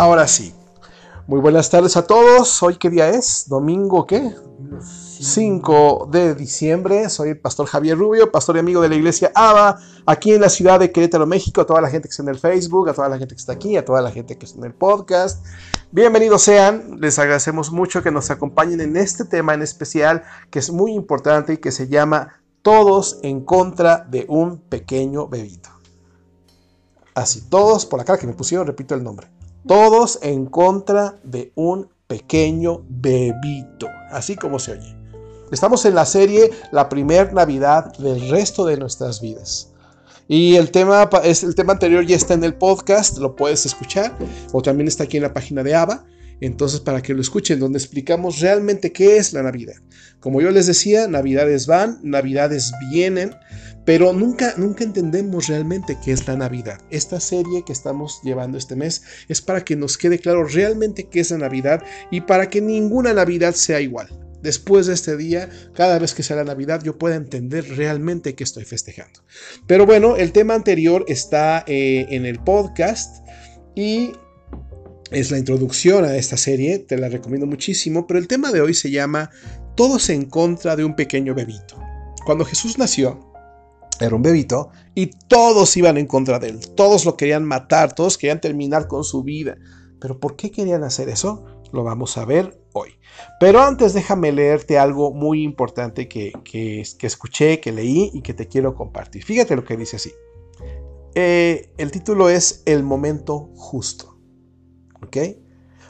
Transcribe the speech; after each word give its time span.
Ahora 0.00 0.26
sí. 0.26 0.54
Muy 1.26 1.40
buenas 1.40 1.68
tardes 1.68 1.94
a 1.94 2.06
todos. 2.06 2.62
¿Hoy 2.62 2.76
qué 2.76 2.88
día 2.88 3.10
es? 3.10 3.46
¿Domingo 3.50 4.06
qué? 4.06 4.34
5 4.80 6.08
de 6.10 6.34
diciembre. 6.34 7.10
Soy 7.10 7.28
el 7.28 7.38
pastor 7.38 7.66
Javier 7.66 7.98
Rubio, 7.98 8.32
pastor 8.32 8.56
y 8.56 8.60
amigo 8.60 8.80
de 8.80 8.88
la 8.88 8.94
iglesia 8.94 9.30
ABA, 9.34 9.78
aquí 10.06 10.32
en 10.32 10.40
la 10.40 10.48
ciudad 10.48 10.80
de 10.80 10.90
Querétaro, 10.90 11.26
México. 11.26 11.60
A 11.60 11.66
toda 11.66 11.82
la 11.82 11.90
gente 11.90 12.08
que 12.08 12.12
está 12.12 12.22
en 12.22 12.30
el 12.30 12.38
Facebook, 12.38 12.88
a 12.88 12.94
toda 12.94 13.10
la 13.10 13.18
gente 13.18 13.34
que 13.34 13.40
está 13.40 13.52
aquí, 13.52 13.76
a 13.76 13.84
toda 13.84 14.00
la 14.00 14.10
gente 14.10 14.38
que 14.38 14.46
está 14.46 14.58
en 14.58 14.64
el 14.64 14.72
podcast. 14.72 15.44
Bienvenidos 15.92 16.40
sean. 16.40 16.98
Les 16.98 17.18
agradecemos 17.18 17.70
mucho 17.70 18.02
que 18.02 18.10
nos 18.10 18.30
acompañen 18.30 18.80
en 18.80 18.96
este 18.96 19.26
tema 19.26 19.52
en 19.52 19.60
especial 19.60 20.22
que 20.48 20.60
es 20.60 20.70
muy 20.70 20.94
importante 20.94 21.52
y 21.52 21.56
que 21.58 21.72
se 21.72 21.88
llama 21.88 22.40
Todos 22.62 23.18
en 23.22 23.44
contra 23.44 23.98
de 23.98 24.24
un 24.30 24.60
pequeño 24.60 25.28
bebito. 25.28 25.68
Así, 27.14 27.42
todos 27.50 27.84
por 27.84 27.98
la 27.98 28.06
cara 28.06 28.18
que 28.18 28.26
me 28.26 28.32
pusieron, 28.32 28.66
repito 28.66 28.94
el 28.94 29.04
nombre. 29.04 29.28
Todos 29.66 30.18
en 30.22 30.46
contra 30.46 31.16
de 31.22 31.52
un 31.54 31.88
pequeño 32.06 32.82
bebito. 32.88 33.88
Así 34.10 34.34
como 34.34 34.58
se 34.58 34.72
oye. 34.72 34.96
Estamos 35.52 35.84
en 35.84 35.94
la 35.94 36.06
serie 36.06 36.50
La 36.72 36.88
primer 36.88 37.32
Navidad 37.32 37.92
del 37.98 38.30
resto 38.30 38.64
de 38.64 38.76
nuestras 38.76 39.20
vidas. 39.20 39.72
Y 40.28 40.54
el 40.56 40.70
tema, 40.70 41.10
el 41.24 41.54
tema 41.54 41.72
anterior 41.72 42.06
ya 42.06 42.16
está 42.16 42.34
en 42.34 42.44
el 42.44 42.54
podcast, 42.54 43.18
lo 43.18 43.34
puedes 43.34 43.66
escuchar, 43.66 44.16
o 44.52 44.62
también 44.62 44.86
está 44.86 45.04
aquí 45.04 45.16
en 45.16 45.24
la 45.24 45.34
página 45.34 45.62
de 45.62 45.74
ABA. 45.74 46.04
Entonces, 46.40 46.80
para 46.80 47.02
que 47.02 47.12
lo 47.12 47.20
escuchen, 47.20 47.60
donde 47.60 47.78
explicamos 47.78 48.40
realmente 48.40 48.92
qué 48.92 49.18
es 49.18 49.32
la 49.32 49.42
Navidad. 49.42 49.74
Como 50.20 50.40
yo 50.40 50.50
les 50.50 50.66
decía, 50.66 51.06
Navidades 51.06 51.66
van, 51.66 51.98
Navidades 52.02 52.72
vienen, 52.90 53.34
pero 53.84 54.12
nunca, 54.12 54.54
nunca 54.56 54.84
entendemos 54.84 55.48
realmente 55.48 55.96
qué 56.04 56.12
es 56.12 56.26
la 56.26 56.36
Navidad. 56.36 56.80
Esta 56.90 57.20
serie 57.20 57.64
que 57.64 57.72
estamos 57.72 58.20
llevando 58.22 58.58
este 58.58 58.76
mes 58.76 59.02
es 59.28 59.40
para 59.40 59.64
que 59.64 59.76
nos 59.76 59.96
quede 59.96 60.18
claro 60.18 60.44
realmente 60.44 61.08
qué 61.08 61.20
es 61.20 61.30
la 61.30 61.38
Navidad 61.38 61.82
y 62.10 62.20
para 62.22 62.50
que 62.50 62.60
ninguna 62.60 63.12
Navidad 63.12 63.54
sea 63.54 63.80
igual. 63.80 64.08
Después 64.42 64.86
de 64.86 64.94
este 64.94 65.16
día, 65.16 65.50
cada 65.74 65.98
vez 65.98 66.14
que 66.14 66.22
sea 66.22 66.36
la 66.36 66.44
Navidad, 66.44 66.82
yo 66.82 66.96
pueda 66.98 67.16
entender 67.16 67.76
realmente 67.76 68.34
qué 68.34 68.44
estoy 68.44 68.64
festejando. 68.64 69.20
Pero 69.66 69.84
bueno, 69.84 70.16
el 70.16 70.32
tema 70.32 70.54
anterior 70.54 71.04
está 71.08 71.64
eh, 71.66 72.06
en 72.08 72.24
el 72.24 72.38
podcast 72.38 73.26
y 73.74 74.12
es 75.10 75.30
la 75.30 75.38
introducción 75.38 76.04
a 76.04 76.16
esta 76.16 76.36
serie, 76.36 76.78
te 76.78 76.96
la 76.96 77.08
recomiendo 77.08 77.46
muchísimo, 77.46 78.06
pero 78.06 78.18
el 78.18 78.28
tema 78.28 78.52
de 78.52 78.60
hoy 78.60 78.74
se 78.74 78.90
llama 78.90 79.30
Todos 79.76 80.08
en 80.08 80.24
contra 80.24 80.76
de 80.76 80.84
un 80.84 80.94
pequeño 80.94 81.34
bebito. 81.34 81.78
Cuando 82.24 82.44
Jesús 82.44 82.78
nació, 82.78 83.29
era 84.00 84.16
un 84.16 84.22
bebito, 84.22 84.70
y 84.94 85.06
todos 85.06 85.76
iban 85.76 85.98
en 85.98 86.06
contra 86.06 86.38
de 86.38 86.48
él, 86.48 86.60
todos 86.74 87.04
lo 87.04 87.16
querían 87.16 87.44
matar, 87.44 87.94
todos 87.94 88.18
querían 88.18 88.40
terminar 88.40 88.88
con 88.88 89.04
su 89.04 89.22
vida. 89.22 89.56
Pero 90.00 90.18
¿por 90.18 90.36
qué 90.36 90.50
querían 90.50 90.82
hacer 90.82 91.08
eso? 91.08 91.44
Lo 91.72 91.84
vamos 91.84 92.16
a 92.16 92.24
ver 92.24 92.58
hoy. 92.72 92.90
Pero 93.38 93.60
antes 93.60 93.92
déjame 93.92 94.32
leerte 94.32 94.78
algo 94.78 95.12
muy 95.12 95.42
importante 95.42 96.08
que, 96.08 96.32
que, 96.42 96.82
escuché, 97.02 97.60
que 97.60 97.72
leí 97.72 98.10
y 98.14 98.22
que 98.22 98.34
te 98.34 98.48
quiero 98.48 98.74
compartir. 98.74 99.24
Fíjate 99.24 99.54
lo 99.54 99.64
que 99.64 99.76
dice 99.76 99.96
así. 99.96 100.12
Eh, 101.14 101.72
el 101.76 101.90
título 101.90 102.30
es 102.30 102.62
El 102.64 102.82
momento 102.82 103.50
justo. 103.54 104.16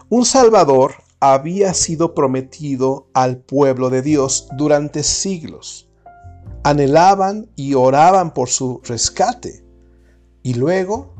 Un 0.08 0.24
Salvador 0.24 0.94
había 1.20 1.74
sido 1.74 2.14
prometido 2.14 3.08
al 3.12 3.38
pueblo 3.38 3.90
de 3.90 4.00
Dios 4.00 4.48
durante 4.56 5.02
siglos 5.02 5.89
anhelaban 6.62 7.50
y 7.56 7.74
oraban 7.74 8.34
por 8.34 8.48
su 8.48 8.80
rescate. 8.84 9.64
Y 10.42 10.54
luego, 10.54 11.14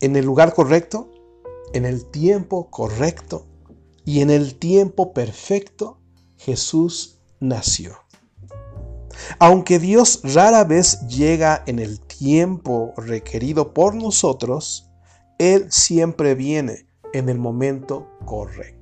en 0.00 0.16
el 0.16 0.24
lugar 0.24 0.54
correcto, 0.54 1.10
en 1.72 1.84
el 1.84 2.06
tiempo 2.06 2.70
correcto 2.70 3.46
y 4.04 4.20
en 4.20 4.30
el 4.30 4.58
tiempo 4.58 5.12
perfecto, 5.12 5.98
Jesús 6.36 7.20
nació. 7.40 7.96
Aunque 9.38 9.78
Dios 9.78 10.20
rara 10.22 10.64
vez 10.64 11.00
llega 11.08 11.62
en 11.66 11.78
el 11.78 12.00
tiempo 12.00 12.94
requerido 12.96 13.74
por 13.74 13.94
nosotros, 13.94 14.88
Él 15.38 15.66
siempre 15.70 16.34
viene 16.34 16.86
en 17.12 17.28
el 17.28 17.38
momento 17.38 18.08
correcto. 18.24 18.77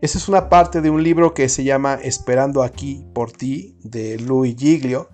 Esa 0.00 0.18
es 0.18 0.28
una 0.28 0.48
parte 0.48 0.80
de 0.80 0.90
un 0.90 1.02
libro 1.02 1.32
que 1.32 1.48
se 1.48 1.64
llama 1.64 1.98
Esperando 2.02 2.62
aquí 2.62 3.06
por 3.14 3.32
ti, 3.32 3.76
de 3.82 4.18
Louis 4.18 4.54
Giglio, 4.56 5.08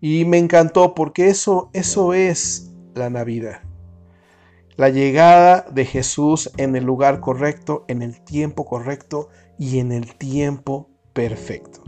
y 0.00 0.24
me 0.24 0.38
encantó 0.38 0.94
porque 0.94 1.28
eso, 1.28 1.70
eso 1.72 2.12
es 2.12 2.72
la 2.94 3.08
Navidad. 3.10 3.62
La 4.76 4.90
llegada 4.90 5.66
de 5.72 5.86
Jesús 5.86 6.50
en 6.58 6.76
el 6.76 6.84
lugar 6.84 7.20
correcto, 7.20 7.84
en 7.88 8.02
el 8.02 8.22
tiempo 8.22 8.66
correcto 8.66 9.30
y 9.58 9.78
en 9.78 9.90
el 9.90 10.16
tiempo 10.16 10.90
perfecto. 11.14 11.82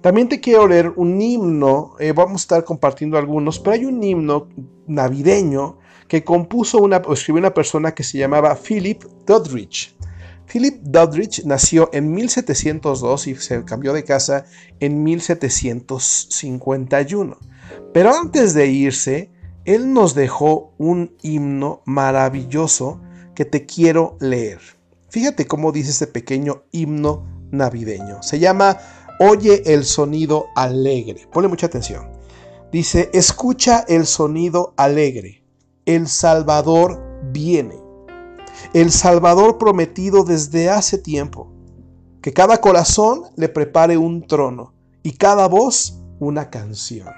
También 0.00 0.28
te 0.30 0.40
quiero 0.40 0.66
leer 0.66 0.94
un 0.96 1.20
himno, 1.20 1.94
eh, 2.00 2.12
vamos 2.12 2.40
a 2.40 2.44
estar 2.44 2.64
compartiendo 2.64 3.18
algunos, 3.18 3.60
pero 3.60 3.74
hay 3.74 3.84
un 3.84 4.02
himno 4.02 4.48
navideño 4.86 5.78
que 6.08 6.24
compuso 6.24 6.78
una, 6.78 7.02
escribió 7.12 7.40
una 7.40 7.54
persona 7.54 7.94
que 7.94 8.02
se 8.02 8.18
llamaba 8.18 8.56
Philip 8.56 9.04
Doddridge. 9.26 9.94
Philip 10.52 10.82
Doddridge 10.82 11.44
nació 11.46 11.88
en 11.94 12.12
1702 12.12 13.26
y 13.26 13.34
se 13.36 13.64
cambió 13.64 13.94
de 13.94 14.04
casa 14.04 14.44
en 14.80 15.02
1751. 15.02 17.38
Pero 17.94 18.14
antes 18.14 18.52
de 18.52 18.66
irse, 18.66 19.30
él 19.64 19.94
nos 19.94 20.14
dejó 20.14 20.74
un 20.76 21.16
himno 21.22 21.80
maravilloso 21.86 23.00
que 23.34 23.46
te 23.46 23.64
quiero 23.64 24.18
leer. 24.20 24.60
Fíjate 25.08 25.46
cómo 25.46 25.72
dice 25.72 25.90
este 25.90 26.06
pequeño 26.06 26.64
himno 26.70 27.26
navideño. 27.50 28.22
Se 28.22 28.38
llama 28.38 28.76
Oye 29.20 29.62
el 29.72 29.86
sonido 29.86 30.48
alegre. 30.54 31.26
Ponle 31.32 31.48
mucha 31.48 31.64
atención. 31.64 32.10
Dice, 32.70 33.08
escucha 33.14 33.86
el 33.88 34.04
sonido 34.04 34.74
alegre. 34.76 35.44
El 35.86 36.08
Salvador 36.08 37.02
viene 37.32 37.81
el 38.72 38.90
Salvador 38.90 39.58
prometido 39.58 40.24
desde 40.24 40.70
hace 40.70 40.98
tiempo. 40.98 41.52
Que 42.20 42.32
cada 42.32 42.60
corazón 42.60 43.24
le 43.36 43.48
prepare 43.48 43.96
un 43.96 44.26
trono 44.26 44.74
y 45.02 45.12
cada 45.12 45.48
voz 45.48 45.98
una 46.20 46.50
canción. 46.50 47.08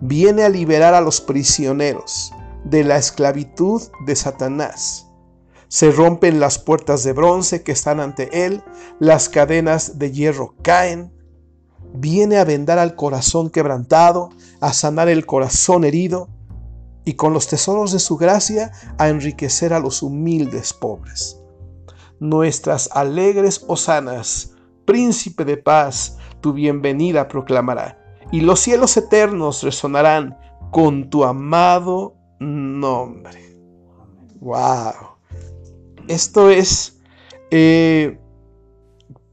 Viene 0.00 0.44
a 0.44 0.48
liberar 0.48 0.94
a 0.94 1.02
los 1.02 1.20
prisioneros 1.20 2.32
de 2.64 2.84
la 2.84 2.96
esclavitud 2.96 3.82
de 4.06 4.16
Satanás. 4.16 5.06
Se 5.68 5.92
rompen 5.92 6.40
las 6.40 6.58
puertas 6.58 7.04
de 7.04 7.12
bronce 7.12 7.62
que 7.62 7.72
están 7.72 8.00
ante 8.00 8.46
él, 8.46 8.62
las 8.98 9.28
cadenas 9.28 9.98
de 9.98 10.10
hierro 10.10 10.54
caen. 10.62 11.12
Viene 11.92 12.38
a 12.38 12.44
vendar 12.44 12.78
al 12.78 12.96
corazón 12.96 13.50
quebrantado, 13.50 14.30
a 14.60 14.72
sanar 14.72 15.08
el 15.08 15.26
corazón 15.26 15.84
herido, 15.84 16.28
y 17.04 17.14
con 17.14 17.32
los 17.32 17.46
tesoros 17.48 17.92
de 17.92 17.98
su 17.98 18.16
gracia 18.16 18.72
a 18.98 19.08
enriquecer 19.08 19.72
a 19.72 19.80
los 19.80 20.02
humildes 20.02 20.72
pobres. 20.72 21.40
Nuestras 22.18 22.90
alegres 22.92 23.64
hosanas, 23.66 24.54
príncipe 24.84 25.44
de 25.44 25.56
paz, 25.56 26.18
tu 26.40 26.52
bienvenida 26.52 27.28
proclamará, 27.28 27.98
y 28.30 28.42
los 28.42 28.60
cielos 28.60 28.96
eternos 28.96 29.62
resonarán 29.62 30.38
con 30.70 31.10
tu 31.10 31.24
amado 31.24 32.14
nombre. 32.38 33.56
¡Wow! 34.40 34.92
Esto 36.08 36.50
es... 36.50 36.98
Eh, 37.50 38.18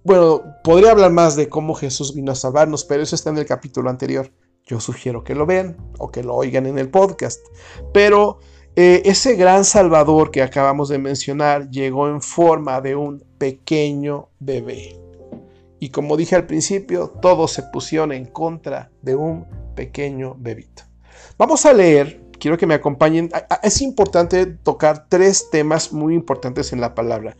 bueno, 0.03 0.41
podría 0.63 0.91
hablar 0.91 1.11
más 1.11 1.35
de 1.35 1.49
cómo 1.49 1.75
Jesús 1.75 2.15
vino 2.15 2.31
a 2.31 2.35
salvarnos, 2.35 2.85
pero 2.85 3.03
eso 3.03 3.13
está 3.13 3.29
en 3.29 3.39
el 3.39 3.45
capítulo 3.45 3.89
anterior. 3.89 4.31
Yo 4.67 4.81
sugiero 4.81 5.23
que 5.23 5.33
lo 5.33 5.45
vean 5.45 5.77
o 5.97 6.11
que 6.11 6.23
lo 6.23 6.35
oigan 6.35 6.65
en 6.65 6.77
el 6.77 6.89
podcast. 6.89 7.39
Pero 7.93 8.39
eh, 8.75 9.01
ese 9.05 9.35
gran 9.35 9.63
Salvador 9.63 10.29
que 10.29 10.43
acabamos 10.43 10.89
de 10.89 10.99
mencionar 10.99 11.69
llegó 11.71 12.09
en 12.09 12.21
forma 12.21 12.81
de 12.81 12.95
un 12.95 13.23
pequeño 13.37 14.29
bebé. 14.39 14.99
Y 15.79 15.89
como 15.89 16.17
dije 16.17 16.35
al 16.35 16.47
principio, 16.47 17.13
todos 17.21 17.53
se 17.53 17.63
pusieron 17.63 18.11
en 18.11 18.25
contra 18.25 18.91
de 19.01 19.15
un 19.15 19.47
pequeño 19.75 20.35
bebito. 20.37 20.83
Vamos 21.37 21.65
a 21.65 21.73
leer, 21.73 22.21
quiero 22.39 22.57
que 22.57 22.65
me 22.65 22.73
acompañen. 22.73 23.29
Es 23.63 23.81
importante 23.81 24.45
tocar 24.45 25.07
tres 25.07 25.49
temas 25.49 25.93
muy 25.93 26.13
importantes 26.13 26.73
en 26.73 26.81
la 26.81 26.93
palabra. 26.93 27.37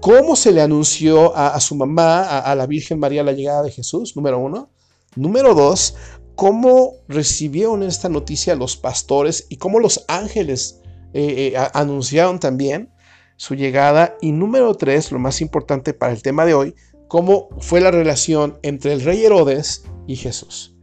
¿Cómo 0.00 0.36
se 0.36 0.52
le 0.52 0.60
anunció 0.60 1.34
a, 1.34 1.58
su 1.60 1.74
mamá, 1.74 2.22
a, 2.22 2.38
a 2.38 2.54
la 2.54 2.66
Virgen 2.66 3.00
María, 3.00 3.22
la 3.24 3.32
llegada 3.32 3.62
de 3.62 3.72
Jesús? 3.72 4.14
Número 4.16 4.38
uno. 4.38 4.70
Número 5.16 5.54
dos, 5.54 5.96
cómo 6.38 6.98
recibieron 7.08 7.82
esta 7.82 8.08
noticia 8.08 8.54
los 8.54 8.76
pastores 8.76 9.46
y 9.48 9.56
cómo 9.56 9.80
los 9.80 10.04
ángeles 10.06 10.80
eh, 11.12 11.52
eh, 11.52 11.58
anunciaron 11.74 12.38
también 12.38 12.90
su 13.36 13.56
llegada. 13.56 14.16
Y 14.20 14.30
número 14.30 14.72
tres, 14.76 15.10
lo 15.10 15.18
más 15.18 15.40
importante 15.40 15.94
para 15.94 16.12
el 16.12 16.22
tema 16.22 16.46
de 16.46 16.54
hoy, 16.54 16.76
cómo 17.08 17.48
fue 17.58 17.80
la 17.80 17.90
relación 17.90 18.56
entre 18.62 18.92
el 18.92 19.00
rey 19.00 19.24
Herodes 19.24 19.82
y 20.06 20.14
Jesús. 20.14 20.76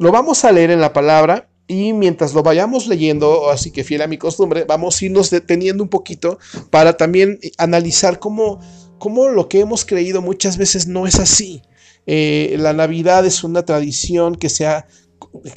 Lo 0.00 0.10
vamos 0.10 0.44
a 0.44 0.50
leer 0.50 0.72
en 0.72 0.80
la 0.80 0.92
palabra 0.92 1.48
y 1.68 1.92
mientras 1.92 2.34
lo 2.34 2.42
vayamos 2.42 2.88
leyendo, 2.88 3.50
así 3.50 3.70
que 3.70 3.84
fiel 3.84 4.02
a 4.02 4.08
mi 4.08 4.18
costumbre, 4.18 4.64
vamos 4.64 5.00
a 5.00 5.04
irnos 5.04 5.30
deteniendo 5.30 5.84
un 5.84 5.90
poquito 5.90 6.40
para 6.70 6.96
también 6.96 7.38
analizar 7.56 8.18
cómo, 8.18 8.58
cómo 8.98 9.28
lo 9.28 9.48
que 9.48 9.60
hemos 9.60 9.84
creído 9.84 10.22
muchas 10.22 10.56
veces 10.56 10.88
no 10.88 11.06
es 11.06 11.20
así. 11.20 11.62
Eh, 12.10 12.56
la 12.58 12.72
Navidad 12.72 13.26
es 13.26 13.44
una 13.44 13.66
tradición 13.66 14.34
que 14.34 14.48
se, 14.48 14.66
ha, 14.66 14.86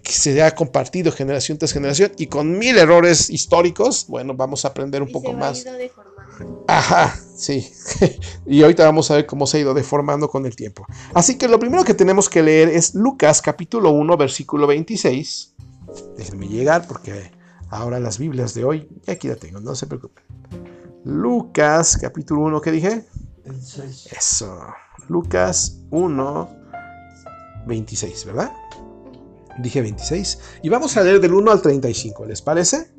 que 0.04 0.12
se 0.12 0.44
ha 0.44 0.54
compartido 0.54 1.14
generación 1.14 1.58
tras 1.58 1.72
generación 1.72 2.12
y 2.18 2.28
con 2.28 2.58
mil 2.58 2.78
errores 2.78 3.30
históricos, 3.30 4.06
bueno, 4.10 4.34
vamos 4.36 4.66
a 4.66 4.68
aprender 4.68 5.02
un 5.02 5.08
Y 5.10 5.14
poco 5.14 5.32
se 5.32 5.38
más. 5.38 5.62
ido 5.62 5.74
deformando. 5.74 6.66
Ajá, 6.68 7.18
sí. 7.38 7.72
y 8.46 8.64
ahorita 8.64 8.84
vamos 8.84 9.10
a 9.12 9.16
ver 9.16 9.26
cómo 9.26 9.48
se 9.48 9.58
ha 9.58 9.60
ido 9.62 9.74
deformando 9.74 10.28
con 10.30 10.46
el 10.46 10.58
tiempo. 10.58 10.86
Así 11.14 11.38
que 11.38 11.48
lo 11.48 11.58
primero 11.58 11.86
que 11.86 11.94
tenemos 11.94 12.28
que 12.28 12.44
leer 12.44 12.68
es 12.68 12.96
Lucas 12.96 13.42
capítulo 13.42 13.92
1, 13.92 14.18
versículo 14.18 14.68
26. 14.68 15.54
Déjenme 16.18 16.50
llegar 16.50 16.86
porque 16.86 17.32
ahora 17.70 17.98
las 18.02 18.18
Biblias 18.18 18.54
de 18.54 18.66
hoy, 18.66 18.90
aquí 19.08 19.30
la 19.30 19.38
tengo, 19.38 19.62
no 19.62 19.74
se 19.74 19.88
preocupen. 19.88 20.26
Lucas 21.06 21.98
capítulo 21.98 22.42
1, 22.42 22.60
¿qué 22.60 22.72
dije? 22.72 23.06
Eso. 24.18 24.60
Lucas 25.12 25.82
1, 25.90 26.50
26, 27.68 28.26
¿verdad? 28.26 28.52
Dije 29.60 29.82
26. 29.82 30.40
Y 30.64 30.70
vamos 30.70 30.96
a 30.96 31.04
leer 31.04 31.20
del 31.20 31.34
1 31.34 31.52
al 31.52 31.62
35, 31.62 32.26
¿les 32.26 32.42
parece? 32.42 32.92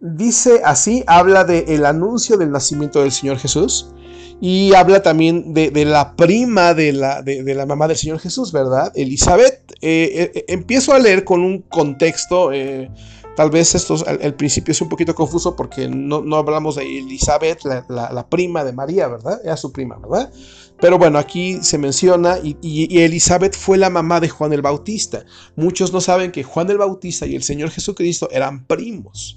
Dice 0.00 0.62
así, 0.64 1.02
habla 1.08 1.42
del 1.42 1.84
anuncio 1.84 2.36
del 2.36 2.52
nacimiento 2.52 3.00
del 3.00 3.10
Señor 3.10 3.38
Jesús 3.38 3.92
y 4.40 4.72
habla 4.74 5.02
también 5.02 5.52
de, 5.52 5.72
de 5.72 5.84
la 5.84 6.14
prima 6.14 6.74
de 6.74 6.92
la, 6.92 7.22
de, 7.22 7.42
de 7.42 7.54
la 7.56 7.66
mamá 7.66 7.88
del 7.88 7.96
Señor 7.96 8.20
Jesús, 8.20 8.52
¿verdad? 8.52 8.92
Elizabeth. 8.94 9.72
Eh, 9.80 10.30
eh, 10.34 10.44
empiezo 10.46 10.92
a 10.92 11.00
leer 11.00 11.24
con 11.24 11.40
un 11.42 11.62
contexto, 11.62 12.52
eh, 12.52 12.88
tal 13.34 13.50
vez 13.50 13.74
esto 13.74 13.96
al, 14.06 14.20
al, 14.22 14.34
principio 14.34 14.70
es 14.70 14.80
un 14.80 14.88
poquito 14.88 15.12
confuso 15.16 15.56
porque 15.56 15.88
no, 15.88 16.20
no 16.20 16.36
hablamos 16.36 16.76
de 16.76 16.82
Elizabeth, 16.82 17.64
la, 17.64 17.84
la, 17.88 18.12
la, 18.12 18.28
prima 18.28 18.62
de 18.62 18.72
María, 18.72 19.08
¿verdad? 19.08 19.40
Era 19.42 19.56
su 19.56 19.72
prima, 19.72 19.98
¿verdad? 19.98 20.30
Pero 20.80 20.96
bueno, 20.96 21.18
aquí 21.18 21.58
se 21.62 21.76
menciona 21.76 22.38
y, 22.38 22.56
y, 22.62 23.00
Elizabeth 23.00 23.56
fue 23.56 23.78
la 23.78 23.90
mamá 23.90 24.20
de 24.20 24.28
Juan 24.28 24.52
el 24.52 24.62
Bautista. 24.62 25.24
Muchos 25.56 25.92
no 25.92 26.00
saben 26.00 26.30
que 26.30 26.44
Juan 26.44 26.70
el 26.70 26.78
Bautista 26.78 27.26
y 27.26 27.34
el 27.34 27.42
Señor 27.42 27.70
Jesucristo 27.70 28.28
eran 28.30 28.64
primos. 28.64 29.36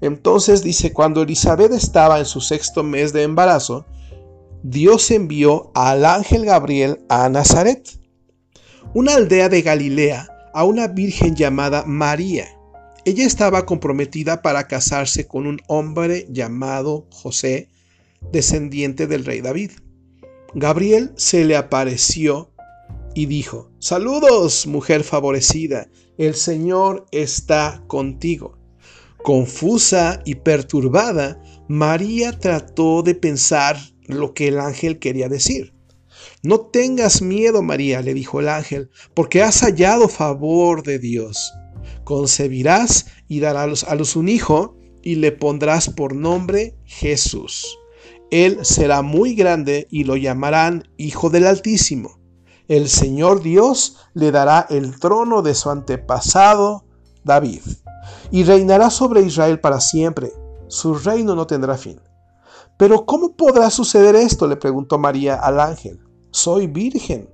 Entonces 0.00 0.64
dice, 0.64 0.92
cuando 0.92 1.22
Elizabeth 1.22 1.72
estaba 1.72 2.18
en 2.18 2.24
su 2.24 2.40
sexto 2.40 2.82
mes 2.82 3.12
de 3.12 3.22
embarazo, 3.22 3.86
Dios 4.64 5.10
envió 5.12 5.70
al 5.74 6.04
ángel 6.04 6.44
Gabriel 6.44 7.00
a 7.08 7.28
Nazaret, 7.28 8.00
una 8.94 9.14
aldea 9.14 9.48
de 9.48 9.62
Galilea, 9.62 10.28
a 10.52 10.64
una 10.64 10.88
virgen 10.88 11.36
llamada 11.36 11.84
María. 11.86 12.48
Ella 13.04 13.26
estaba 13.26 13.66
comprometida 13.66 14.42
para 14.42 14.66
casarse 14.66 15.26
con 15.26 15.46
un 15.46 15.60
hombre 15.66 16.26
llamado 16.30 17.06
José, 17.10 17.68
descendiente 18.32 19.06
del 19.06 19.24
rey 19.24 19.40
David. 19.40 19.70
Gabriel 20.54 21.12
se 21.16 21.44
le 21.44 21.56
apareció 21.56 22.52
y 23.14 23.26
dijo, 23.26 23.70
Saludos, 23.78 24.66
mujer 24.66 25.02
favorecida, 25.02 25.88
el 26.18 26.34
Señor 26.34 27.06
está 27.10 27.82
contigo. 27.86 28.58
Confusa 29.22 30.20
y 30.26 30.34
perturbada, 30.36 31.40
María 31.68 32.38
trató 32.38 33.02
de 33.02 33.14
pensar 33.14 33.78
lo 34.06 34.34
que 34.34 34.48
el 34.48 34.58
ángel 34.58 34.98
quería 34.98 35.28
decir. 35.28 35.72
No 36.42 36.60
tengas 36.60 37.22
miedo, 37.22 37.62
María, 37.62 38.02
le 38.02 38.12
dijo 38.12 38.40
el 38.40 38.48
ángel, 38.48 38.90
porque 39.14 39.42
has 39.42 39.60
hallado 39.60 40.08
favor 40.08 40.82
de 40.82 40.98
Dios. 40.98 41.52
Concebirás 42.04 43.06
y 43.26 43.40
darás 43.40 43.84
a 43.84 43.94
luz 43.94 44.16
un 44.16 44.28
hijo 44.28 44.76
y 45.02 45.14
le 45.14 45.32
pondrás 45.32 45.88
por 45.88 46.14
nombre 46.14 46.76
Jesús. 46.84 47.78
Él 48.32 48.60
será 48.64 49.02
muy 49.02 49.34
grande 49.34 49.86
y 49.90 50.04
lo 50.04 50.16
llamarán 50.16 50.88
Hijo 50.96 51.28
del 51.28 51.46
Altísimo. 51.46 52.18
El 52.66 52.88
Señor 52.88 53.42
Dios 53.42 53.98
le 54.14 54.30
dará 54.30 54.66
el 54.70 54.98
trono 54.98 55.42
de 55.42 55.54
su 55.54 55.68
antepasado 55.68 56.86
David 57.24 57.60
y 58.30 58.44
reinará 58.44 58.88
sobre 58.88 59.20
Israel 59.20 59.60
para 59.60 59.80
siempre. 59.80 60.32
Su 60.68 60.94
reino 60.94 61.34
no 61.34 61.46
tendrá 61.46 61.76
fin. 61.76 62.00
Pero 62.78 63.04
¿cómo 63.04 63.36
podrá 63.36 63.68
suceder 63.68 64.16
esto? 64.16 64.46
le 64.46 64.56
preguntó 64.56 64.96
María 64.96 65.34
al 65.34 65.60
ángel. 65.60 66.00
Soy 66.30 66.68
virgen. 66.68 67.28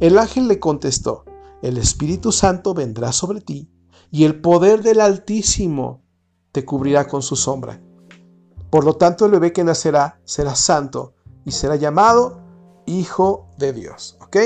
El 0.00 0.18
ángel 0.18 0.48
le 0.48 0.58
contestó, 0.58 1.24
el 1.62 1.78
Espíritu 1.78 2.32
Santo 2.32 2.74
vendrá 2.74 3.12
sobre 3.12 3.42
ti 3.42 3.70
y 4.10 4.24
el 4.24 4.40
poder 4.40 4.82
del 4.82 5.02
Altísimo 5.02 6.02
te 6.50 6.64
cubrirá 6.64 7.06
con 7.06 7.22
su 7.22 7.36
sombra. 7.36 7.80
Por 8.72 8.84
lo 8.84 8.96
tanto, 8.96 9.26
el 9.26 9.32
bebé 9.32 9.52
que 9.52 9.64
nacerá 9.64 10.18
será 10.24 10.54
santo 10.54 11.12
y 11.44 11.52
será 11.52 11.76
llamado 11.76 12.40
Hijo 12.86 13.50
de 13.58 13.74
Dios. 13.74 14.16
¿Ok? 14.22 14.36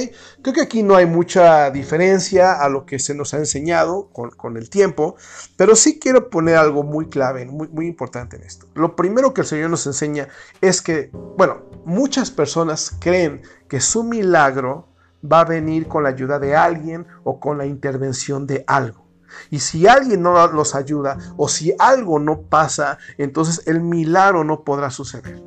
Creo 0.42 0.52
que 0.52 0.62
aquí 0.62 0.82
no 0.82 0.96
hay 0.96 1.06
mucha 1.06 1.70
diferencia 1.70 2.60
a 2.60 2.68
lo 2.68 2.86
que 2.86 2.98
se 2.98 3.14
nos 3.14 3.34
ha 3.34 3.36
enseñado 3.36 4.10
con, 4.10 4.30
con 4.30 4.56
el 4.56 4.68
tiempo, 4.68 5.14
pero 5.56 5.76
sí 5.76 6.00
quiero 6.00 6.28
poner 6.28 6.56
algo 6.56 6.82
muy 6.82 7.08
clave, 7.08 7.46
muy, 7.46 7.68
muy 7.68 7.86
importante 7.86 8.34
en 8.34 8.42
esto. 8.42 8.66
Lo 8.74 8.96
primero 8.96 9.32
que 9.32 9.42
el 9.42 9.46
Señor 9.46 9.70
nos 9.70 9.86
enseña 9.86 10.26
es 10.60 10.82
que, 10.82 11.12
bueno, 11.38 11.62
muchas 11.84 12.32
personas 12.32 12.96
creen 12.98 13.42
que 13.68 13.80
su 13.80 14.02
milagro 14.02 14.88
va 15.22 15.42
a 15.42 15.44
venir 15.44 15.86
con 15.86 16.02
la 16.02 16.08
ayuda 16.08 16.40
de 16.40 16.56
alguien 16.56 17.06
o 17.22 17.38
con 17.38 17.58
la 17.58 17.66
intervención 17.66 18.44
de 18.48 18.64
algo. 18.66 19.05
Y 19.50 19.60
si 19.60 19.86
alguien 19.86 20.22
no 20.22 20.46
los 20.48 20.74
ayuda 20.74 21.18
o 21.36 21.48
si 21.48 21.74
algo 21.78 22.18
no 22.18 22.42
pasa, 22.42 22.98
entonces 23.18 23.62
el 23.66 23.80
milagro 23.80 24.44
no 24.44 24.64
podrá 24.64 24.90
suceder. 24.90 25.42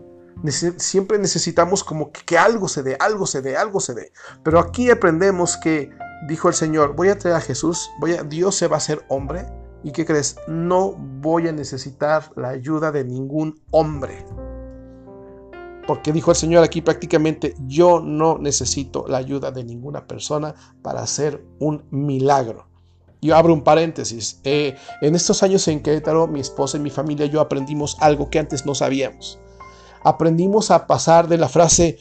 Siempre 0.77 1.17
necesitamos 1.17 1.83
como 1.83 2.11
que, 2.11 2.37
algo 2.37 2.69
se 2.69 2.81
dé, 2.81 2.95
algo 2.99 3.25
se 3.25 3.41
dé, 3.41 3.57
algo 3.57 3.79
se 3.79 3.93
dé. 3.93 4.13
Pero 4.43 4.59
aquí 4.59 4.89
aprendemos 4.89 5.57
que 5.57 5.89
dijo 6.27 6.47
el 6.47 6.53
Señor, 6.53 6.95
voy 6.95 7.09
a 7.09 7.17
traer 7.17 7.35
a 7.35 7.41
Jesús, 7.41 7.89
voy 7.99 8.13
a, 8.13 8.23
Dios 8.23 8.55
se 8.55 8.67
va 8.67 8.75
a 8.75 8.77
hacer 8.77 9.05
hombre. 9.09 9.45
¿Y 9.83 9.91
qué 9.91 10.05
crees? 10.05 10.37
No 10.47 10.93
voy 10.93 11.47
a 11.47 11.51
necesitar 11.51 12.31
la 12.35 12.49
ayuda 12.49 12.91
de 12.91 13.03
ningún 13.03 13.61
hombre. 13.71 14.25
Porque 15.87 16.13
dijo 16.13 16.31
el 16.31 16.37
Señor 16.37 16.63
aquí 16.63 16.81
prácticamente, 16.81 17.55
yo 17.65 17.99
no 17.99 18.37
necesito 18.37 19.05
la 19.07 19.17
ayuda 19.17 19.51
de 19.51 19.63
ninguna 19.63 20.05
persona 20.05 20.53
para 20.81 21.01
hacer 21.01 21.43
un 21.59 21.83
milagro. 21.89 22.68
Yo 23.21 23.35
abro 23.35 23.53
un 23.53 23.63
paréntesis. 23.63 24.39
Eh, 24.43 24.75
en 25.01 25.15
estos 25.15 25.43
años 25.43 25.67
en 25.67 25.81
Querétaro, 25.81 26.27
mi 26.27 26.39
esposa 26.39 26.77
y 26.77 26.81
mi 26.81 26.89
familia 26.89 27.25
y 27.25 27.29
yo 27.29 27.41
aprendimos 27.41 27.97
algo 27.99 28.29
que 28.29 28.39
antes 28.39 28.65
no 28.65 28.75
sabíamos 28.75 29.39
aprendimos 30.03 30.71
a 30.71 30.87
pasar 30.87 31.27
de 31.27 31.37
la 31.37 31.49
frase, 31.49 31.97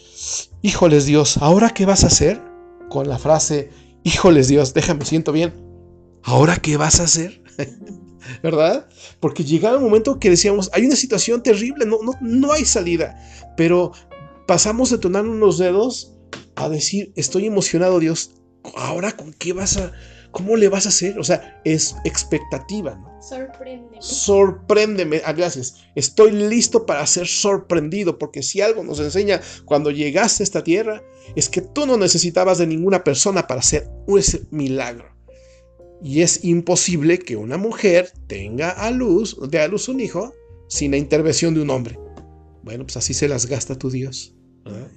híjoles 0.63 1.07
Dios, 1.07 1.39
¿ahora 1.39 1.71
qué 1.71 1.87
vas 1.87 2.05
a 2.05 2.09
hacer? 2.09 2.41
Con 2.89 3.09
la 3.09 3.19
frase, 3.19 3.71
híjoles 4.03 4.49
Dios, 4.49 4.75
déjame, 4.75 5.05
siento 5.05 5.33
bien, 5.33 5.55
¿ahora 6.23 6.57
qué 6.57 6.77
vas 6.77 7.01
a 7.01 7.05
hacer? 7.05 7.43
¿Verdad? 8.43 8.89
Porque 9.21 9.45
llegaba 9.45 9.79
un 9.79 9.85
momento 9.85 10.19
que 10.19 10.31
decíamos, 10.31 10.71
hay 10.73 10.85
una 10.87 10.97
situación 10.97 11.43
terrible, 11.43 11.87
no, 11.87 11.99
no, 12.03 12.13
no 12.21 12.53
hay 12.53 12.65
salida, 12.65 13.19
pero 13.57 13.93
pasamos 14.47 14.91
de 14.91 14.99
tonar 14.99 15.27
unos 15.27 15.59
dedos 15.59 16.15
a 16.57 16.69
decir, 16.69 17.13
estoy 17.17 17.47
emocionado 17.47 17.99
Dios, 17.99 18.33
¿ahora 18.77 19.13
con 19.13 19.33
qué 19.33 19.53
vas 19.53 19.77
a... 19.77 19.93
¿Cómo 20.31 20.57
le 20.57 20.69
vas 20.69 20.87
a 20.87 20.91
hacer? 20.91 21.19
O 21.19 21.25
sea, 21.25 21.61
es 21.65 21.97
expectativa, 22.05 22.95
¿no? 22.95 23.23
Sorpréndeme. 23.23 23.97
Sorpréndeme. 24.01 25.23
Ah, 25.25 25.33
gracias. 25.33 25.77
Estoy 25.95 26.33
listo 26.33 26.87
para 26.87 27.07
ser 27.07 27.27
sorprendido, 27.27 28.19
porque 28.19 28.43
si 28.43 28.61
algo 28.61 28.85
nos 28.85 29.01
enseña 29.01 29.41
cuando 29.65 29.91
llegaste 29.91 30.43
a 30.43 30.45
esta 30.45 30.63
tierra, 30.63 31.03
es 31.35 31.49
que 31.49 31.63
tú 31.63 31.87
no 31.87 31.97
necesitabas 31.97 32.59
de 32.59 32.67
ninguna 32.67 33.05
persona 33.05 33.47
para 33.47 33.61
hacer 33.61 33.89
ese 34.17 34.47
milagro. 34.51 35.07
Y 36.03 36.23
es 36.23 36.45
imposible 36.45 37.19
que 37.19 37.37
una 37.37 37.57
mujer 37.57 38.13
tenga 38.27 38.71
a 38.71 38.91
luz, 38.91 39.37
dé 39.51 39.61
a 39.61 39.69
luz 39.69 39.89
un 39.89 40.01
hijo, 40.01 40.33
sin 40.69 40.93
la 40.93 40.97
intervención 40.97 41.55
de 41.55 41.63
un 41.63 41.71
hombre. 41.71 41.99
Bueno, 42.63 42.85
pues 42.85 42.97
así 42.97 43.15
se 43.15 43.29
las 43.29 43.47
gasta 43.47 43.77
tu 43.77 43.91
Dios. 43.91 44.35
¿verdad? 44.65 44.89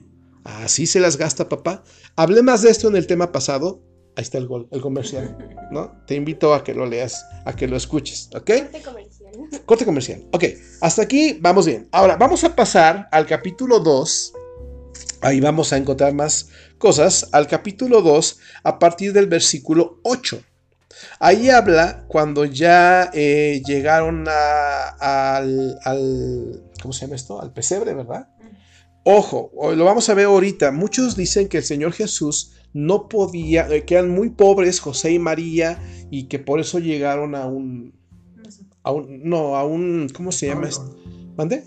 Así 0.43 0.85
se 0.85 0.99
las 0.99 1.17
gasta 1.17 1.49
papá. 1.49 1.83
Hablé 2.15 2.43
más 2.43 2.61
de 2.61 2.69
esto 2.69 2.87
en 2.87 2.95
el 2.95 3.07
tema 3.07 3.31
pasado, 3.31 3.81
Ahí 4.15 4.23
está 4.23 4.37
el, 4.37 4.47
gol, 4.47 4.67
el 4.71 4.81
comercial, 4.81 5.37
¿no? 5.71 6.03
Te 6.05 6.15
invito 6.15 6.53
a 6.53 6.63
que 6.63 6.73
lo 6.73 6.85
leas, 6.85 7.25
a 7.45 7.55
que 7.55 7.67
lo 7.67 7.77
escuches, 7.77 8.29
¿ok? 8.35 8.43
Corte 8.43 8.81
comercial. 8.81 9.31
Corte 9.65 9.85
comercial. 9.85 10.25
Ok, 10.33 10.43
hasta 10.81 11.03
aquí 11.03 11.37
vamos 11.39 11.65
bien. 11.65 11.87
Ahora, 11.91 12.17
vamos 12.17 12.43
a 12.43 12.53
pasar 12.53 13.07
al 13.11 13.25
capítulo 13.25 13.79
2. 13.79 14.33
Ahí 15.21 15.39
vamos 15.39 15.71
a 15.71 15.77
encontrar 15.77 16.13
más 16.13 16.49
cosas. 16.77 17.29
Al 17.31 17.47
capítulo 17.47 18.01
2, 18.01 18.39
a 18.63 18.79
partir 18.79 19.13
del 19.13 19.27
versículo 19.27 19.99
8. 20.03 20.41
Ahí 21.19 21.49
habla 21.49 22.03
cuando 22.07 22.43
ya 22.45 23.09
eh, 23.13 23.61
llegaron 23.65 24.25
a, 24.27 25.35
al, 25.37 25.79
al, 25.85 26.63
¿Cómo 26.81 26.93
se 26.93 27.05
llama 27.05 27.15
esto? 27.15 27.41
Al 27.41 27.53
pesebre, 27.53 27.93
¿verdad? 27.93 28.27
Ojo, 29.03 29.51
lo 29.75 29.85
vamos 29.85 30.09
a 30.09 30.13
ver 30.13 30.25
ahorita. 30.25 30.71
Muchos 30.71 31.15
dicen 31.15 31.47
que 31.47 31.57
el 31.57 31.63
Señor 31.63 31.93
Jesús 31.93 32.51
no 32.73 33.09
podía, 33.09 33.67
eh, 33.69 33.85
que 33.85 33.95
eran 33.95 34.09
muy 34.09 34.29
pobres 34.29 34.79
José 34.79 35.13
y 35.13 35.19
María 35.19 35.81
y 36.09 36.23
que 36.23 36.39
por 36.39 36.59
eso 36.59 36.79
llegaron 36.79 37.35
a 37.35 37.45
un, 37.45 37.93
a 38.83 38.91
un 38.91 39.23
no, 39.23 39.55
a 39.55 39.65
un, 39.65 40.09
¿cómo 40.13 40.31
se 40.31 40.47
llama? 40.47 40.69
¿Mande? 41.37 41.63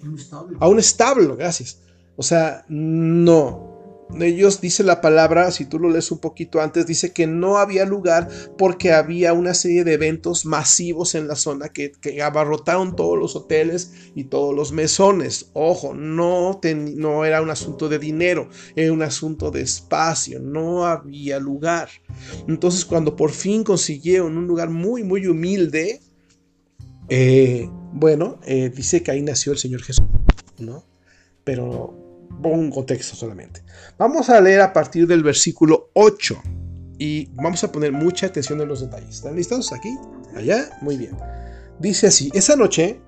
A 0.61 0.69
un 0.69 0.79
establo, 0.79 1.37
gracias. 1.37 1.81
O 2.17 2.23
sea, 2.23 2.65
no, 2.69 3.74
ellos 4.21 4.61
dice 4.61 4.85
la 4.85 5.01
palabra, 5.01 5.51
si 5.51 5.65
tú 5.65 5.79
lo 5.79 5.91
lees 5.91 6.11
un 6.13 6.19
poquito 6.19 6.61
antes, 6.61 6.87
dice 6.87 7.13
que 7.13 7.27
no 7.27 7.59
había 7.59 7.85
lugar 7.85 8.29
porque 8.57 8.93
había 8.93 9.33
una 9.33 9.55
serie 9.55 9.83
de 9.83 9.95
eventos 9.95 10.47
masivos 10.47 11.15
en 11.15 11.27
la 11.27 11.37
zona 11.37 11.71
que, 11.71 11.93
abarrotaron 12.23 12.97
todos 12.97 13.19
los 13.19 13.35
hoteles 13.35 13.93
y 14.15 14.25
todos 14.25 14.55
los 14.55 14.73
mesones. 14.73 15.51
Ojo, 15.53 15.95
no, 15.95 16.61
no 16.97 17.25
era 17.25 17.43
un 17.43 17.51
asunto 17.51 17.89
de 17.89 17.99
dinero, 17.99 18.49
era 18.77 18.93
un 18.93 19.03
asunto 19.03 19.51
de 19.51 19.63
espacio, 19.63 20.39
no 20.39 20.85
había 20.85 21.39
lugar. 21.39 21.89
Entonces 22.47 22.85
cuando 22.85 23.17
por 23.17 23.31
fin 23.31 23.65
consiguieron 23.65 24.37
un 24.37 24.47
lugar 24.47 24.71
muy, 24.71 25.03
muy 25.03 25.27
humilde, 25.27 26.01
eh, 27.09 27.69
bueno, 27.93 28.39
eh, 28.47 28.71
dice 28.75 29.03
que 29.03 29.11
ahí 29.11 29.23
nació 29.23 29.53
el 29.53 29.59
Señor 29.59 29.83
Jesús, 29.83 30.07
¿no? 30.59 30.85
Pero 31.43 32.04
un 32.43 32.71
contexto 32.71 33.17
solamente. 33.17 33.63
Vamos 33.99 34.29
a 34.31 34.41
leer 34.41 34.61
a 34.61 34.73
partir 34.73 35.07
del 35.07 35.23
versículo 35.23 35.91
8 35.95 36.43
y 36.99 37.27
vamos 37.35 37.65
a 37.65 37.73
poner 37.73 37.93
mucha 37.93 38.27
atención 38.27 38.61
en 38.61 38.69
los 38.69 38.81
detalles. 38.81 39.17
¿Están 39.17 39.37
listos? 39.37 39.73
Aquí, 39.73 39.97
allá, 40.37 40.79
muy 40.81 40.97
bien. 40.97 41.17
Dice 41.79 42.09
así, 42.09 42.31
esa 42.35 42.57
noche 42.57 43.01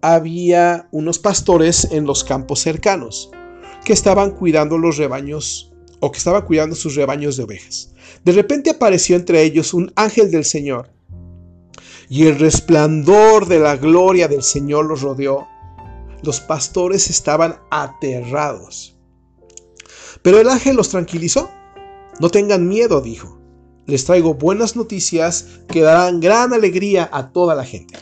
había 0.00 0.88
unos 0.92 1.18
pastores 1.18 1.88
en 1.90 2.04
los 2.04 2.24
campos 2.24 2.60
cercanos 2.60 3.30
que 3.84 3.92
estaban 3.92 4.32
cuidando 4.32 4.78
los 4.78 4.96
rebaños 4.96 5.72
o 6.00 6.10
que 6.10 6.18
estaban 6.18 6.42
cuidando 6.42 6.74
sus 6.74 6.94
rebaños 6.94 7.36
de 7.36 7.44
ovejas. 7.44 7.92
De 8.24 8.32
repente 8.32 8.70
apareció 8.70 9.16
entre 9.16 9.42
ellos 9.42 9.74
un 9.74 9.92
ángel 9.96 10.30
del 10.30 10.44
Señor 10.44 10.90
y 12.08 12.26
el 12.26 12.38
resplandor 12.38 13.46
de 13.46 13.60
la 13.60 13.76
gloria 13.76 14.26
del 14.26 14.42
Señor 14.42 14.86
los 14.86 15.02
rodeó 15.02 15.46
los 16.22 16.40
pastores 16.40 17.10
estaban 17.10 17.60
aterrados. 17.70 18.96
Pero 20.22 20.38
el 20.38 20.48
ángel 20.48 20.76
los 20.76 20.88
tranquilizó. 20.88 21.50
No 22.20 22.28
tengan 22.28 22.68
miedo, 22.68 23.00
dijo. 23.00 23.38
Les 23.86 24.04
traigo 24.04 24.34
buenas 24.34 24.76
noticias 24.76 25.46
que 25.68 25.80
darán 25.80 26.20
gran 26.20 26.52
alegría 26.52 27.08
a 27.12 27.32
toda 27.32 27.54
la 27.54 27.64
gente. 27.64 27.98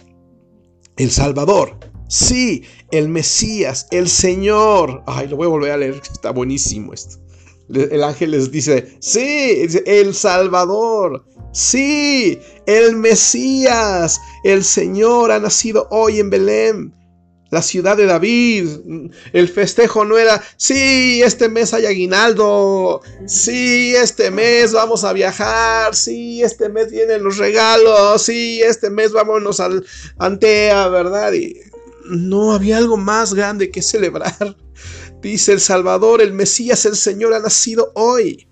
El 0.97 1.11
Salvador, 1.11 1.79
sí, 2.09 2.65
el 2.91 3.09
Mesías, 3.09 3.87
el 3.91 4.09
Señor. 4.09 5.03
Ay, 5.07 5.29
lo 5.29 5.37
voy 5.37 5.47
a 5.47 5.51
volver 5.51 5.73
a 5.73 5.77
leer, 5.77 6.03
está 6.03 6.33
buenísimo 6.33 6.93
esto. 6.93 7.19
El 7.69 8.03
ángel 8.03 8.33
les 8.33 8.51
dice, 8.51 8.97
sí, 8.99 9.67
el 9.87 10.15
Salvador, 10.15 11.25
sí, 11.53 12.39
el 12.67 12.97
Mesías, 12.97 14.21
el 14.43 14.65
Señor 14.65 15.31
ha 15.31 15.39
nacido 15.39 15.87
hoy 15.91 16.19
en 16.19 16.31
Belén 16.31 16.98
la 17.51 17.63
ciudad 17.63 17.97
de 17.97 18.07
David. 18.07 18.69
El 19.33 19.49
festejo 19.49 20.05
no 20.05 20.19
era, 20.19 20.43
sí, 20.57 21.23
este 21.23 21.49
mes 21.49 21.73
hay 21.75 21.87
aguinaldo, 21.87 23.03
sí, 23.27 23.95
este 23.95 24.31
mes 24.31 24.73
vamos 24.73 25.05
a 25.05 25.13
viajar, 25.13 25.95
sí, 25.95 26.43
este 26.43 26.69
mes 26.69 26.91
vienen 26.91 27.25
los 27.25 27.39
regalos, 27.39 28.23
sí, 28.23 28.61
este 28.63 28.91
mes 28.91 29.13
vámonos 29.13 29.61
al 29.61 29.85
Antea, 30.19 30.89
¿verdad? 30.89 31.33
Y 31.33 31.61
no 32.11 32.53
había 32.53 32.79
algo 32.79 32.97
más 32.97 33.35
grande 33.35 33.71
que 33.71 33.83
celebrar. 33.83 34.57
Dice 35.21 35.53
el 35.53 35.61
Salvador, 35.61 36.23
el 36.23 36.33
Mesías, 36.33 36.85
el 36.87 36.97
Señor 36.97 37.35
ha 37.35 37.41
nacido 37.41 37.93
hoy. 37.95 38.49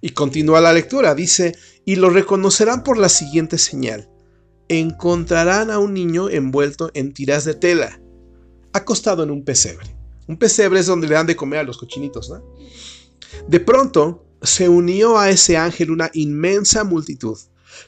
Y 0.00 0.10
continúa 0.10 0.62
la 0.62 0.72
lectura, 0.72 1.14
dice, 1.14 1.54
y 1.84 1.96
lo 1.96 2.08
reconocerán 2.08 2.82
por 2.84 2.96
la 2.96 3.10
siguiente 3.10 3.58
señal. 3.58 4.08
Encontrarán 4.68 5.70
a 5.70 5.78
un 5.78 5.92
niño 5.92 6.30
envuelto 6.30 6.90
en 6.94 7.12
tiras 7.12 7.44
de 7.44 7.54
tela 7.54 7.99
acostado 8.72 9.22
en 9.22 9.30
un 9.30 9.44
pesebre. 9.44 9.94
Un 10.26 10.36
pesebre 10.36 10.80
es 10.80 10.86
donde 10.86 11.08
le 11.08 11.14
dan 11.14 11.26
de 11.26 11.36
comer 11.36 11.60
a 11.60 11.64
los 11.64 11.78
cochinitos, 11.78 12.30
¿no? 12.30 12.42
De 13.48 13.60
pronto 13.60 14.24
se 14.42 14.68
unió 14.68 15.18
a 15.18 15.30
ese 15.30 15.56
ángel 15.56 15.90
una 15.90 16.10
inmensa 16.14 16.84
multitud, 16.84 17.38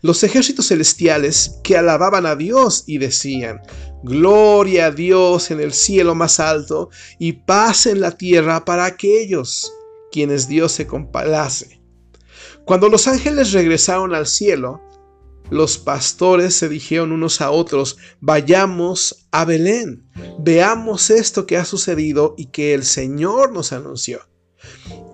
los 0.01 0.23
ejércitos 0.23 0.69
celestiales 0.69 1.59
que 1.63 1.77
alababan 1.77 2.27
a 2.27 2.37
Dios 2.37 2.85
y 2.87 2.99
decían, 2.99 3.61
Gloria 4.03 4.87
a 4.87 4.91
Dios 4.91 5.51
en 5.53 5.61
el 5.61 5.73
cielo 5.73 6.15
más 6.15 6.41
alto 6.41 6.91
y 7.19 7.33
paz 7.33 7.87
en 7.87 8.01
la 8.01 8.11
tierra 8.11 8.65
para 8.65 8.85
aquellos 8.85 9.73
quienes 10.11 10.49
Dios 10.49 10.73
se 10.73 10.87
complace. 10.87 11.81
Cuando 12.65 12.89
los 12.89 13.07
ángeles 13.07 13.53
regresaron 13.53 14.15
al 14.15 14.27
cielo, 14.27 14.81
los 15.53 15.77
pastores 15.77 16.55
se 16.57 16.71
dijeron 16.71 17.13
unos 17.13 17.43
a 17.43 17.51
otros, 17.51 17.99
vayamos 18.21 19.27
a 19.31 19.45
Belén, 19.45 20.09
veamos 20.39 21.11
esto 21.11 21.45
que 21.45 21.59
ha 21.59 21.67
sucedido 21.67 22.35
y 22.39 22.47
que 22.47 22.73
el 22.73 22.85
Señor 22.85 23.53
nos 23.53 23.75
anunció. 23.75 24.21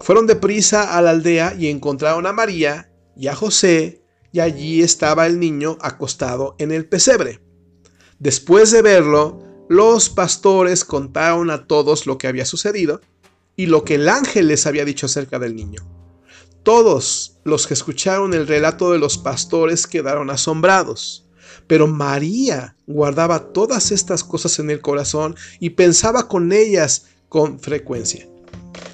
Fueron 0.01 0.29
deprisa 0.29 0.97
a 0.97 1.03
la 1.03 1.11
aldea 1.11 1.57
y 1.59 1.67
encontraron 1.67 2.25
a 2.25 2.33
María 2.33 2.93
y 3.17 3.27
a 3.27 3.35
José, 3.35 4.05
y 4.31 4.39
allí 4.39 4.81
estaba 4.81 5.27
el 5.27 5.41
niño 5.41 5.77
acostado 5.81 6.55
en 6.61 6.71
el 6.71 6.87
pesebre. 6.87 7.41
Después 8.21 8.71
de 8.71 8.83
verlo, 8.83 9.43
los 9.69 10.09
pastores 10.09 10.85
contaron 10.85 11.51
a 11.51 11.67
todos 11.67 12.07
lo 12.07 12.17
que 12.17 12.29
había 12.29 12.45
sucedido 12.45 13.01
y 13.57 13.67
lo 13.67 13.83
que 13.83 13.97
el 13.97 14.09
ángel 14.09 14.47
les 14.47 14.69
había 14.69 14.85
dicho 14.85 15.07
acerca 15.07 15.41
del 15.41 15.57
niño. 15.57 15.98
Todos 16.69 17.39
los 17.45 17.67
que 17.67 17.73
escucharon 17.73 18.35
el 18.35 18.47
relato 18.47 18.93
de 18.93 18.99
los 18.99 19.17
pastores 19.17 19.87
quedaron 19.87 20.29
asombrados. 20.29 21.25
Pero 21.67 21.87
María 21.87 22.77
guardaba 22.87 23.55
todas 23.55 23.91
estas 23.91 24.23
cosas 24.23 24.59
en 24.59 24.69
el 24.69 24.83
corazón 24.83 25.35
y 25.61 25.71
pensaba 25.71 26.29
con 26.29 26.53
ellas 26.53 27.07
con 27.31 27.59
frecuencia. 27.59 28.29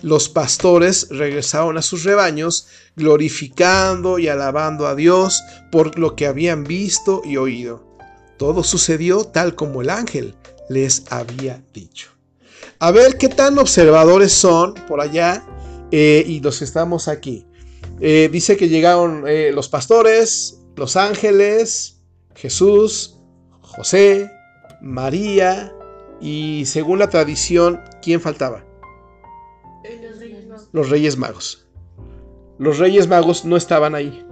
Los 0.02 0.28
pastores 0.28 1.08
regresaron 1.10 1.76
a 1.76 1.82
sus 1.82 2.04
rebaños, 2.04 2.68
glorificando 2.94 4.20
y 4.20 4.28
alabando 4.28 4.86
a 4.86 4.94
Dios 4.94 5.42
por 5.72 5.98
lo 5.98 6.14
que 6.14 6.28
habían 6.28 6.62
visto 6.62 7.22
y 7.24 7.38
oído. 7.38 7.84
Todo 8.38 8.62
sucedió 8.62 9.24
tal 9.24 9.56
como 9.56 9.82
el 9.82 9.90
ángel 9.90 10.36
les 10.68 11.02
había 11.10 11.60
dicho. 11.72 12.10
A 12.78 12.92
ver 12.92 13.18
qué 13.18 13.28
tan 13.28 13.58
observadores 13.58 14.32
son 14.32 14.74
por 14.86 15.00
allá 15.00 15.44
eh, 15.90 16.22
y 16.24 16.38
los 16.38 16.60
que 16.60 16.66
estamos 16.66 17.08
aquí. 17.08 17.48
Eh, 18.00 18.28
dice 18.30 18.56
que 18.56 18.68
llegaron 18.68 19.24
eh, 19.26 19.52
los 19.52 19.68
pastores, 19.68 20.60
los 20.76 20.96
ángeles, 20.96 22.02
Jesús, 22.34 23.18
José, 23.60 24.30
María 24.80 25.72
y 26.20 26.64
según 26.66 26.98
la 26.98 27.08
tradición, 27.08 27.80
¿quién 28.02 28.20
faltaba? 28.20 28.64
Los 29.84 30.18
Reyes 30.18 30.46
Magos. 30.46 30.68
Los 30.72 30.90
Reyes 30.90 31.16
Magos. 31.16 31.68
Los 32.58 32.78
Reyes 32.78 33.08
Magos 33.08 33.44
no 33.44 33.56
estaban 33.56 33.94
ahí, 33.94 34.24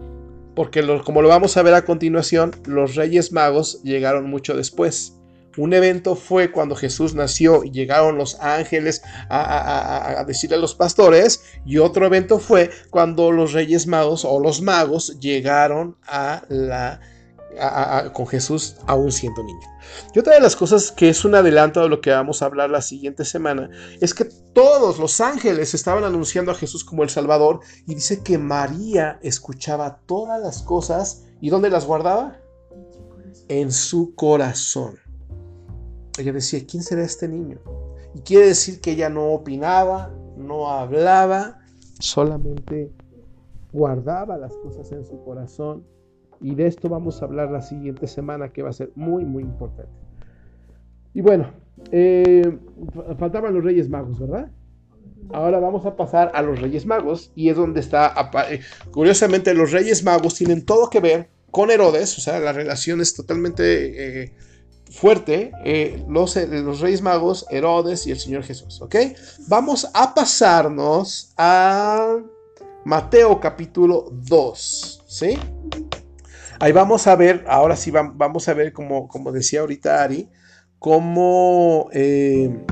porque 0.54 0.86
como 1.04 1.22
lo 1.22 1.28
vamos 1.28 1.56
a 1.56 1.62
ver 1.62 1.74
a 1.74 1.84
continuación, 1.84 2.52
los 2.66 2.94
Reyes 2.94 3.32
Magos 3.32 3.82
llegaron 3.82 4.28
mucho 4.28 4.56
después. 4.56 5.18
Un 5.56 5.74
evento 5.74 6.16
fue 6.16 6.50
cuando 6.50 6.74
Jesús 6.74 7.14
nació 7.14 7.62
y 7.62 7.70
llegaron 7.70 8.16
los 8.16 8.40
ángeles 8.40 9.02
a, 9.28 10.24
decirle 10.26 10.56
a 10.56 10.60
los 10.60 10.74
pastores. 10.74 11.42
Y 11.66 11.78
otro 11.78 12.06
evento 12.06 12.38
fue 12.38 12.70
cuando 12.90 13.30
los 13.32 13.52
reyes 13.52 13.86
magos 13.86 14.24
o 14.24 14.40
los 14.40 14.62
magos 14.62 15.18
llegaron 15.20 15.96
a 16.06 16.42
la, 16.48 17.00
con 18.14 18.26
Jesús 18.26 18.76
aún 18.86 19.12
siendo 19.12 19.42
niño. 19.42 19.68
Y 20.14 20.18
otra 20.18 20.34
de 20.34 20.40
las 20.40 20.56
cosas 20.56 20.90
que 20.90 21.10
es 21.10 21.24
un 21.24 21.34
adelanto 21.34 21.82
de 21.82 21.88
lo 21.90 22.00
que 22.00 22.10
vamos 22.10 22.40
a 22.40 22.46
hablar 22.46 22.70
la 22.70 22.80
siguiente 22.80 23.26
semana 23.26 23.68
es 24.00 24.14
que 24.14 24.24
todos 24.54 24.98
los 24.98 25.20
ángeles 25.20 25.74
estaban 25.74 26.04
anunciando 26.04 26.50
a 26.50 26.54
Jesús 26.54 26.82
como 26.82 27.02
el 27.02 27.10
Salvador 27.10 27.60
y 27.86 27.94
dice 27.94 28.22
que 28.22 28.38
María 28.38 29.18
escuchaba 29.22 30.00
todas 30.06 30.40
las 30.40 30.62
cosas 30.62 31.24
y 31.42 31.50
¿dónde 31.50 31.68
las 31.68 31.84
guardaba? 31.84 32.38
En 33.48 33.70
su 33.70 34.14
corazón 34.14 35.02
ella 36.18 36.32
decía, 36.32 36.60
¿quién 36.68 36.82
será 36.82 37.02
este 37.02 37.28
niño? 37.28 37.58
Y 38.14 38.20
quiere 38.20 38.48
decir 38.48 38.80
que 38.80 38.92
ella 38.92 39.08
no 39.08 39.30
opinaba, 39.30 40.10
no 40.36 40.68
hablaba, 40.68 41.60
solamente 41.98 42.90
guardaba 43.72 44.36
las 44.36 44.54
cosas 44.58 44.90
en 44.92 45.04
su 45.04 45.22
corazón. 45.24 45.84
Y 46.40 46.54
de 46.54 46.66
esto 46.66 46.88
vamos 46.88 47.22
a 47.22 47.24
hablar 47.24 47.50
la 47.50 47.62
siguiente 47.62 48.06
semana, 48.06 48.52
que 48.52 48.62
va 48.62 48.70
a 48.70 48.74
ser 48.74 48.90
muy, 48.94 49.24
muy 49.24 49.42
importante. 49.42 49.92
Y 51.14 51.20
bueno, 51.20 51.50
eh, 51.90 52.58
faltaban 53.18 53.54
los 53.54 53.64
Reyes 53.64 53.88
Magos, 53.88 54.18
¿verdad? 54.18 54.50
Ahora 55.32 55.60
vamos 55.60 55.86
a 55.86 55.96
pasar 55.96 56.32
a 56.34 56.42
los 56.42 56.60
Reyes 56.60 56.84
Magos 56.84 57.30
y 57.34 57.48
es 57.48 57.56
donde 57.56 57.80
está, 57.80 58.12
eh, 58.50 58.60
curiosamente, 58.90 59.54
los 59.54 59.70
Reyes 59.70 60.02
Magos 60.04 60.34
tienen 60.34 60.66
todo 60.66 60.90
que 60.90 61.00
ver 61.00 61.28
con 61.50 61.70
Herodes, 61.70 62.18
o 62.18 62.20
sea, 62.20 62.38
la 62.40 62.52
relación 62.52 63.00
es 63.00 63.14
totalmente... 63.14 64.24
Eh, 64.24 64.32
fuerte 64.92 65.52
eh, 65.64 66.04
los, 66.08 66.36
eh, 66.36 66.46
los 66.46 66.80
Reyes 66.80 67.02
Magos, 67.02 67.46
Herodes 67.50 68.06
y 68.06 68.10
el 68.10 68.18
Señor 68.18 68.44
Jesús, 68.44 68.80
¿ok? 68.82 68.96
Vamos 69.48 69.90
a 69.94 70.14
pasarnos 70.14 71.32
a 71.36 72.18
Mateo 72.84 73.40
capítulo 73.40 74.08
2, 74.12 75.04
¿sí? 75.06 75.38
Ahí 76.60 76.72
vamos 76.72 77.06
a 77.06 77.16
ver, 77.16 77.44
ahora 77.48 77.74
sí 77.74 77.90
vamos 77.90 78.48
a 78.48 78.54
ver, 78.54 78.72
como, 78.72 79.08
como 79.08 79.32
decía 79.32 79.60
ahorita 79.60 80.02
Ari, 80.02 80.28
cómo 80.78 81.88
eh, 81.92 82.64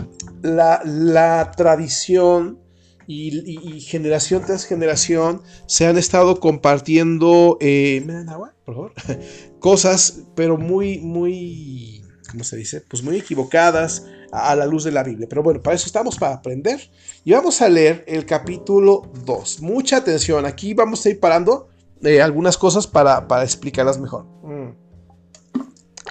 la, 0.43 1.51
tradición 1.57 2.61
y, 3.07 3.81
generación 3.81 4.45
tras 4.47 4.65
generación 4.65 5.43
se 5.67 5.87
han 5.87 5.99
estado 5.99 6.39
compartiendo, 6.39 7.59
¿me 7.61 8.05
dan 8.07 8.29
agua, 8.29 8.55
por 8.65 8.75
favor? 8.75 8.93
Cosas, 9.59 10.23
pero 10.37 10.57
muy, 10.57 10.99
muy 10.99 11.90
¿cómo 12.31 12.45
se 12.45 12.57
dice? 12.57 12.81
Pues 12.81 13.03
muy 13.03 13.17
equivocadas 13.17 14.05
a, 14.33 14.55
la 14.55 14.67
luz 14.67 14.85
de 14.85 14.93
la 14.93 15.03
Biblia. 15.03 15.27
Pero 15.29 15.43
bueno, 15.43 15.63
para 15.63 15.77
eso 15.77 15.87
estamos, 15.87 16.17
para 16.17 16.35
aprender. 16.35 16.91
Y 17.25 17.33
vamos 17.33 17.61
a 17.61 17.69
leer 17.69 18.05
el 18.07 18.25
capítulo 18.27 19.11
2. 19.25 19.61
Mucha 19.61 19.99
atención, 19.99 20.47
aquí 20.47 20.75
vamos 20.75 21.05
a 21.05 21.11
ir 21.11 21.21
parando 21.21 21.69
eh, 22.03 22.23
algunas 22.23 22.57
cosas 22.57 22.87
para, 22.87 23.27
explicarlas 23.43 23.99
mejor. 23.99 24.25
Mm. 24.43 24.75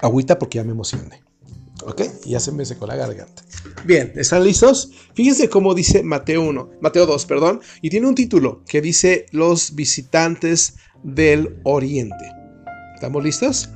Agüita 0.01 0.37
porque 0.37 0.57
ya 0.57 0.63
me 0.63 0.71
emocioné. 0.71 1.23
¿Ok? 1.85 2.01
Ya 2.25 2.39
se 2.39 2.51
me 2.51 2.65
secó 2.65 2.85
la 2.85 2.95
garganta. 2.95 3.43
Bien, 3.85 4.11
¿están 4.15 4.43
listos? 4.43 4.91
Fíjense 5.13 5.49
cómo 5.49 5.73
dice 5.73 6.03
Mateo 6.03 6.41
1, 6.43 6.71
Mateo 6.81 7.05
2, 7.05 7.25
perdón, 7.25 7.61
y 7.81 7.89
tiene 7.89 8.07
un 8.07 8.15
título 8.15 8.63
que 8.65 8.81
dice 8.81 9.25
Los 9.31 9.75
visitantes 9.75 10.75
del 11.03 11.59
Oriente. 11.63 12.33
¿Estamos 12.95 13.23
listos? 13.23 13.69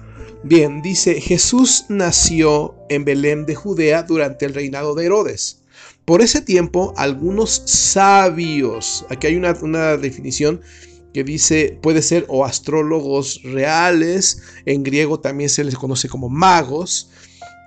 Bien, 0.46 0.82
dice, 0.82 1.22
Jesús 1.22 1.86
nació 1.88 2.76
en 2.90 3.06
Belén 3.06 3.46
de 3.46 3.56
Judea 3.56 4.04
durante 4.04 4.46
el 4.46 4.54
reinado 4.54 4.94
de 4.94 5.06
Herodes. 5.06 5.64
Por 6.04 6.22
ese 6.22 6.42
tiempo, 6.42 6.94
algunos 6.98 7.64
sabios, 7.66 9.06
aquí 9.10 9.28
hay 9.28 9.36
una, 9.38 9.96
definición 9.96 10.60
que 11.14 11.24
dice, 11.24 11.80
puede 11.82 12.02
ser 12.02 12.26
o 12.28 12.44
astrólogos 12.44 13.42
reales, 13.44 14.42
en 14.66 14.84
griego 14.84 15.22
también 15.22 15.50
se 15.50 15.64
les 15.64 15.78
conoce 15.78 16.10
como 16.10 16.28
magos, 16.28 17.10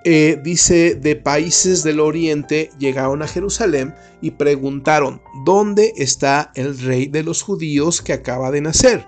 eh, 0.05 0.39
dice, 0.43 0.93
de 0.93 1.15
países 1.15 1.81
del 1.81 1.99
oriente 1.99 2.69
llegaron 2.77 3.23
a 3.23 3.27
Jerusalén 3.27 3.95
y 4.21 4.31
preguntaron, 4.31 5.19
¿dónde 5.45 5.93
está 5.97 6.51
el 6.53 6.77
rey 6.77 7.07
de 7.07 7.23
los 7.23 7.41
judíos 7.41 8.03
que 8.03 8.13
acaba 8.13 8.51
de 8.51 8.61
nacer? 8.61 9.03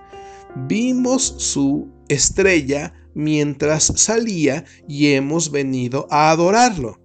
Vimos 0.56 1.36
su 1.38 1.88
estrella 2.08 2.94
mientras 3.14 3.86
salía 3.96 4.66
y 4.88 5.14
hemos 5.14 5.52
venido 5.52 6.08
a 6.10 6.32
adorarlo. 6.32 7.00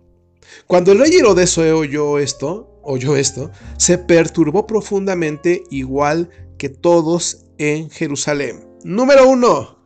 Cuando 0.66 0.92
el 0.92 0.99
rey 0.99 1.14
Herodes 1.14 1.56
oyó 1.58 2.18
esto, 2.18 2.80
oyó 2.82 3.16
esto, 3.16 3.50
se 3.76 3.99
perturbó 3.99 4.66
profundamente 4.66 5.62
igual 5.70 6.30
que 6.58 6.68
todos 6.68 7.46
en 7.58 7.90
Jerusalén. 7.90 8.68
Número 8.84 9.28
uno. 9.28 9.78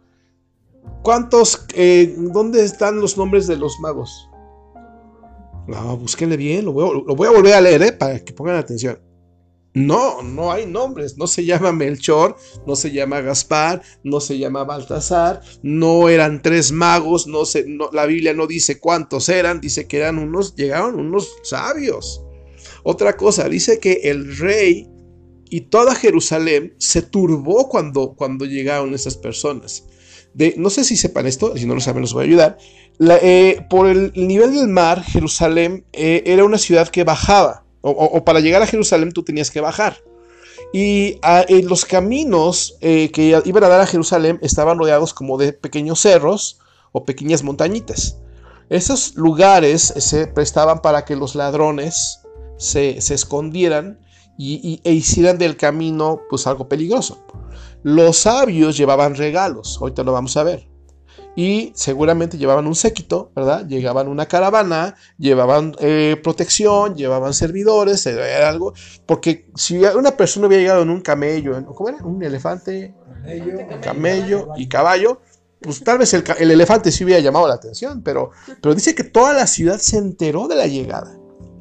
¿Cuántos, 1.03 1.67
eh, 1.75 2.15
dónde 2.17 2.65
están 2.65 3.01
los 3.01 3.17
nombres 3.17 3.47
de 3.47 3.57
los 3.57 3.79
magos? 3.81 4.29
No, 5.67 5.97
búsquenle 5.97 6.37
bien, 6.37 6.65
lo 6.65 6.73
voy, 6.73 7.03
lo 7.07 7.15
voy 7.15 7.29
a 7.29 7.31
volver 7.31 7.55
a 7.55 7.61
leer 7.61 7.83
eh, 7.83 7.93
para 7.93 8.19
que 8.25 8.33
pongan 8.33 8.57
atención. 8.57 8.99
No, 9.79 10.23
no 10.23 10.51
hay 10.51 10.67
nombres. 10.67 11.17
No 11.19 11.29
se 11.29 11.45
llama 11.45 11.71
Melchor, 11.71 12.37
no 12.67 12.75
se 12.75 12.91
llama 12.91 13.21
Gaspar, 13.21 13.81
no 14.03 14.21
se 14.21 14.37
llama 14.37 14.65
Baltasar, 14.65 15.41
no 15.63 16.09
eran 16.09 16.43
tres 16.43 16.73
magos, 16.73 17.27
la 17.93 18.07
Biblia 18.07 18.35
no 18.35 18.49
dice 18.49 18.81
cuántos 18.81 19.29
eran, 19.29 19.61
dice 19.61 19.87
que 19.87 19.99
eran 19.99 20.19
unos, 20.19 20.57
llegaron 20.57 20.99
unos 20.99 21.29
sabios. 21.45 22.23
Otra 22.83 23.17
cosa, 23.17 23.49
dice 23.49 23.79
que 23.79 24.01
el 24.05 24.37
rey 24.37 24.89
y 25.49 25.63
toda 25.63 25.95
Jerusalén 25.95 26.75
se 26.79 27.03
turbó 27.03 27.69
cuando, 27.69 28.15
cuando 28.15 28.47
llegaron 28.47 28.95
esas 28.95 29.17
personas. 29.17 29.85
De, 30.35 30.55
no 30.57 30.71
sé 30.71 30.83
si 30.83 30.97
sepan 30.97 31.27
esto, 31.27 31.57
si 31.57 31.67
no 31.67 31.75
lo 31.75 31.81
saben, 31.81 32.03
los 32.03 32.13
voy 32.13 32.25
a 32.25 32.27
ayudar. 32.27 32.59
Eh, 33.01 33.65
por 33.71 33.89
el 33.89 34.13
nivel 34.15 34.55
del 34.55 34.69
mar, 34.69 35.05
Jerusalén 35.05 35.85
eh, 35.93 36.25
era 36.27 36.45
una 36.45 36.59
ciudad 36.59 36.89
que 36.89 37.05
bajaba 37.05 37.65
o, 37.81 38.25
para 38.25 38.41
llegar 38.41 38.63
a 38.63 38.67
Jerusalén 38.67 39.13
tú 39.13 39.23
tenías 39.23 39.51
que 39.51 39.61
bajar. 39.61 39.97
Y 40.73 41.19
ah, 41.23 41.45
los 41.49 41.85
caminos 41.85 42.77
eh, 42.81 43.11
que 43.11 43.41
iban 43.45 43.65
a 43.65 43.69
dar 43.69 43.81
a 43.81 43.87
Jerusalén 43.87 44.39
estaban 44.43 44.79
rodeados 44.79 45.15
como 45.15 45.39
de 45.39 45.53
pequeños 45.53 46.01
cerros 46.01 46.59
o 46.93 47.05
pequeñas 47.05 47.43
montañitas. 47.43 48.19
Esos 48.69 49.15
lugares 49.15 49.95
se 49.97 50.27
prestaban 50.27 50.83
para 50.83 51.05
que 51.05 51.17
los 51.17 51.35
ladrones 51.35 52.21
se, 52.59 52.99
escondieran 52.99 54.01
y, 54.37 54.81
e 54.85 54.93
hicieran 54.93 55.39
del 55.39 55.57
camino 55.57 56.21
pues 56.29 56.47
algo 56.47 56.69
peligroso. 56.69 57.25
Los 57.83 58.19
sabios 58.19 58.77
llevaban 58.77 59.15
regalos, 59.15 59.79
ahorita 59.81 60.03
lo 60.03 60.13
vamos 60.13 60.37
a 60.37 60.43
ver 60.43 60.78
y 61.39 61.71
seguramente 61.77 62.37
llevaban 62.37 62.67
un 62.67 62.75
séquito, 62.75 63.31
¿verdad? 63.37 63.65
Llegaban 63.65 64.09
una 64.09 64.27
caravana, 64.27 64.97
llevaban 65.19 65.73
eh, 65.79 66.21
protección, 66.21 66.97
llevaban 66.97 67.33
servidores, 67.33 68.05
era 68.07 68.49
algo, 68.49 68.75
porque 69.07 69.49
si 69.55 69.79
una 69.79 70.17
persona 70.17 70.49
hubiera 70.49 70.63
llegado 70.63 70.83
en 70.83 70.91
un 70.91 71.01
camello, 71.01 71.65
¿cómo 71.65 71.91
era? 71.91 71.99
Un 71.99 72.21
elefante, 72.25 72.93
camello, 73.81 74.49
y 74.57 74.67
caballo, 74.67 75.21
pues 75.61 75.85
tal 75.85 75.99
vez 75.99 76.13
el, 76.13 76.51
elefante 76.51 76.91
sí 76.91 77.05
hubiera 77.05 77.21
llamado 77.21 77.47
la 77.47 77.55
atención, 77.55 78.03
pero, 78.03 78.33
pero 78.61 78.75
dice 78.75 78.97
que 78.97 79.05
toda 79.05 79.33
la 79.33 79.47
ciudad 79.47 79.79
se 79.79 79.97
enteró 79.97 80.49
de 80.49 80.57
la 80.57 80.67
llegada 80.67 81.18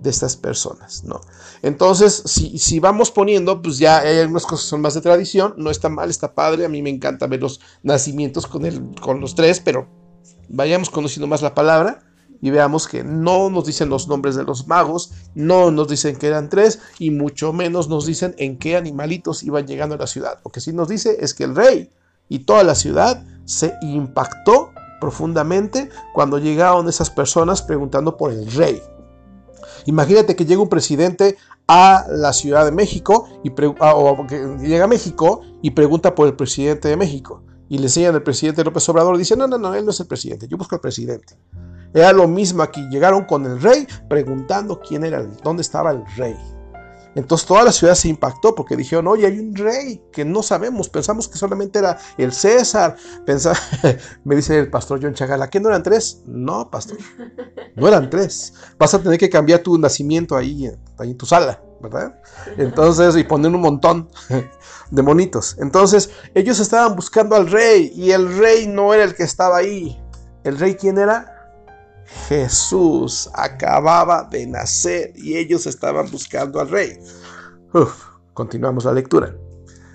estas 0.09 0.35
personas, 0.35 1.03
¿no? 1.03 1.21
Entonces, 1.61 2.23
si, 2.25 2.57
si, 2.57 2.79
vamos 2.79 3.11
poniendo, 3.11 3.61
pues 3.61 3.77
ya 3.77 3.99
hay 3.99 4.19
algunas 4.19 4.43
cosas 4.43 4.65
que 4.65 4.69
son 4.69 4.81
más 4.81 4.93
de 4.93 5.01
tradición, 5.01 5.53
no 5.57 5.69
está 5.69 5.89
mal, 5.89 6.09
está 6.09 6.33
padre, 6.33 6.65
a 6.65 6.69
mí 6.69 6.81
me 6.81 6.89
encanta 6.89 7.27
ver 7.27 7.41
los 7.41 7.59
nacimientos 7.83 8.47
con, 8.47 8.65
el, 8.65 8.81
con 9.01 9.19
los 9.21 9.35
tres, 9.35 9.59
pero 9.59 9.87
vayamos 10.49 10.89
conociendo 10.89 11.27
más 11.27 11.41
la 11.41 11.53
palabra 11.53 12.03
y 12.41 12.49
veamos 12.49 12.87
que 12.87 13.03
no 13.03 13.49
nos 13.49 13.65
dicen 13.65 13.89
los 13.89 14.07
nombres 14.07 14.35
de 14.35 14.43
los 14.43 14.67
magos, 14.67 15.11
no 15.35 15.71
nos 15.71 15.87
dicen 15.87 16.15
que 16.15 16.27
eran 16.27 16.49
tres 16.49 16.79
y 16.99 17.11
mucho 17.11 17.53
menos 17.53 17.89
nos 17.89 18.05
dicen 18.05 18.35
en 18.37 18.57
qué 18.57 18.75
animalitos 18.75 19.43
iban 19.43 19.67
llegando 19.67 19.95
a 19.95 19.99
la 19.99 20.07
ciudad. 20.07 20.39
Lo 20.43 20.51
que 20.51 20.61
sí 20.61 20.73
nos 20.73 20.87
dice 20.87 21.17
es 21.19 21.33
que 21.33 21.45
el 21.45 21.55
rey 21.55 21.89
y 22.29 22.39
toda 22.39 22.63
la 22.63 22.75
ciudad 22.75 23.23
se 23.45 23.73
impactó 23.81 24.71
profundamente 24.99 25.89
cuando 26.13 26.37
llegaron 26.37 26.89
esas 26.89 27.09
personas 27.09 27.61
preguntando 27.61 28.17
por 28.17 28.31
el 28.31 28.51
rey. 28.51 28.81
Imagínate 29.85 30.35
que 30.35 30.45
llega 30.45 30.61
un 30.61 30.69
presidente 30.69 31.37
a 31.67 32.05
la 32.09 32.33
Ciudad 32.33 32.65
de 32.65 32.71
México 32.71 33.27
y 33.43 33.51
ah, 33.79 33.95
o 33.95 34.25
llega 34.59 34.85
a 34.85 34.87
México 34.87 35.41
y 35.61 35.71
pregunta 35.71 36.15
por 36.15 36.27
el 36.27 36.35
presidente 36.35 36.87
de 36.87 36.97
México. 36.97 37.43
Y 37.69 37.77
le 37.77 37.85
enseñan 37.85 38.15
al 38.15 38.23
presidente 38.23 38.63
López 38.63 38.87
Obrador 38.89 39.17
dice, 39.17 39.35
no, 39.35 39.47
no, 39.47 39.57
no, 39.57 39.73
él 39.73 39.83
no 39.83 39.91
es 39.91 39.99
el 39.99 40.07
presidente, 40.07 40.47
yo 40.47 40.57
busco 40.57 40.75
al 40.75 40.81
presidente. 40.81 41.37
Era 41.93 42.13
lo 42.13 42.27
mismo 42.27 42.63
aquí, 42.63 42.81
llegaron 42.89 43.25
con 43.25 43.45
el 43.45 43.61
rey 43.61 43.87
preguntando 44.09 44.79
quién 44.79 45.03
era, 45.03 45.23
dónde 45.43 45.61
estaba 45.61 45.91
el 45.91 46.03
rey. 46.15 46.35
Entonces 47.17 47.47
toda 47.47 47.63
la 47.63 47.71
ciudad 47.71 47.95
se 47.95 48.09
impactó 48.09 48.53
porque 48.53 48.75
dijeron, 48.75 49.07
oye, 49.07 49.25
hay 49.25 49.39
un 49.39 49.55
rey 49.55 50.03
que 50.11 50.23
no 50.23 50.43
sabemos, 50.43 50.87
pensamos 50.87 51.27
que 51.27 51.35
solamente 51.35 51.79
era 51.79 51.97
el 52.15 52.31
César. 52.31 52.95
me 54.23 54.35
dice 54.35 54.59
el 54.59 54.69
pastor 54.69 54.99
John 55.01 55.15
Chagala, 55.15 55.49
¿qué 55.49 55.59
no 55.59 55.69
eran 55.69 55.81
tres? 55.81 56.21
No, 56.27 56.69
pastor, 56.69 56.99
no 57.75 57.87
eran 57.87 58.11
tres. 58.11 58.53
Vas 58.77 58.93
a 58.93 59.01
tener 59.01 59.17
que 59.17 59.31
cambiar 59.31 59.61
tu 59.61 59.79
nacimiento 59.79 60.37
ahí, 60.37 60.71
ahí 60.99 61.09
en 61.09 61.17
tu 61.17 61.25
sala, 61.25 61.59
¿verdad? 61.81 62.21
Entonces, 62.55 63.17
y 63.17 63.23
poner 63.23 63.51
un 63.51 63.61
montón 63.61 64.09
de 64.91 65.01
monitos. 65.01 65.57
Entonces, 65.59 66.11
ellos 66.35 66.59
estaban 66.59 66.95
buscando 66.95 67.35
al 67.35 67.49
rey 67.49 67.91
y 67.95 68.11
el 68.11 68.37
rey 68.37 68.67
no 68.67 68.93
era 68.93 69.03
el 69.03 69.15
que 69.15 69.23
estaba 69.23 69.57
ahí. 69.57 69.99
¿El 70.43 70.59
rey 70.59 70.75
quién 70.75 70.99
era? 70.99 71.36
Jesús 72.27 73.29
acababa 73.33 74.23
de 74.23 74.47
nacer 74.47 75.13
y 75.15 75.37
ellos 75.37 75.65
estaban 75.67 76.09
buscando 76.09 76.59
al 76.59 76.69
rey. 76.69 76.97
continuamos 78.33 78.85
la 78.85 78.93
lectura. 78.93 79.35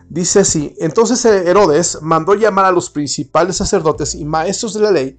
Dice 0.09 0.41
así, 0.41 0.75
entonces 0.79 1.25
Herodes 1.25 1.99
mandó 2.03 2.35
llamar 2.35 2.67
a 2.67 2.73
los 2.73 2.91
principales 2.91 3.57
sacerdotes 3.57 4.15
y 4.15 4.25
maestros 4.25 4.75
de 4.75 4.81
la 4.81 4.91
ley 4.91 5.19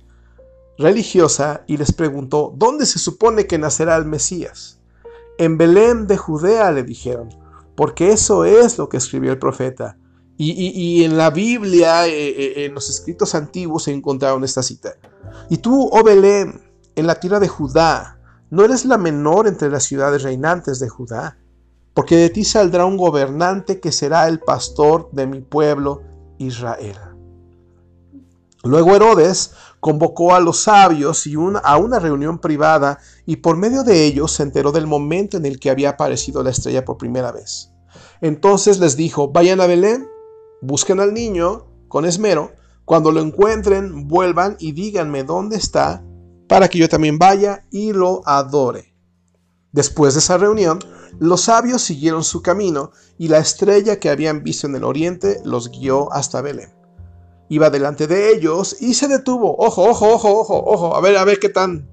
religiosa 0.78 1.64
y 1.68 1.78
les 1.78 1.92
preguntó, 1.92 2.54
¿dónde 2.56 2.86
se 2.86 3.00
supone 3.00 3.48
que 3.48 3.58
nacerá 3.58 3.96
el 3.96 4.06
Mesías? 4.06 4.80
En 5.40 5.58
Belén 5.58 6.06
de 6.06 6.18
Judea 6.18 6.72
le 6.72 6.84
dijeron, 6.84 7.30
porque 7.76 8.12
eso 8.12 8.46
es 8.46 8.78
lo 8.78 8.88
que 8.88 8.98
escribió 8.98 9.32
el 9.32 9.40
profeta. 9.40 9.98
Y, 10.36 11.04
en 11.04 11.16
la 11.16 11.30
Biblia, 11.30 12.08
eh, 12.08 12.12
eh, 12.12 12.66
en 12.66 12.74
los 12.74 12.90
escritos 12.90 13.34
antiguos, 13.34 13.84
se 13.84 13.94
encontraron 13.94 14.44
esta 14.44 14.62
cita. 14.62 14.96
Y 15.50 15.58
tú, 15.58 15.90
oh 15.92 16.04
Belén, 16.04 16.60
en 16.96 17.08
la 17.08 17.16
tierra 17.16 17.40
de 17.40 17.48
Judá, 17.48 18.20
no 18.50 18.64
eres 18.64 18.86
la 18.86 18.98
menor 18.98 19.48
entre 19.48 19.70
las 19.70 19.84
ciudades 19.84 20.24
reinantes 20.24 20.80
de 20.80 20.90
Judá, 20.90 21.38
porque 21.94 22.18
de 22.18 22.30
ti 22.30 22.44
saldrá 22.44 22.86
un 22.86 22.98
gobernante 22.98 23.80
que 23.80 23.92
será 23.92 24.28
el 24.28 24.40
pastor 24.40 25.10
de 25.12 25.28
mi 25.28 25.42
pueblo 25.42 26.02
Israel. 26.38 26.98
Luego 28.64 28.96
Herodes 28.96 29.54
convocó 29.80 30.34
a 30.34 30.40
los 30.40 30.62
sabios 30.62 31.28
y 31.28 31.36
a 31.36 31.78
una 31.78 32.00
reunión 32.00 32.40
privada 32.40 33.00
y 33.26 33.38
por 33.38 33.58
medio 33.58 33.84
de 33.84 34.06
ellos 34.06 34.32
se 34.32 34.44
enteró 34.44 34.72
del 34.72 34.88
momento 34.88 35.38
en 35.38 35.46
el 35.46 35.60
que 35.60 35.70
había 35.70 35.90
aparecido 35.90 36.44
la 36.44 36.52
estrella 36.52 36.86
por 36.86 36.98
primera 36.98 37.32
vez. 37.32 37.72
Entonces 38.22 38.80
les 38.80 38.96
dijo, 38.96 39.30
vayan 39.30 39.60
a 39.60 39.68
Belén, 39.68 40.08
busquen 40.62 41.02
al 41.02 41.14
niño 41.14 41.66
con 41.90 42.06
esmero, 42.06 42.54
cuando 42.86 43.12
lo 43.12 43.20
encuentren, 43.20 44.08
vuelvan 44.08 44.56
y 44.60 44.72
díganme 44.72 45.24
dónde 45.24 45.58
está 45.58 46.04
para 46.48 46.68
que 46.68 46.78
yo 46.78 46.90
también 46.90 47.18
vaya 47.18 47.66
y 47.72 47.94
lo 47.94 48.22
adore. 48.26 48.94
Después 49.72 50.14
de 50.14 50.20
esa 50.20 50.38
reunión, 50.38 50.80
los 51.20 51.42
sabios 51.42 51.82
siguieron 51.82 52.24
su 52.24 52.42
camino 52.42 52.92
y 53.18 53.28
la 53.28 53.40
estrella 53.40 54.00
que 54.00 54.10
habían 54.10 54.44
visto 54.44 54.68
en 54.68 54.76
el 54.76 54.84
oriente 54.84 55.40
los 55.44 55.70
guió 55.70 56.12
hasta 56.14 56.42
Belén 56.42 56.84
iba 57.54 57.70
delante 57.70 58.08
de 58.08 58.32
ellos 58.32 58.78
y 58.80 58.96
se 58.96 59.08
detuvo. 59.08 59.56
Ojo, 59.58 59.84
ojo, 59.84 60.14
ojo, 60.14 60.40
ojo, 60.40 60.64
ojo. 60.66 60.96
A 60.96 61.02
ver, 61.02 61.18
a 61.18 61.24
ver 61.24 61.40
qué 61.40 61.50
tan, 61.50 61.88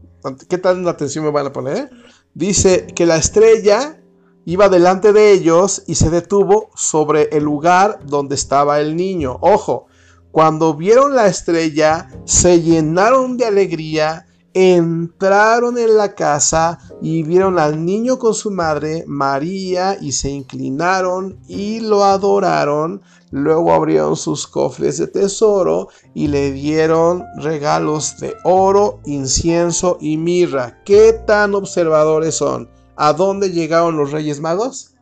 qué 0.48 0.56
tan 0.56 0.88
atención 0.88 1.24
me 1.24 1.30
van 1.30 1.46
a 1.46 1.52
poner. 1.52 1.90
Dice 2.32 2.86
que 2.86 3.04
la 3.04 3.16
estrella 3.16 4.00
iba 4.46 4.70
delante 4.70 5.12
de 5.12 5.32
ellos 5.32 5.82
y 5.86 5.96
se 5.96 6.08
detuvo 6.08 6.70
sobre 6.74 7.24
el 7.36 7.44
lugar 7.44 7.98
donde 8.06 8.36
estaba 8.36 8.80
el 8.80 8.96
niño. 8.96 9.36
Ojo, 9.42 9.86
cuando 10.30 10.74
vieron 10.74 11.14
la 11.14 11.26
estrella, 11.26 12.08
se 12.24 12.62
llenaron 12.62 13.36
de 13.36 13.44
alegría, 13.44 14.26
entraron 14.54 15.78
en 15.78 15.96
la 15.96 16.14
casa 16.14 16.78
y 17.00 17.22
vieron 17.22 17.58
al 17.58 17.84
niño 17.84 18.18
con 18.18 18.34
su 18.34 18.50
madre, 18.50 19.04
María, 19.06 19.96
y 20.00 20.12
se 20.12 20.30
inclinaron 20.30 21.38
y 21.46 21.80
lo 21.80 22.04
adoraron. 22.04 23.02
Luego 23.30 23.72
abrieron 23.72 24.16
sus 24.16 24.46
cofres 24.46 24.98
de 24.98 25.06
tesoro 25.06 25.88
y 26.14 26.26
le 26.26 26.50
dieron 26.50 27.24
regalos 27.36 28.18
de 28.18 28.34
oro, 28.44 29.00
incienso 29.04 29.98
y 30.00 30.16
mirra. 30.16 30.82
¿Qué 30.84 31.12
tan 31.26 31.54
observadores 31.54 32.34
son? 32.34 32.68
¿A 32.96 33.12
dónde 33.12 33.50
llegaron 33.50 33.96
los 33.96 34.10
Reyes 34.10 34.40
Magos? 34.40 34.94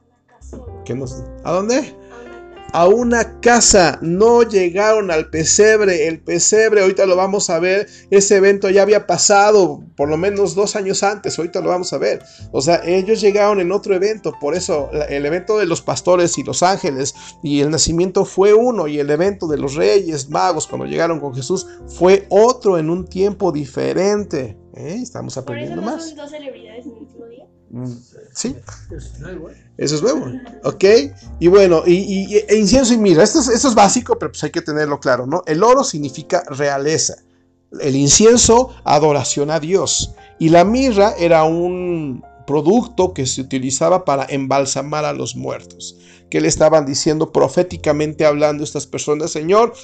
¿A 1.44 1.52
dónde? 1.52 1.96
A 2.72 2.86
una 2.86 3.40
casa, 3.40 3.98
no 4.02 4.42
llegaron 4.42 5.10
al 5.10 5.30
pesebre. 5.30 6.08
El 6.08 6.20
pesebre, 6.20 6.82
ahorita 6.82 7.06
lo 7.06 7.16
vamos 7.16 7.50
a 7.50 7.58
ver, 7.58 7.88
ese 8.10 8.36
evento 8.36 8.68
ya 8.70 8.82
había 8.82 9.06
pasado 9.06 9.82
por 9.96 10.08
lo 10.08 10.16
menos 10.16 10.54
dos 10.54 10.76
años 10.76 11.02
antes, 11.02 11.38
ahorita 11.38 11.60
lo 11.60 11.70
vamos 11.70 11.92
a 11.92 11.98
ver. 11.98 12.22
O 12.52 12.60
sea, 12.60 12.82
ellos 12.84 13.20
llegaron 13.20 13.60
en 13.60 13.72
otro 13.72 13.94
evento, 13.94 14.32
por 14.40 14.54
eso 14.54 14.90
el 15.08 15.26
evento 15.26 15.58
de 15.58 15.66
los 15.66 15.82
pastores 15.82 16.38
y 16.38 16.44
los 16.44 16.62
ángeles 16.62 17.14
y 17.42 17.60
el 17.60 17.70
nacimiento 17.70 18.24
fue 18.24 18.54
uno 18.54 18.86
y 18.88 18.98
el 18.98 19.10
evento 19.10 19.46
de 19.46 19.58
los 19.58 19.74
reyes 19.74 20.28
magos 20.28 20.66
cuando 20.66 20.86
llegaron 20.86 21.20
con 21.20 21.34
Jesús 21.34 21.66
fue 21.86 22.26
otro 22.28 22.78
en 22.78 22.90
un 22.90 23.06
tiempo 23.06 23.52
diferente. 23.52 24.56
¿Eh? 24.74 25.00
Estamos 25.02 25.36
aprendiendo 25.36 25.82
¿Por 25.82 25.90
eso 25.90 25.96
más. 25.96 26.08
Son 26.08 26.16
dos 26.16 26.30
celebridades 26.30 26.86
en 26.86 26.92
el 26.92 27.00
mismo 27.00 27.26
día? 27.26 27.47
Sí. 28.34 28.56
Eso 29.76 29.94
es 29.96 30.02
nuevo. 30.02 30.26
¿Ok? 30.64 30.84
Y 31.38 31.48
bueno, 31.48 31.82
y, 31.86 32.36
e 32.36 32.56
incienso 32.56 32.94
y 32.94 32.98
mira, 32.98 33.22
esto 33.22 33.40
es, 33.40 33.48
esto 33.48 33.68
es 33.68 33.74
básico, 33.74 34.18
pero 34.18 34.32
pues 34.32 34.42
hay 34.44 34.50
que 34.50 34.62
tenerlo 34.62 34.98
claro, 35.00 35.26
¿no? 35.26 35.42
El 35.46 35.62
oro 35.62 35.84
significa 35.84 36.42
realeza. 36.48 37.16
El 37.80 37.96
incienso, 37.96 38.74
adoración 38.84 39.50
a 39.50 39.60
Dios. 39.60 40.14
Y 40.38 40.48
la 40.48 40.64
mirra 40.64 41.14
era 41.18 41.44
un 41.44 42.24
producto 42.46 43.12
que 43.12 43.26
se 43.26 43.42
utilizaba 43.42 44.04
para 44.06 44.24
embalsamar 44.28 45.04
a 45.04 45.12
los 45.12 45.36
muertos. 45.36 45.98
Que 46.30 46.40
le 46.40 46.48
estaban 46.48 46.86
diciendo 46.86 47.30
proféticamente 47.30 48.24
hablando 48.24 48.64
estas 48.64 48.86
personas, 48.86 49.30
Señor, 49.30 49.74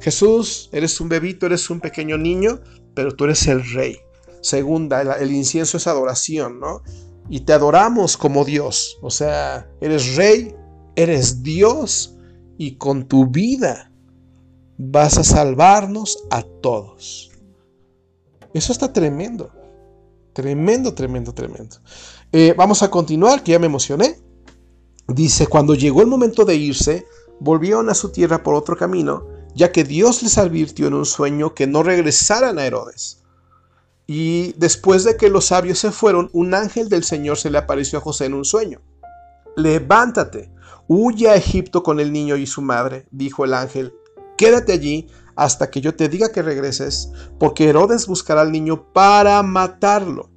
Jesús, 0.00 0.68
eres 0.72 1.00
un 1.00 1.08
bebito, 1.08 1.46
eres 1.46 1.68
un 1.70 1.80
pequeño 1.80 2.18
niño, 2.18 2.60
pero 2.94 3.14
tú 3.14 3.24
eres 3.24 3.46
el 3.48 3.68
rey. 3.72 3.98
Segunda, 4.40 5.02
el 5.02 5.32
incienso 5.32 5.76
es 5.76 5.86
adoración, 5.86 6.60
¿no? 6.60 6.82
Y 7.28 7.40
te 7.40 7.52
adoramos 7.52 8.16
como 8.16 8.44
Dios. 8.44 8.98
O 9.02 9.10
sea, 9.10 9.68
eres 9.80 10.16
rey, 10.16 10.54
eres 10.96 11.42
Dios 11.42 12.16
y 12.58 12.76
con 12.76 13.06
tu 13.06 13.26
vida 13.26 13.90
vas 14.78 15.18
a 15.18 15.24
salvarnos 15.24 16.24
a 16.30 16.42
todos. 16.42 17.30
Eso 18.52 18.72
está 18.72 18.92
tremendo. 18.92 19.50
Tremendo, 20.32 20.94
tremendo, 20.94 21.34
tremendo. 21.34 21.76
Eh, 22.32 22.54
vamos 22.56 22.82
a 22.82 22.90
continuar, 22.90 23.42
que 23.42 23.52
ya 23.52 23.58
me 23.58 23.66
emocioné. 23.66 24.18
Dice, 25.08 25.46
cuando 25.46 25.74
llegó 25.74 26.00
el 26.00 26.06
momento 26.06 26.44
de 26.44 26.56
irse, 26.56 27.06
volvieron 27.40 27.90
a 27.90 27.94
su 27.94 28.10
tierra 28.10 28.42
por 28.42 28.54
otro 28.54 28.76
camino, 28.76 29.26
ya 29.54 29.72
que 29.72 29.84
Dios 29.84 30.22
les 30.22 30.38
advirtió 30.38 30.86
en 30.86 30.94
un 30.94 31.04
sueño 31.04 31.54
que 31.54 31.66
no 31.66 31.82
regresaran 31.82 32.58
a 32.58 32.64
Herodes. 32.64 33.21
Y 34.14 34.52
después 34.58 35.04
de 35.04 35.16
que 35.16 35.30
los 35.30 35.46
sabios 35.46 35.78
se 35.78 35.90
fueron, 35.90 36.28
un 36.34 36.52
ángel 36.52 36.90
del 36.90 37.02
Señor 37.02 37.38
se 37.38 37.48
le 37.48 37.56
apareció 37.56 37.98
a 37.98 38.02
José 38.02 38.26
en 38.26 38.34
un 38.34 38.44
sueño. 38.44 38.82
Levántate, 39.56 40.52
huye 40.86 41.30
a 41.30 41.34
Egipto 41.34 41.82
con 41.82 41.98
el 41.98 42.12
niño 42.12 42.36
y 42.36 42.46
su 42.46 42.60
madre, 42.60 43.06
dijo 43.10 43.46
el 43.46 43.54
ángel. 43.54 43.94
Quédate 44.36 44.74
allí 44.74 45.08
hasta 45.34 45.70
que 45.70 45.80
yo 45.80 45.94
te 45.94 46.10
diga 46.10 46.30
que 46.30 46.42
regreses, 46.42 47.10
porque 47.38 47.70
Herodes 47.70 48.06
buscará 48.06 48.42
al 48.42 48.52
niño 48.52 48.92
para 48.92 49.42
matarlo. 49.42 50.28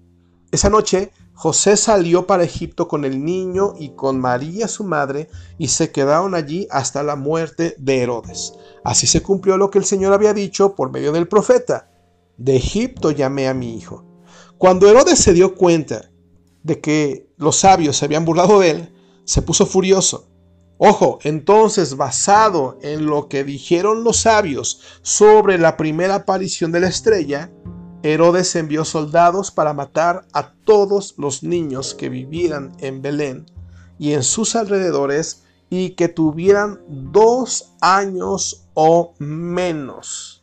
Esa 0.51 0.69
noche 0.69 1.11
José 1.33 1.75
salió 1.75 2.27
para 2.27 2.45
Egipto 2.45 2.87
con 2.87 3.03
el 3.03 3.25
niño 3.25 3.73
y 3.77 3.89
con 3.89 4.21
María 4.21 4.69
su 4.69 4.85
madre, 4.85 5.29
y 5.57 5.67
se 5.67 5.91
quedaron 5.91 6.33
allí 6.33 6.65
hasta 6.71 7.03
la 7.03 7.17
muerte 7.17 7.75
de 7.77 8.03
Herodes. 8.03 8.53
Así 8.85 9.05
se 9.05 9.21
cumplió 9.21 9.57
lo 9.57 9.69
que 9.69 9.79
el 9.79 9.85
Señor 9.85 10.13
había 10.13 10.33
dicho 10.33 10.75
por 10.75 10.91
medio 10.91 11.11
del 11.11 11.27
profeta 11.27 11.89
de 12.37 12.55
Egipto 12.55 13.11
llamé 13.11 13.47
a 13.47 13.53
mi 13.53 13.75
hijo. 13.75 14.05
Cuando 14.57 14.89
Herodes 14.89 15.19
se 15.19 15.33
dio 15.33 15.55
cuenta 15.55 16.09
de 16.63 16.79
que 16.79 17.29
los 17.37 17.57
sabios 17.57 17.97
se 17.97 18.05
habían 18.05 18.25
burlado 18.25 18.59
de 18.59 18.71
él, 18.71 18.93
se 19.23 19.41
puso 19.41 19.65
furioso. 19.65 20.29
Ojo, 20.77 21.19
entonces 21.23 21.95
basado 21.95 22.77
en 22.81 23.05
lo 23.05 23.29
que 23.29 23.43
dijeron 23.43 24.03
los 24.03 24.17
sabios 24.17 24.81
sobre 25.01 25.57
la 25.57 25.77
primera 25.77 26.15
aparición 26.15 26.71
de 26.71 26.81
la 26.81 26.87
estrella, 26.87 27.51
Herodes 28.03 28.55
envió 28.55 28.83
soldados 28.83 29.51
para 29.51 29.73
matar 29.73 30.27
a 30.33 30.53
todos 30.65 31.15
los 31.17 31.43
niños 31.43 31.95
que 31.95 32.09
vivieran 32.09 32.75
en 32.79 33.01
Belén 33.01 33.45
y 33.97 34.11
en 34.11 34.23
sus 34.23 34.55
alrededores 34.55 35.43
y 35.69 35.91
que 35.91 36.09
tuvieran 36.09 36.81
dos 36.87 37.73
años 37.81 38.67
o 38.73 39.13
menos. 39.17 40.34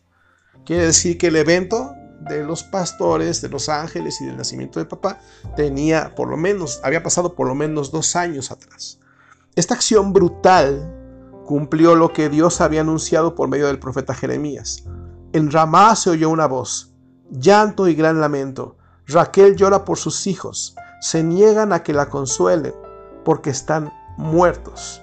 Quiere 0.65 0.87
decir 0.87 1.19
que 1.19 1.29
el 1.29 1.37
evento 1.37 1.95
de 2.21 2.45
los 2.45 2.63
pastores, 2.63 3.41
de 3.43 3.49
los 3.49 3.69
ángeles 3.69 4.21
y 4.21 4.27
del 4.27 4.37
nacimiento 4.37 4.79
de 4.79 4.87
papá 4.87 5.19
tenía 5.57 6.15
por 6.15 6.29
lo 6.29 6.37
menos, 6.37 6.81
había 6.85 7.03
pasado 7.03 7.35
por 7.35 7.49
lo 7.49 7.55
menos 7.55 7.91
dos 7.91 8.15
años 8.15 8.51
atrás. 8.51 9.01
Esta 9.57 9.75
acción 9.75 10.13
brutal 10.13 10.99
cumplió 11.45 11.97
lo 11.97 12.13
que 12.13 12.29
Dios 12.29 12.61
había 12.61 12.83
anunciado 12.83 13.35
por 13.35 13.49
medio 13.49 13.67
del 13.67 13.81
profeta 13.81 14.15
Jeremías. 14.15 14.85
En 15.33 15.51
Ramá 15.51 15.97
se 15.97 16.11
oyó 16.11 16.31
una 16.31 16.47
voz, 16.47 16.95
llanto 17.31 17.89
y 17.89 17.95
gran 17.95 18.21
lamento. 18.21 18.77
Raquel 19.07 19.57
llora 19.57 19.85
por 19.85 19.99
sus 19.99 20.27
hijos, 20.29 20.77
se 21.01 21.25
niegan 21.25 21.73
a 21.73 21.83
que 21.83 21.93
la 21.93 22.09
consuelen, 22.09 22.75
porque 23.25 23.51
están 23.51 23.93
muertos. 24.17 25.03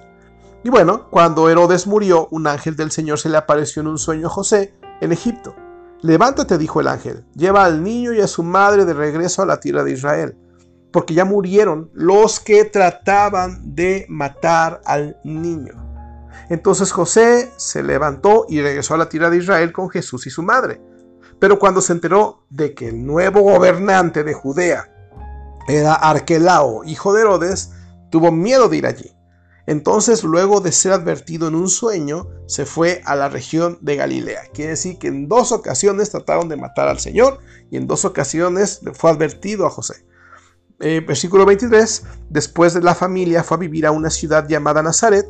Y 0.64 0.70
bueno, 0.70 1.08
cuando 1.10 1.48
Herodes 1.50 1.86
murió, 1.86 2.28
un 2.30 2.46
ángel 2.46 2.76
del 2.76 2.90
Señor 2.90 3.18
se 3.18 3.28
le 3.28 3.36
apareció 3.36 3.82
en 3.82 3.88
un 3.88 3.98
sueño 3.98 4.28
a 4.28 4.30
José 4.30 4.79
en 5.00 5.12
Egipto. 5.12 5.54
Levántate, 6.02 6.56
dijo 6.56 6.80
el 6.80 6.88
ángel, 6.88 7.26
lleva 7.34 7.64
al 7.64 7.82
niño 7.82 8.12
y 8.12 8.20
a 8.20 8.26
su 8.26 8.42
madre 8.42 8.84
de 8.84 8.94
regreso 8.94 9.42
a 9.42 9.46
la 9.46 9.60
tierra 9.60 9.84
de 9.84 9.92
Israel, 9.92 10.36
porque 10.92 11.14
ya 11.14 11.24
murieron 11.24 11.90
los 11.92 12.40
que 12.40 12.64
trataban 12.64 13.74
de 13.74 14.06
matar 14.08 14.80
al 14.86 15.18
niño. 15.24 15.74
Entonces 16.48 16.90
José 16.90 17.52
se 17.56 17.82
levantó 17.82 18.46
y 18.48 18.60
regresó 18.60 18.94
a 18.94 18.98
la 18.98 19.08
tierra 19.08 19.30
de 19.30 19.36
Israel 19.36 19.72
con 19.72 19.90
Jesús 19.90 20.26
y 20.26 20.30
su 20.30 20.42
madre. 20.42 20.80
Pero 21.38 21.58
cuando 21.58 21.80
se 21.80 21.92
enteró 21.92 22.44
de 22.50 22.74
que 22.74 22.88
el 22.88 23.06
nuevo 23.06 23.42
gobernante 23.42 24.24
de 24.24 24.34
Judea 24.34 24.90
era 25.68 25.94
Arquelao, 25.94 26.82
hijo 26.84 27.12
de 27.12 27.20
Herodes, 27.20 27.72
tuvo 28.10 28.32
miedo 28.32 28.68
de 28.68 28.76
ir 28.78 28.86
allí. 28.86 29.16
Entonces, 29.66 30.24
luego 30.24 30.60
de 30.60 30.72
ser 30.72 30.92
advertido 30.92 31.48
en 31.48 31.54
un 31.54 31.68
sueño, 31.68 32.28
se 32.46 32.66
fue 32.66 33.02
a 33.04 33.14
la 33.14 33.28
región 33.28 33.78
de 33.80 33.96
Galilea. 33.96 34.42
Quiere 34.52 34.70
decir 34.70 34.98
que 34.98 35.08
en 35.08 35.28
dos 35.28 35.52
ocasiones 35.52 36.10
trataron 36.10 36.48
de 36.48 36.56
matar 36.56 36.88
al 36.88 36.98
Señor 36.98 37.38
y 37.70 37.76
en 37.76 37.86
dos 37.86 38.04
ocasiones 38.04 38.80
fue 38.94 39.10
advertido 39.10 39.66
a 39.66 39.70
José. 39.70 40.04
Eh, 40.80 41.02
versículo 41.06 41.44
23, 41.44 42.04
después 42.30 42.72
de 42.72 42.80
la 42.80 42.94
familia 42.94 43.44
fue 43.44 43.58
a 43.58 43.60
vivir 43.60 43.86
a 43.86 43.90
una 43.90 44.08
ciudad 44.08 44.48
llamada 44.48 44.82
Nazaret 44.82 45.26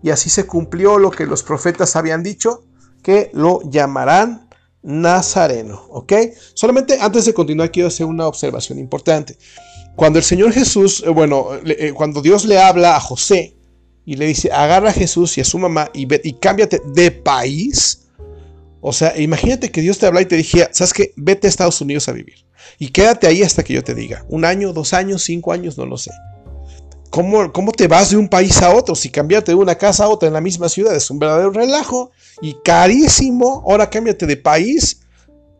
y 0.00 0.10
así 0.10 0.30
se 0.30 0.46
cumplió 0.46 0.98
lo 0.98 1.10
que 1.10 1.26
los 1.26 1.42
profetas 1.42 1.96
habían 1.96 2.22
dicho, 2.22 2.64
que 3.02 3.30
lo 3.34 3.60
llamarán 3.68 4.48
Nazareno. 4.82 5.86
¿Ok? 5.90 6.12
Solamente 6.54 6.98
antes 7.00 7.24
de 7.24 7.34
continuar 7.34 7.72
quiero 7.72 7.88
hacer 7.88 8.06
una 8.06 8.26
observación 8.28 8.78
importante. 8.78 9.36
Cuando 9.96 10.18
el 10.18 10.24
Señor 10.24 10.52
Jesús, 10.52 11.02
eh, 11.04 11.10
bueno, 11.10 11.48
eh, 11.64 11.92
cuando 11.92 12.22
Dios 12.22 12.44
le 12.44 12.60
habla 12.60 12.96
a 12.96 13.00
José, 13.00 13.56
y 14.04 14.16
le 14.16 14.26
dice, 14.26 14.50
agarra 14.52 14.90
a 14.90 14.92
Jesús 14.92 15.38
y 15.38 15.40
a 15.40 15.44
su 15.44 15.58
mamá 15.58 15.90
y, 15.94 16.06
ve, 16.06 16.20
y 16.24 16.32
cámbiate 16.34 16.80
de 16.94 17.10
país. 17.10 18.08
O 18.80 18.92
sea, 18.92 19.18
imagínate 19.18 19.70
que 19.70 19.80
Dios 19.80 19.98
te 19.98 20.06
habla 20.06 20.22
y 20.22 20.26
te 20.26 20.36
dijera, 20.36 20.68
¿sabes 20.72 20.92
qué? 20.92 21.12
Vete 21.16 21.46
a 21.46 21.50
Estados 21.50 21.80
Unidos 21.80 22.08
a 22.08 22.12
vivir. 22.12 22.44
Y 22.78 22.88
quédate 22.88 23.28
ahí 23.28 23.42
hasta 23.42 23.62
que 23.62 23.74
yo 23.74 23.84
te 23.84 23.94
diga. 23.94 24.24
Un 24.28 24.44
año, 24.44 24.72
dos 24.72 24.92
años, 24.92 25.22
cinco 25.22 25.52
años, 25.52 25.78
no 25.78 25.86
lo 25.86 25.96
sé. 25.96 26.10
¿Cómo, 27.10 27.52
¿Cómo, 27.52 27.72
te 27.72 27.86
vas 27.86 28.10
de 28.10 28.16
un 28.16 28.28
país 28.28 28.60
a 28.62 28.74
otro? 28.74 28.94
Si 28.94 29.10
cambiarte 29.10 29.52
de 29.52 29.56
una 29.56 29.76
casa 29.76 30.04
a 30.04 30.08
otra 30.08 30.26
en 30.26 30.32
la 30.32 30.40
misma 30.40 30.68
ciudad 30.68 30.96
es 30.96 31.10
un 31.10 31.18
verdadero 31.18 31.50
relajo 31.50 32.10
y 32.40 32.56
carísimo. 32.64 33.62
Ahora 33.68 33.90
cámbiate 33.90 34.26
de 34.26 34.36
país. 34.36 35.02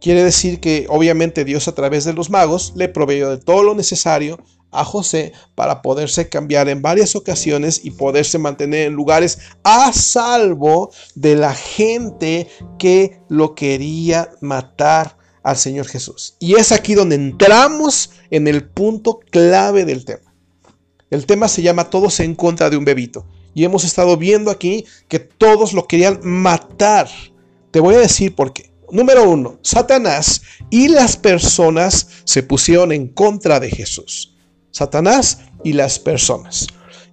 Quiere 0.01 0.25
decir 0.25 0.59
que 0.59 0.87
obviamente 0.89 1.45
Dios 1.45 1.69
a 1.69 1.75
través 1.75 2.05
de 2.05 2.15
los 2.15 2.29
magos 2.31 2.73
le 2.75 2.89
proveyó 2.89 3.31
de 3.31 3.37
todo 3.37 3.63
lo 3.63 3.75
necesario 3.75 4.41
a 4.73 4.85
José 4.85 5.33
para 5.55 5.83
poderse 5.83 6.29
cambiar 6.29 6.69
en 6.69 6.83
varias 6.83 7.15
ocasiones 7.15 7.81
y 7.85 7.93
poderse 7.93 8.39
mantener 8.39 8.89
en 8.89 8.95
lugares 8.95 9.39
a 9.63 9.93
salvo 9.93 10.91
de 11.15 11.37
la 11.37 11.55
gente 11.55 12.49
que 12.79 13.21
lo 13.29 13.55
quería 13.55 14.31
matar 14.41 15.17
al 15.43 15.57
Señor 15.57 15.87
Jesús. 15.87 16.37
Y 16.39 16.55
es 16.55 16.73
aquí 16.73 16.95
donde 16.95 17.17
entramos 17.17 18.11
en 18.31 18.49
el 18.49 18.69
punto 18.69 19.21
clave 19.31 19.85
del 19.85 20.05
tema. 20.05 20.33
El 21.11 21.27
tema 21.27 21.49
se 21.49 21.63
llama 21.63 21.91
Todos 21.91 22.21
en 22.21 22.35
contra 22.35 22.71
de 22.71 22.77
un 22.77 22.85
bebito. 22.85 23.27
Y 23.55 23.65
hemos 23.65 23.85
estado 23.85 24.17
viendo 24.17 24.51
aquí 24.51 24.87
que 25.09 25.19
todos 25.19 25.75
lo 25.75 25.87
querían 25.87 26.21
matar. 26.23 27.09
Te 27.71 27.81
voy 27.81 27.97
a 27.97 27.99
decir 27.99 28.35
por 28.35 28.55
qué. 28.55 28.73
Número 28.91 29.29
uno, 29.29 29.59
Satanás 29.63 30.43
y 30.71 30.89
las 30.89 31.17
personas 31.17 32.09
se 32.25 32.43
pusieron 32.43 32.93
en 32.93 33.09
contra 33.09 33.61
de 33.61 33.71
Jesús. 33.71 34.32
Satanás 34.73 35.39
y 35.63 35.75
las 35.75 35.99
personas. 35.99 36.67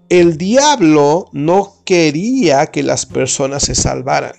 El 0.10 0.38
diablo 0.38 1.30
no 1.34 1.76
quería 1.86 2.67
que 2.67 2.82
las 2.82 3.06
personas 3.06 3.63
se 3.63 3.76
salvaran. 3.76 4.34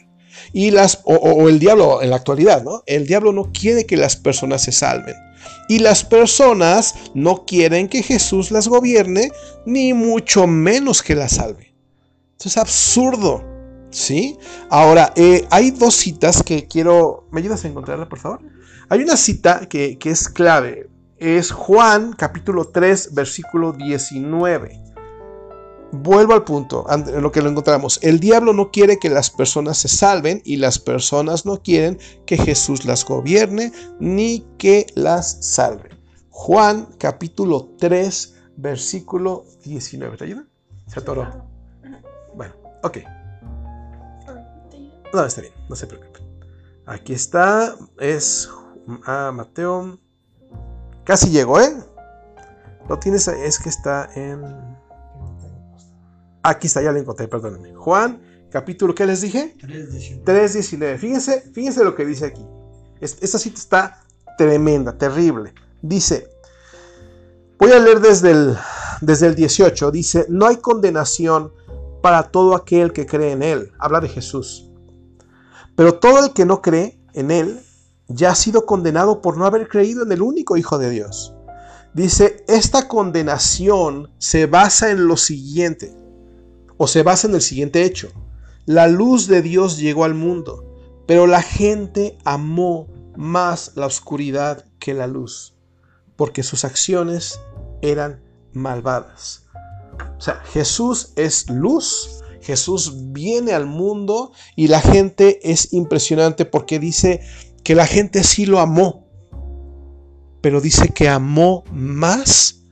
Y 0.53 0.73
las, 0.73 1.01
o, 1.05 1.49
el 1.49 1.61
diablo 1.61 2.03
en 2.03 2.11
la 2.11 2.17
actualidad, 2.17 2.65
¿no? 2.65 2.83
El 2.87 3.07
diablo 3.07 3.33
no 3.33 3.53
quiere 3.53 3.87
que 3.87 3.97
las 3.97 4.17
personas 4.17 4.63
se 4.63 4.73
salven. 4.73 5.15
Y 5.69 5.79
las 5.79 6.03
personas 6.03 6.97
no 7.15 7.45
quieren 7.47 7.89
que 7.89 8.03
Jesús 8.03 8.51
las 8.51 8.67
gobierne, 8.67 9.31
ni 9.65 9.93
mucho 9.93 10.49
menos 10.49 11.03
que 11.03 11.15
las 11.15 11.37
salve. 11.37 11.73
Esto 12.33 12.49
es 12.49 12.57
absurdo. 12.57 13.45
¿Sí? 13.91 14.37
Ahora, 14.71 15.13
eh, 15.17 15.47
hay 15.51 15.71
dos 15.73 15.95
citas 15.95 16.43
que 16.43 16.67
quiero... 16.67 17.27
¿Me 17.31 17.41
ayudas 17.41 17.65
a 17.65 17.69
encontrarla, 17.69 18.09
por 18.09 18.19
favor? 18.19 18.41
Hay 18.89 19.01
una 19.01 19.17
cita 19.17 19.69
que, 19.69 19.99
que 19.99 20.11
es 20.11 20.29
clave 20.29 20.90
es 21.21 21.53
Juan 21.53 22.15
capítulo 22.15 22.69
3, 22.69 23.15
versículo 23.15 23.73
19. 23.73 24.83
Vuelvo 25.93 26.33
al 26.33 26.45
punto, 26.45 26.87
lo 27.21 27.31
que 27.31 27.43
lo 27.43 27.51
encontramos. 27.51 27.99
El 28.03 28.21
diablo 28.21 28.53
no 28.53 28.71
quiere 28.71 28.99
que 28.99 29.11
las 29.11 29.29
personas 29.31 29.77
se 29.77 29.89
salven 29.89 30.41
y 30.45 30.57
las 30.57 30.79
personas 30.79 31.45
no 31.45 31.63
quieren 31.63 31.99
que 32.27 32.39
Jesús 32.39 32.85
las 32.87 33.05
gobierne 33.05 33.73
ni 33.99 34.47
que 34.57 34.87
las 34.95 35.45
salve. 35.45 35.91
Juan 36.31 36.89
capítulo 36.97 37.75
3, 37.79 38.35
versículo 38.57 39.45
19. 39.65 40.17
¿Te 40.17 40.25
ayuda? 40.25 40.47
Se 40.87 41.01
atoró. 41.01 41.29
Bueno, 42.35 42.55
ok. 42.83 42.99
No, 45.13 45.25
está 45.25 45.41
bien, 45.43 45.53
no 45.69 45.77
se 45.77 45.87
preocupe. 45.87 46.21
Aquí 46.87 47.13
está, 47.13 47.77
es 47.99 48.49
ah, 49.05 49.33
Mateo 49.35 49.99
Casi 51.11 51.29
llegó, 51.31 51.61
¿eh? 51.61 51.75
Lo 52.89 52.97
tienes, 53.01 53.27
es 53.27 53.59
que 53.59 53.69
está 53.69 54.09
en... 54.15 54.45
Aquí 56.45 56.69
está, 56.69 56.81
ya 56.83 56.93
lo 56.93 57.01
encontré, 57.01 57.27
perdónenme. 57.27 57.75
Juan, 57.75 58.23
capítulo, 58.49 58.95
¿qué 58.95 59.07
les 59.07 59.21
dije? 59.21 59.57
3.19. 59.59 60.99
Fíjense, 60.99 61.41
fíjense 61.53 61.83
lo 61.83 61.97
que 61.97 62.07
dice 62.07 62.27
aquí. 62.27 62.47
Esta 63.01 63.41
cita 63.41 63.59
está 63.59 64.05
tremenda, 64.39 64.97
terrible. 64.97 65.53
Dice, 65.83 66.29
voy 67.59 67.73
a 67.73 67.81
leer 67.81 67.99
desde 67.99 68.31
el, 68.31 68.57
desde 69.01 69.27
el 69.27 69.35
18. 69.35 69.91
Dice, 69.91 70.27
no 70.29 70.47
hay 70.47 70.59
condenación 70.59 71.53
para 72.05 72.31
todo 72.31 72.55
aquel 72.55 72.93
que 72.93 73.07
cree 73.07 73.33
en 73.33 73.43
Él. 73.43 73.73
Habla 73.81 73.99
de 73.99 74.11
Jesús. 74.11 74.71
Pero 75.75 75.99
todo 75.99 76.25
el 76.25 76.33
que 76.33 76.45
no 76.45 76.63
cree 76.63 77.01
en 77.15 77.33
Él 77.33 77.61
ya 78.11 78.33
ha 78.33 78.35
sido 78.35 78.67
condenado 78.67 79.23
por 79.23 79.37
no 79.37 79.47
haber 79.47 79.69
creído 79.69 80.03
en 80.03 80.13
el 80.13 80.23
único 80.23 80.57
Hijo 80.57 80.79
de 80.79 80.91
Dios. 80.91 81.35
Dice, 81.95 82.45
esta 82.49 82.89
condenación 82.89 84.11
se 84.19 84.47
basa 84.47 84.91
en 84.91 85.07
lo 85.07 85.17
siguiente, 85.17 85.95
o 86.77 86.87
se 86.87 87.03
basa 87.03 87.29
en 87.29 87.35
el 87.35 87.41
siguiente 87.41 87.85
hecho. 87.85 88.11
La 88.67 88.87
luz 88.87 89.27
de 89.27 89.43
Dios 89.43 89.79
llegó 89.79 90.05
al 90.05 90.15
mundo, 90.15 90.77
pero 91.07 91.27
la 91.27 91.43
gente 91.43 92.19
amó 92.25 92.89
más 93.17 93.73
la 93.75 93.87
oscuridad 93.87 94.65
que 94.79 94.95
la 94.95 95.07
luz, 95.07 95.57
porque 96.17 96.43
sus 96.43 96.65
acciones 96.65 97.41
eran 97.83 98.23
malvadas. 98.53 99.47
O 100.17 100.21
sea, 100.21 100.37
Jesús 100.53 101.13
es 101.17 101.49
luz, 101.51 102.23
Jesús 102.41 103.13
viene 103.13 103.53
al 103.53 103.67
mundo 103.67 104.33
y 104.57 104.69
la 104.69 104.81
gente 104.81 105.41
es 105.51 105.73
impresionante 105.73 106.45
porque 106.45 106.79
dice, 106.79 107.21
que 107.63 107.75
la 107.75 107.87
gente 107.87 108.25
sí 108.25 108.47
lo 108.47 108.61
amó, 108.61 109.07
pero 110.41 110.61
dice 110.61 110.89
que 110.89 111.09
amó 111.09 111.65
más 111.73 112.63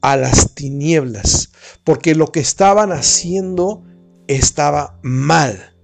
a 0.00 0.16
las 0.16 0.54
tinieblas, 0.54 1.50
porque 1.84 2.14
lo 2.14 2.32
que 2.32 2.40
estaban 2.40 2.92
haciendo 2.92 3.84
estaba 4.26 4.98
mal. 5.02 5.76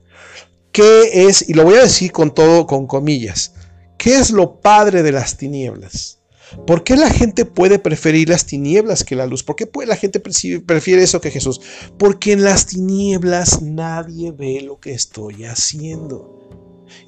¿Qué 0.73 1.27
es? 1.29 1.49
Y 1.49 1.55
lo 1.55 1.65
voy 1.65 1.75
a 1.77 1.83
decir 1.83 2.13
con 2.13 2.35
todo, 2.35 2.67
con 2.67 2.87
comillas. 2.87 3.55
¿Qué 3.97 4.17
es 4.17 4.31
lo 4.31 4.61
padre 4.61 5.03
de 5.03 5.13
las 5.13 5.37
tinieblas? 5.37 6.21
¿Por 6.67 6.85
qué 6.85 6.97
la 6.97 7.11
gente 7.11 7.45
puede 7.45 7.79
preferir 7.79 8.29
las 8.29 8.47
tinieblas 8.47 9.05
que 9.05 9.17
la 9.17 9.27
luz? 9.27 9.43
¿Por 9.43 9.57
qué 9.57 9.69
la 9.87 9.97
gente 9.97 10.21
prefiere 10.21 11.03
eso 11.03 11.21
que 11.21 11.31
Jesús? 11.31 11.61
Porque 11.99 12.33
en 12.33 12.45
las 12.45 12.67
tinieblas 12.67 13.63
nadie 13.63 14.33
ve 14.33 14.61
lo 14.63 14.79
que 14.79 14.93
estoy 14.93 15.45
haciendo 15.45 16.34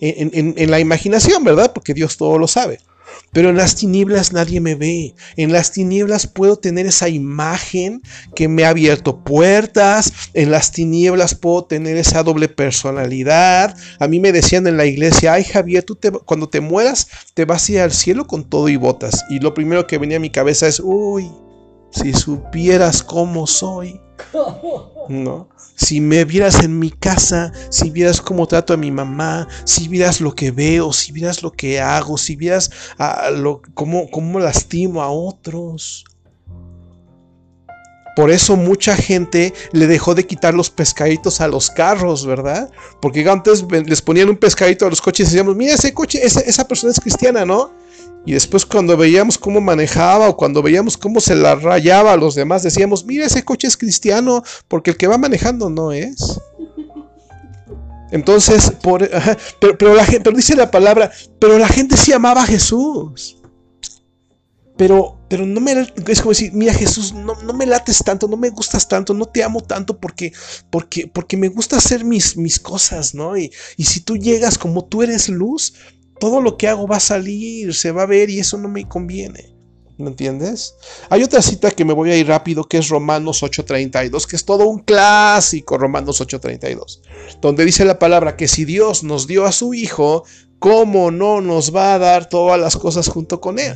en, 0.01 0.71
la 0.71 0.81
imaginación, 0.81 1.45
¿verdad? 1.45 1.73
Porque 1.73 1.95
Dios 1.95 2.17
todo 2.17 2.39
lo 2.39 2.49
sabe. 2.49 2.79
Pero 3.33 3.51
en 3.51 3.57
las 3.57 3.77
tinieblas 3.77 4.33
nadie 4.33 4.61
me 4.61 4.75
ve. 4.75 5.15
En 5.37 5.53
las 5.53 5.73
tinieblas 5.73 6.27
puedo 6.27 6.57
tener 6.57 6.87
esa 6.87 7.09
imagen 7.09 8.03
que 8.35 8.49
me 8.49 8.65
ha 8.65 8.71
abierto 8.71 9.23
puertas. 9.25 10.13
En 10.33 10.51
las 10.51 10.73
tinieblas 10.73 11.35
puedo 11.35 11.65
tener 11.65 11.97
esa 11.97 12.23
doble 12.23 12.49
personalidad. 12.49 13.77
A 13.99 14.09
mí 14.09 14.21
me 14.21 14.33
decían 14.33 14.67
en 14.67 14.77
la 14.77 14.87
iglesia, 14.87 15.35
ay 15.35 15.45
Javier, 15.45 15.83
tú 15.83 15.99
cuando 16.25 16.49
te 16.49 16.61
mueras 16.61 17.09
te 17.35 17.45
vas 17.45 17.69
a 17.69 17.73
ir 17.73 17.81
al 17.81 17.93
cielo 17.93 18.27
con 18.27 18.45
todo 18.45 18.69
y 18.69 18.77
botas. 18.77 19.25
Y 19.29 19.41
lo 19.41 19.55
primero 19.55 19.87
que 19.87 19.99
venía 19.99 20.17
a 20.17 20.21
mi 20.21 20.31
cabeza 20.31 20.67
es, 20.67 20.81
uy, 20.81 21.31
si 21.91 22.13
supieras 22.13 23.03
cómo 23.03 23.47
soy. 23.47 24.01
¿No? 25.09 25.49
Si 25.77 26.01
me 26.01 26.25
vieras 26.25 26.65
en 26.65 26.79
mi 26.79 26.91
casa, 26.91 27.53
si 27.69 27.91
vieras 27.91 28.21
cómo 28.21 28.47
trato 28.47 28.73
a 28.73 28.79
mi 28.79 28.91
mamá, 28.91 29.47
si 29.65 29.89
vieras 29.89 30.23
lo 30.23 30.35
que 30.35 30.51
veo, 30.51 30.93
si 30.93 31.13
vieras 31.13 31.43
lo 31.43 31.53
que 31.53 31.81
hago, 31.81 32.17
si 32.17 32.35
vieras 32.35 32.71
cómo, 33.75 34.11
cómo 34.11 34.41
lastimo 34.41 35.03
a 35.03 35.11
otros. 35.11 36.05
Por 38.17 38.31
eso 38.31 38.57
mucha 38.57 38.97
gente 38.97 39.53
le 39.73 39.87
dejó 39.87 40.15
de 40.15 40.27
quitar 40.27 40.55
los 40.55 40.71
pescaditos 40.71 41.43
a 41.43 41.49
los 41.49 41.71
carros, 41.71 42.25
¿verdad? 42.25 42.71
Porque 43.03 43.29
antes 43.29 43.63
les 43.71 44.01
ponían 44.01 44.31
un 44.31 44.39
pescadito 44.39 44.87
a 44.87 44.91
los 44.91 45.03
coches 45.03 45.29
y 45.29 45.31
decíamos, 45.33 45.55
mira 45.55 45.75
ese 45.75 45.93
coche, 45.93 46.25
esa 46.25 46.67
persona 46.67 46.93
es 46.93 47.01
cristiana, 47.01 47.45
¿no? 47.45 47.71
Y 48.27 48.33
después 48.33 48.67
cuando 48.67 48.97
veíamos 48.97 49.39
cómo 49.39 49.61
manejaba 49.61 50.29
o 50.29 50.37
cuando 50.37 50.61
veíamos 50.61 50.97
cómo 50.97 51.21
se 51.21 51.37
la 51.37 51.55
rayaba 51.55 52.13
a 52.13 52.17
los 52.17 52.35
demás, 52.35 52.65
decíamos, 52.65 53.05
mira, 53.05 53.25
ese 53.25 53.45
coche 53.45 53.69
es 53.69 53.77
cristiano, 53.77 54.43
porque 54.67 54.91
el 54.91 54.97
que 54.97 55.07
va 55.07 55.17
manejando 55.17 55.71
no 55.71 55.93
es. 55.93 56.41
Entonces, 58.11 58.73
por, 58.83 59.09
pero, 59.79 59.95
la 59.95 60.05
gente, 60.05 60.23
pero 60.23 60.37
dice 60.37 60.57
la 60.57 60.73
palabra, 60.73 61.13
pero 61.39 61.57
la 61.57 61.69
gente 61.69 61.97
sí 61.97 62.13
amaba 62.13 62.43
a 62.43 62.47
Jesús. 62.47 63.37
Pero, 64.77 65.19
pero 65.31 65.47
no 65.47 65.61
me, 65.61 65.73
es 66.09 66.21
como 66.21 66.33
decir, 66.33 66.53
mira 66.53 66.75
Jesús, 66.75 67.15
no, 67.15 67.35
no, 67.43 67.53
me 67.55 67.65
lates 67.65 67.99
tanto, 68.05 68.29
no 68.29 68.37
me 68.37 68.51
gustas 68.51 68.87
tanto, 68.87 69.15
no 69.15 69.25
te 69.25 69.43
amo 69.43 69.63
tanto 69.63 69.99
porque, 69.99 70.35
porque, 70.69 71.07
porque 71.07 71.39
me 71.39 71.49
gusta 71.49 71.79
hacer 71.79 72.05
mis, 72.05 72.37
mis 72.37 72.61
cosas, 72.61 73.15
¿no? 73.15 73.39
Y, 73.39 73.51
y 73.79 73.85
si 73.85 74.01
tú 74.01 74.19
llegas 74.19 74.59
como 74.59 74.85
tú 74.85 75.03
eres 75.03 75.31
luz, 75.31 75.73
todo 76.19 76.41
lo 76.41 76.57
que 76.57 76.69
hago 76.69 76.87
va 76.87 76.97
a 76.97 77.01
salir, 77.01 77.75
se 77.75 77.93
va 77.93 78.03
a 78.03 78.07
ver 78.07 78.31
y 78.31 78.41
eso 78.41 78.59
no 78.59 78.69
me 78.69 78.89
conviene. 78.89 79.57
¿Me 79.99 80.09
entiendes? 80.09 80.75
Hay 81.09 81.23
otra 81.23 81.41
cita 81.41 81.71
que 81.71 81.87
me 81.87 81.95
voy 81.95 82.11
a 82.11 82.17
ir 82.17 82.27
rápido 82.27 82.65
que 82.65 82.77
es 82.77 82.91
Romanos 82.91 83.43
8:32, 83.43 84.27
que 84.27 84.37
es 84.37 84.45
todo 84.45 84.69
un 84.69 84.81
clásico, 84.81 85.79
Romanos 85.79 86.21
8:32, 86.21 87.01
donde 87.41 87.65
dice 87.65 87.85
la 87.87 87.99
palabra 87.99 88.37
que 88.37 88.47
si 88.47 88.67
Dios 88.67 89.05
nos 89.05 89.27
dio 89.27 89.47
a 89.47 89.53
su 89.53 89.73
Hijo, 89.73 90.25
¿cómo 90.59 91.11
no 91.11 91.41
nos 91.41 91.75
va 91.75 91.95
a 91.95 91.99
dar 91.99 92.29
todas 92.29 92.61
las 92.61 92.77
cosas 92.77 93.09
junto 93.09 93.41
con 93.41 93.59
Él? 93.59 93.75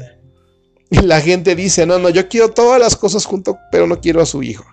Y 0.90 1.00
la 1.02 1.20
gente 1.22 1.54
dice, 1.54 1.86
no, 1.86 1.98
no, 1.98 2.10
yo 2.10 2.28
quiero 2.28 2.50
todas 2.50 2.80
las 2.80 2.96
cosas 2.96 3.24
junto, 3.24 3.58
pero 3.70 3.86
no 3.86 4.00
quiero 4.00 4.20
a 4.20 4.26
su 4.26 4.42
Hijo. 4.42 4.64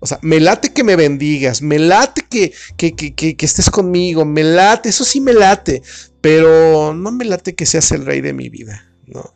O 0.00 0.06
sea, 0.06 0.18
me 0.22 0.38
late 0.38 0.72
que 0.72 0.84
me 0.84 0.94
bendigas, 0.94 1.60
me 1.60 1.78
late 1.78 2.24
que, 2.30 2.52
que, 2.76 2.94
que, 2.94 3.14
que, 3.14 3.46
estés 3.46 3.68
conmigo, 3.68 4.24
me 4.24 4.44
late, 4.44 4.90
eso 4.90 5.04
sí 5.04 5.20
me 5.20 5.32
late, 5.32 5.82
pero 6.20 6.94
no 6.94 7.12
me 7.12 7.24
late 7.24 7.54
que 7.54 7.66
seas 7.66 7.92
el 7.92 8.04
rey 8.04 8.20
de 8.20 8.32
mi 8.32 8.48
vida, 8.48 8.84
¿no? 9.06 9.34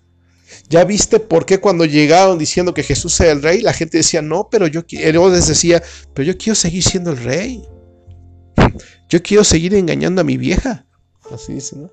¿Ya 0.69 0.85
viste 0.85 1.19
por 1.19 1.45
qué 1.45 1.61
cuando 1.61 1.85
llegaron 1.85 2.39
diciendo 2.39 2.75
que 2.75 2.83
Jesús 2.83 3.19
era 3.21 3.33
el 3.33 3.43
rey, 3.43 3.61
la 3.61 3.73
gente 3.73 3.99
decía, 3.99 4.23
no, 4.23 4.49
pero 4.51 4.67
yo, 4.67 4.83
Herodes 4.91 5.47
decía, 5.47 5.83
pero 6.15 6.27
yo 6.27 6.39
quiero 6.39 6.55
seguir 6.55 6.83
siendo 6.83 7.11
el 7.11 7.19
rey. 7.19 7.63
Yo 9.09 9.23
quiero 9.23 9.45
seguir 9.45 9.75
engañando 9.75 10.21
a 10.21 10.25
mi 10.25 10.37
vieja. 10.37 10.87
Así 11.31 11.55
dice, 11.55 11.77
¿no? 11.77 11.91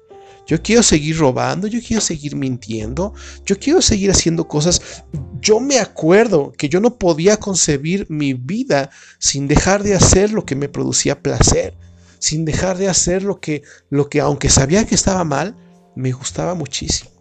Yo 0.47 0.61
quiero 0.63 0.81
seguir 0.81 1.17
robando, 1.17 1.67
yo 1.67 1.79
quiero 1.85 2.01
seguir 2.01 2.35
mintiendo, 2.35 3.13
yo 3.45 3.59
quiero 3.59 3.83
seguir 3.83 4.09
haciendo 4.09 4.47
cosas. 4.47 5.03
Yo 5.39 5.59
me 5.59 5.77
acuerdo 5.77 6.53
que 6.57 6.69
yo 6.69 6.79
no 6.79 6.97
podía 6.97 7.37
concebir 7.37 8.07
mi 8.09 8.33
vida 8.33 8.89
sin 9.19 9.47
dejar 9.47 9.83
de 9.83 9.93
hacer 9.93 10.31
lo 10.31 10.45
que 10.45 10.55
me 10.55 10.67
producía 10.67 11.21
placer, 11.21 11.77
sin 12.19 12.45
dejar 12.45 12.77
de 12.77 12.89
hacer 12.89 13.23
lo 13.23 13.39
que, 13.39 13.63
lo 13.89 14.09
que 14.09 14.19
aunque 14.19 14.49
sabía 14.49 14.85
que 14.85 14.95
estaba 14.95 15.23
mal, 15.23 15.55
me 15.95 16.11
gustaba 16.11 16.53
muchísimo. 16.53 17.11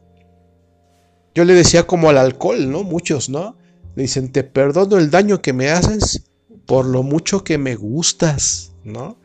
Yo 1.35 1.45
le 1.45 1.55
decía 1.55 1.87
como 1.87 2.11
al 2.11 2.19
alcohol, 2.19 2.71
¿no? 2.71 2.83
Muchos, 2.83 3.29
¿no? 3.29 3.57
Le 3.95 4.03
dicen, 4.03 4.33
te 4.33 4.45
perdono 4.45 4.99
el 4.99 5.11
daño 5.11 5.41
que 5.41 5.53
me 5.53 5.71
haces 5.71 6.23
por 6.67 6.85
lo 6.85 7.03
mucho 7.03 7.45
que 7.45 7.59
me 7.59 7.77
gustas, 7.77 8.73
¿no? 8.85 9.19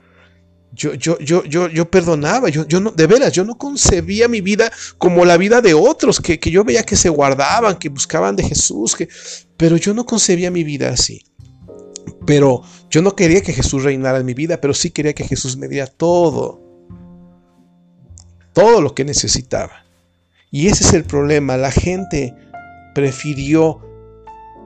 Yo, 0.72 0.94
yo, 0.96 1.20
yo, 1.20 1.44
yo, 1.44 1.68
yo 1.68 1.92
perdonaba, 1.92 2.50
yo, 2.50 2.68
yo 2.68 2.80
no, 2.80 2.92
de 2.92 3.06
veras, 3.06 3.32
yo 3.32 3.44
no 3.44 3.58
concebía 3.58 4.28
mi 4.28 4.42
vida 4.42 4.72
como 4.98 5.24
la 5.26 5.38
vida 5.38 5.62
de 5.62 5.74
otros, 5.74 6.20
que, 6.20 6.40
que 6.40 6.50
yo 6.50 6.64
veía 6.64 6.84
que 6.84 6.96
se 6.96 7.10
guardaban, 7.10 7.78
que 7.78 7.90
buscaban 7.90 8.36
de 8.36 8.44
Jesús, 8.44 8.96
que, 8.96 9.08
pero 9.58 9.78
yo 9.78 9.94
no 9.94 10.06
concebía 10.06 10.50
mi 10.50 10.64
vida 10.64 10.90
así. 10.90 11.24
Pero 12.26 12.64
yo 12.94 13.02
no 13.02 13.16
quería 13.16 13.42
que 13.42 13.54
Jesús 13.54 13.82
reinara 13.82 14.20
en 14.20 14.26
mi 14.28 14.36
vida, 14.36 14.62
pero 14.62 14.76
sí 14.76 14.92
quería 14.92 15.14
que 15.14 15.24
Jesús 15.24 15.58
me 15.58 15.68
diera 15.68 15.88
todo, 15.88 16.62
todo 18.54 18.82
lo 18.82 18.94
que 18.94 19.04
necesitaba. 19.04 19.84
Y 20.52 20.68
ese 20.68 20.84
es 20.84 20.94
el 20.94 21.04
problema, 21.04 21.58
la 21.58 21.72
gente 21.72 22.36
prefirió 22.94 23.82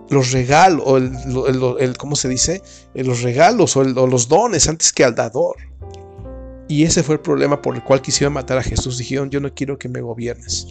los 0.09 0.33
regalos, 0.33 0.83
o 0.85 0.97
el, 0.97 1.97
¿cómo 1.97 2.17
se 2.17 2.27
dice? 2.27 2.61
Los 2.93 3.21
regalos 3.21 3.77
o, 3.77 3.79
o 3.79 4.07
los 4.07 4.27
dones 4.27 4.67
antes 4.67 4.91
que 4.91 5.05
al 5.05 5.15
dador. 5.15 5.55
Y 6.67 6.83
ese 6.83 7.03
fue 7.03 7.15
el 7.15 7.21
problema 7.21 7.61
por 7.61 7.75
el 7.75 7.83
cual 7.85 8.01
quisieron 8.01 8.33
matar 8.33 8.57
a 8.57 8.63
Jesús. 8.63 8.97
Dijeron, 8.97 9.29
yo 9.29 9.39
no 9.39 9.53
quiero 9.53 9.77
que 9.79 9.87
me 9.87 10.01
gobiernes. 10.01 10.67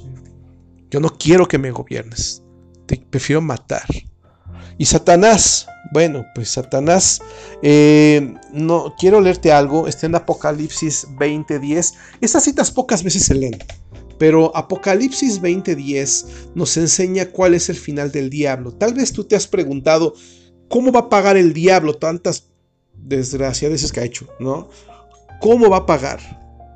Yo 0.90 1.00
no 1.00 1.08
quiero 1.08 1.48
que 1.48 1.56
me 1.56 1.70
gobiernes. 1.70 2.42
Te 2.84 2.98
prefiero 2.98 3.40
matar. 3.40 3.86
Y 4.78 4.84
Satanás, 4.84 5.66
bueno, 5.92 6.26
pues 6.34 6.50
Satanás, 6.50 7.22
eh, 7.62 8.34
no 8.52 8.94
quiero 8.98 9.20
leerte 9.20 9.52
algo, 9.52 9.86
está 9.86 10.06
en 10.06 10.14
Apocalipsis 10.14 11.06
20:10. 11.18 11.94
Estas 12.20 12.44
citas 12.44 12.70
pocas 12.70 13.02
veces 13.02 13.24
se 13.24 13.34
leen, 13.34 13.58
pero 14.18 14.54
Apocalipsis 14.54 15.40
20:10 15.40 16.26
nos 16.54 16.76
enseña 16.76 17.26
cuál 17.26 17.54
es 17.54 17.68
el 17.68 17.76
final 17.76 18.12
del 18.12 18.28
diablo. 18.28 18.72
Tal 18.72 18.94
vez 18.94 19.12
tú 19.12 19.24
te 19.24 19.36
has 19.36 19.46
preguntado, 19.46 20.14
¿cómo 20.68 20.92
va 20.92 21.00
a 21.00 21.08
pagar 21.08 21.36
el 21.36 21.52
diablo 21.52 21.94
tantas 21.94 22.48
desgracias 22.94 23.92
que 23.92 24.00
ha 24.00 24.04
hecho? 24.04 24.26
¿No? 24.40 24.68
¿Cómo 25.40 25.70
va 25.70 25.78
a 25.78 25.86
pagar? 25.86 26.20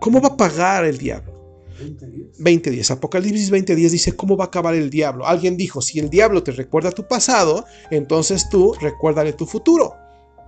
¿Cómo 0.00 0.20
va 0.20 0.28
a 0.28 0.36
pagar 0.36 0.84
el 0.84 0.96
diablo? 0.96 1.39
20.10. 1.80 2.90
Apocalipsis 2.90 3.50
20.10 3.50 3.90
dice 3.90 4.16
cómo 4.16 4.36
va 4.36 4.44
a 4.44 4.48
acabar 4.48 4.74
el 4.74 4.90
diablo. 4.90 5.26
Alguien 5.26 5.56
dijo, 5.56 5.80
si 5.80 5.98
el 5.98 6.10
diablo 6.10 6.42
te 6.42 6.52
recuerda 6.52 6.92
tu 6.92 7.06
pasado, 7.06 7.64
entonces 7.90 8.48
tú 8.48 8.74
recuérdale 8.80 9.32
tu 9.32 9.46
futuro. 9.46 9.94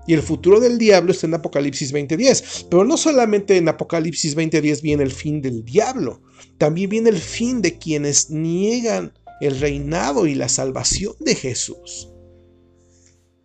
Y 0.06 0.14
el 0.14 0.22
futuro 0.22 0.58
del 0.58 0.78
diablo 0.78 1.12
está 1.12 1.26
en 1.26 1.34
Apocalipsis 1.34 1.92
20.10. 1.92 2.66
Pero 2.68 2.84
no 2.84 2.96
solamente 2.96 3.56
en 3.56 3.68
Apocalipsis 3.68 4.36
20.10 4.36 4.82
viene 4.82 5.02
el 5.04 5.12
fin 5.12 5.40
del 5.40 5.64
diablo, 5.64 6.20
también 6.58 6.90
viene 6.90 7.10
el 7.10 7.18
fin 7.18 7.62
de 7.62 7.78
quienes 7.78 8.30
niegan 8.30 9.12
el 9.40 9.58
reinado 9.58 10.26
y 10.26 10.34
la 10.34 10.48
salvación 10.48 11.14
de 11.20 11.34
Jesús. 11.34 12.08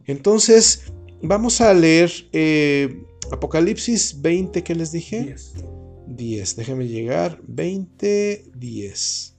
Entonces, 0.06 0.84
vamos 1.22 1.60
a 1.62 1.74
leer 1.74 2.12
eh, 2.32 3.04
Apocalipsis 3.32 4.22
20, 4.22 4.64
¿qué 4.64 4.76
les 4.76 4.92
dije? 4.92 5.24
10. 5.24 5.54
10, 6.18 6.56
déjenme 6.56 6.88
llegar. 6.88 7.40
20, 7.48 8.52
10. 8.56 9.36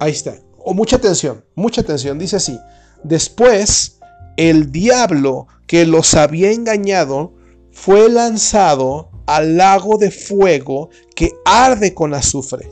Ahí 0.00 0.12
está. 0.12 0.40
Oh, 0.58 0.74
mucha 0.74 0.96
atención, 0.96 1.44
mucha 1.54 1.82
atención. 1.82 2.18
Dice 2.18 2.36
así. 2.36 2.58
Después, 3.04 3.98
el 4.36 4.72
diablo 4.72 5.46
que 5.66 5.86
los 5.86 6.14
había 6.14 6.50
engañado 6.50 7.34
fue 7.70 8.08
lanzado 8.10 9.10
al 9.26 9.56
lago 9.56 9.96
de 9.96 10.10
fuego 10.10 10.90
que 11.14 11.32
arde 11.44 11.94
con 11.94 12.14
azufre, 12.14 12.68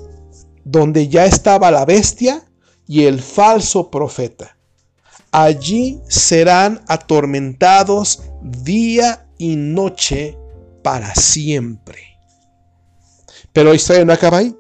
donde 0.64 1.09
ya 1.09 1.24
estaba 1.27 1.70
la 1.70 1.85
bestia 1.85 2.44
y 2.87 3.05
el 3.05 3.20
falso 3.20 3.90
profeta. 3.90 4.57
Allí 5.31 6.01
serán 6.09 6.83
atormentados 6.88 8.22
día 8.42 9.29
y 9.37 9.57
noche 9.57 10.37
para 10.83 11.14
siempre. 11.14 12.07
Pero 13.58 13.72
la 13.72 14.04
no 14.04 14.12
acaba 14.12 14.38
ahí. 14.38 14.56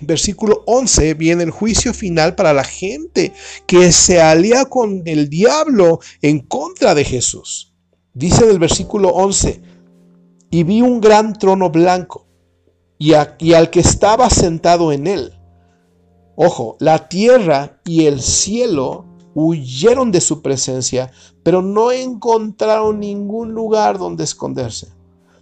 Versículo 0.00 0.62
11 0.64 1.12
viene 1.12 1.42
el 1.42 1.50
juicio 1.50 1.92
final 1.92 2.34
para 2.34 2.54
la 2.54 2.64
gente 2.64 3.34
que 3.66 3.92
se 3.92 4.22
alía 4.22 4.64
con 4.64 5.02
el 5.04 5.28
diablo 5.28 6.00
en 6.22 6.38
contra 6.38 6.94
de 6.94 7.04
Jesús. 7.04 7.74
Dice 8.14 8.46
del 8.46 8.58
versículo 8.58 9.10
11, 9.10 9.60
y 10.50 10.62
vi 10.62 10.80
un 10.80 11.02
gran 11.02 11.34
trono 11.34 11.68
blanco 11.68 12.26
y, 12.96 13.12
y 13.38 13.52
al 13.52 13.68
que 13.68 13.80
estaba 13.80 14.30
sentado 14.30 14.90
en 14.90 15.06
él. 15.06 15.34
Ojo, 16.36 16.78
la 16.80 17.10
tierra 17.10 17.82
y 17.84 18.06
el 18.06 18.22
cielo 18.22 19.04
huyeron 19.34 20.10
de 20.10 20.22
su 20.22 20.40
presencia, 20.40 21.12
pero 21.42 21.60
no 21.60 21.92
encontraron 21.92 23.00
ningún 23.00 23.52
lugar 23.52 23.98
donde 23.98 24.24
esconderse. 24.24 24.88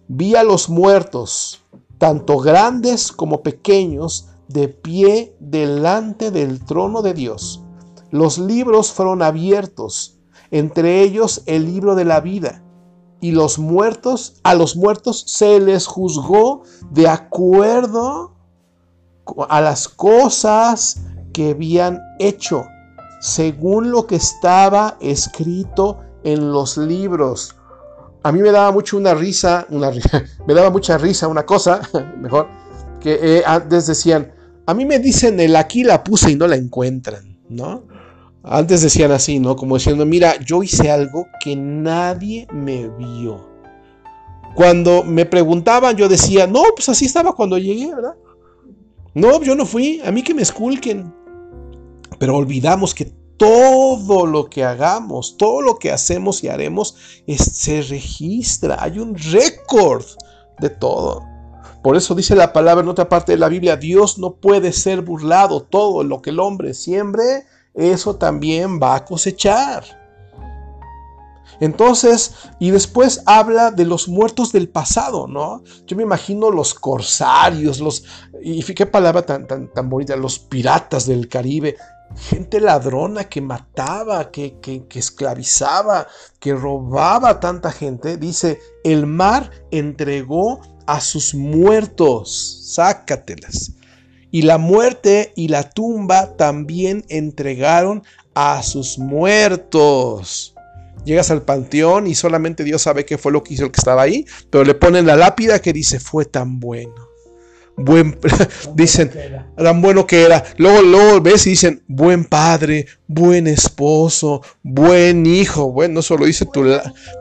Vi 0.09 0.35
a 0.35 0.43
los 0.43 0.69
muertos, 0.69 1.63
tanto 1.99 2.39
grandes 2.39 3.13
como 3.13 3.43
pequeños, 3.43 4.29
de 4.49 4.69
pie 4.69 5.37
delante 5.41 6.31
del 6.31 6.65
trono 6.65 7.03
de 7.03 7.15
Dios. 7.15 7.63
Los 8.11 8.39
libros 8.39 8.93
fueron 8.93 9.23
abiertos, 9.23 10.19
entre 10.51 11.03
ellos 11.03 11.43
el 11.47 11.67
libro 11.67 11.95
de 11.95 12.05
la 12.05 12.21
vida, 12.21 12.63
y 13.21 13.33
los 13.33 13.59
muertos, 13.59 14.41
a 14.45 14.55
los 14.55 14.77
muertos 14.77 15.25
se 15.27 15.59
les 15.59 15.87
juzgó 15.87 16.63
de 16.91 17.09
acuerdo 17.09 18.37
a 19.49 19.61
las 19.61 19.89
cosas 19.89 21.01
que 21.33 21.51
habían 21.51 22.01
hecho 22.19 22.65
según 23.21 23.91
lo 23.91 24.07
que 24.07 24.17
estaba 24.17 24.97
escrito 25.01 26.01
en 26.23 26.53
los 26.53 26.77
libros. 26.77 27.57
A 28.27 28.33
mí 28.33 28.41
me 28.41 28.51
daba 28.51 28.73
mucho 28.73 28.97
una 28.97 29.15
risa, 29.15 29.69
una 29.71 29.93
me 30.49 30.53
daba 30.53 30.69
mucha 30.71 30.99
risa 30.99 31.29
una 31.29 31.47
cosa, 31.47 31.81
mejor, 32.21 32.49
que 32.99 33.19
eh, 33.23 33.43
antes 33.47 33.87
decían, 33.87 34.33
a 34.67 34.75
mí 34.75 34.85
me 34.85 34.99
dicen 34.99 35.39
el 35.39 35.55
aquí 35.55 35.85
la 35.85 36.03
puse 36.03 36.33
y 36.33 36.35
no 36.35 36.49
la 36.49 36.57
encuentran, 36.57 37.39
¿no? 37.49 37.85
Antes 38.43 38.83
decían 38.83 39.13
así, 39.13 39.39
¿no? 39.39 39.55
Como 39.55 39.77
diciendo, 39.77 40.05
mira, 40.05 40.41
yo 40.45 40.65
hice 40.65 40.91
algo 40.91 41.29
que 41.39 41.55
nadie 41.55 42.49
me 42.53 42.89
vio. 42.89 43.49
Cuando 44.57 45.05
me 45.05 45.25
preguntaban, 45.25 45.95
yo 45.97 46.09
decía, 46.09 46.49
no, 46.49 46.65
pues 46.75 46.89
así 46.89 47.05
estaba 47.05 47.33
cuando 47.33 47.59
llegué, 47.59 47.95
¿verdad? 47.95 48.17
No, 49.15 49.41
yo 49.41 49.55
no 49.55 49.67
fui, 49.67 50.01
a 50.05 50.11
mí 50.11 50.25
que 50.25 50.35
me 50.35 50.43
esculquen. 50.43 51.15
Pero 52.19 52.35
olvidamos 52.35 52.93
que 52.93 53.13
todo 53.37 54.27
lo 54.27 54.49
que 54.49 54.65
hagamos, 54.65 55.37
todo 55.37 55.61
lo 55.61 55.79
que 55.79 55.93
hacemos 55.93 56.43
y 56.43 56.49
haremos 56.49 56.97
se 57.37 57.83
registra. 57.83 58.77
Hay 58.81 58.99
un 58.99 59.15
récord 59.15 60.05
de 60.59 60.71
todo. 60.71 61.23
Por 61.83 61.97
eso 61.97 62.15
dice 62.15 62.35
la 62.35 62.53
palabra 62.53 62.83
en 62.83 62.89
otra 62.89 63.09
parte 63.09 63.33
de 63.33 63.39
la 63.39 63.49
Biblia, 63.49 63.77
Dios 63.77 64.19
no 64.19 64.35
puede 64.35 64.73
ser 64.73 65.03
burlado. 65.03 65.63
Todo 65.63 66.03
lo 66.03 66.21
que 66.21 66.31
el 66.31 66.41
hombre 66.41 66.75
siembre, 66.75 67.45
eso 67.75 68.17
también 68.17 68.81
va 68.83 68.97
a 68.97 69.05
cosechar. 69.05 69.85
Entonces, 71.61 72.35
y 72.59 72.71
después 72.71 73.23
habla 73.25 73.71
de 73.71 73.85
los 73.87 74.09
muertos 74.09 74.53
del 74.53 74.69
pasado, 74.69 75.27
¿no? 75.27 75.63
Yo 75.87 75.97
me 75.97 76.03
imagino 76.03 76.51
los 76.51 76.75
corsarios, 76.75 77.81
los, 77.81 78.05
y 78.43 78.63
qué 78.63 78.85
palabra 78.85 79.23
tan, 79.23 79.47
tan, 79.47 79.73
tan 79.73 79.89
bonita, 79.89 80.17
los 80.17 80.39
piratas 80.39 81.07
del 81.07 81.29
Caribe, 81.29 81.77
gente 82.15 82.61
ladrona 82.61 83.25
que 83.25 83.41
mataba, 83.41 84.31
que, 84.31 84.57
esclavizaba, 84.95 86.07
que 86.41 86.55
robaba 86.55 87.31
a 87.31 87.41
tanta 87.41 87.71
gente. 87.71 88.17
Dice, 88.17 88.59
el 88.85 89.07
mar 89.07 89.51
entregó 89.71 90.61
a 90.87 91.01
sus 91.01 91.35
muertos, 91.35 92.73
sácatelas. 92.75 93.73
Y 94.31 94.43
la 94.43 94.59
muerte 94.59 95.33
y 95.37 95.49
la 95.49 95.71
tumba 95.71 96.37
también 96.37 97.05
entregaron 97.09 98.03
a 98.35 98.63
sus 98.63 98.99
muertos. 98.99 100.55
Llegas 101.05 101.31
al 101.31 101.43
panteón 101.43 102.07
y 102.07 102.15
solamente 102.15 102.65
Dios 102.65 102.83
sabe 102.83 103.05
qué 103.05 103.17
fue 103.17 103.31
lo 103.31 103.43
que 103.45 103.55
hizo 103.55 103.65
el 103.65 103.71
que 103.71 103.81
estaba 103.81 104.03
ahí, 104.03 104.27
pero 104.51 104.65
le 104.65 104.75
ponen 104.75 105.07
la 105.07 105.17
lápida 105.17 105.61
que 105.61 105.73
dice, 105.73 106.01
fue 106.01 106.25
tan 106.25 106.59
bueno. 106.59 107.06
Buen, 107.77 108.19
dicen, 108.75 109.11
tan 109.57 109.83
bueno 109.83 110.07
que 110.07 110.23
era. 110.23 110.45
Luego, 110.57 110.83
luego 110.83 111.21
ves 111.21 111.47
y 111.47 111.51
dicen, 111.51 111.83
buen 111.87 112.25
padre, 112.25 112.87
buen 113.07 113.47
esposo, 113.47 114.43
buen 114.63 115.27
hijo. 115.27 115.71
Bueno, 115.73 116.01
eso 116.01 116.17
lo 116.17 116.25
dice 116.25 116.47
tu 116.47 116.65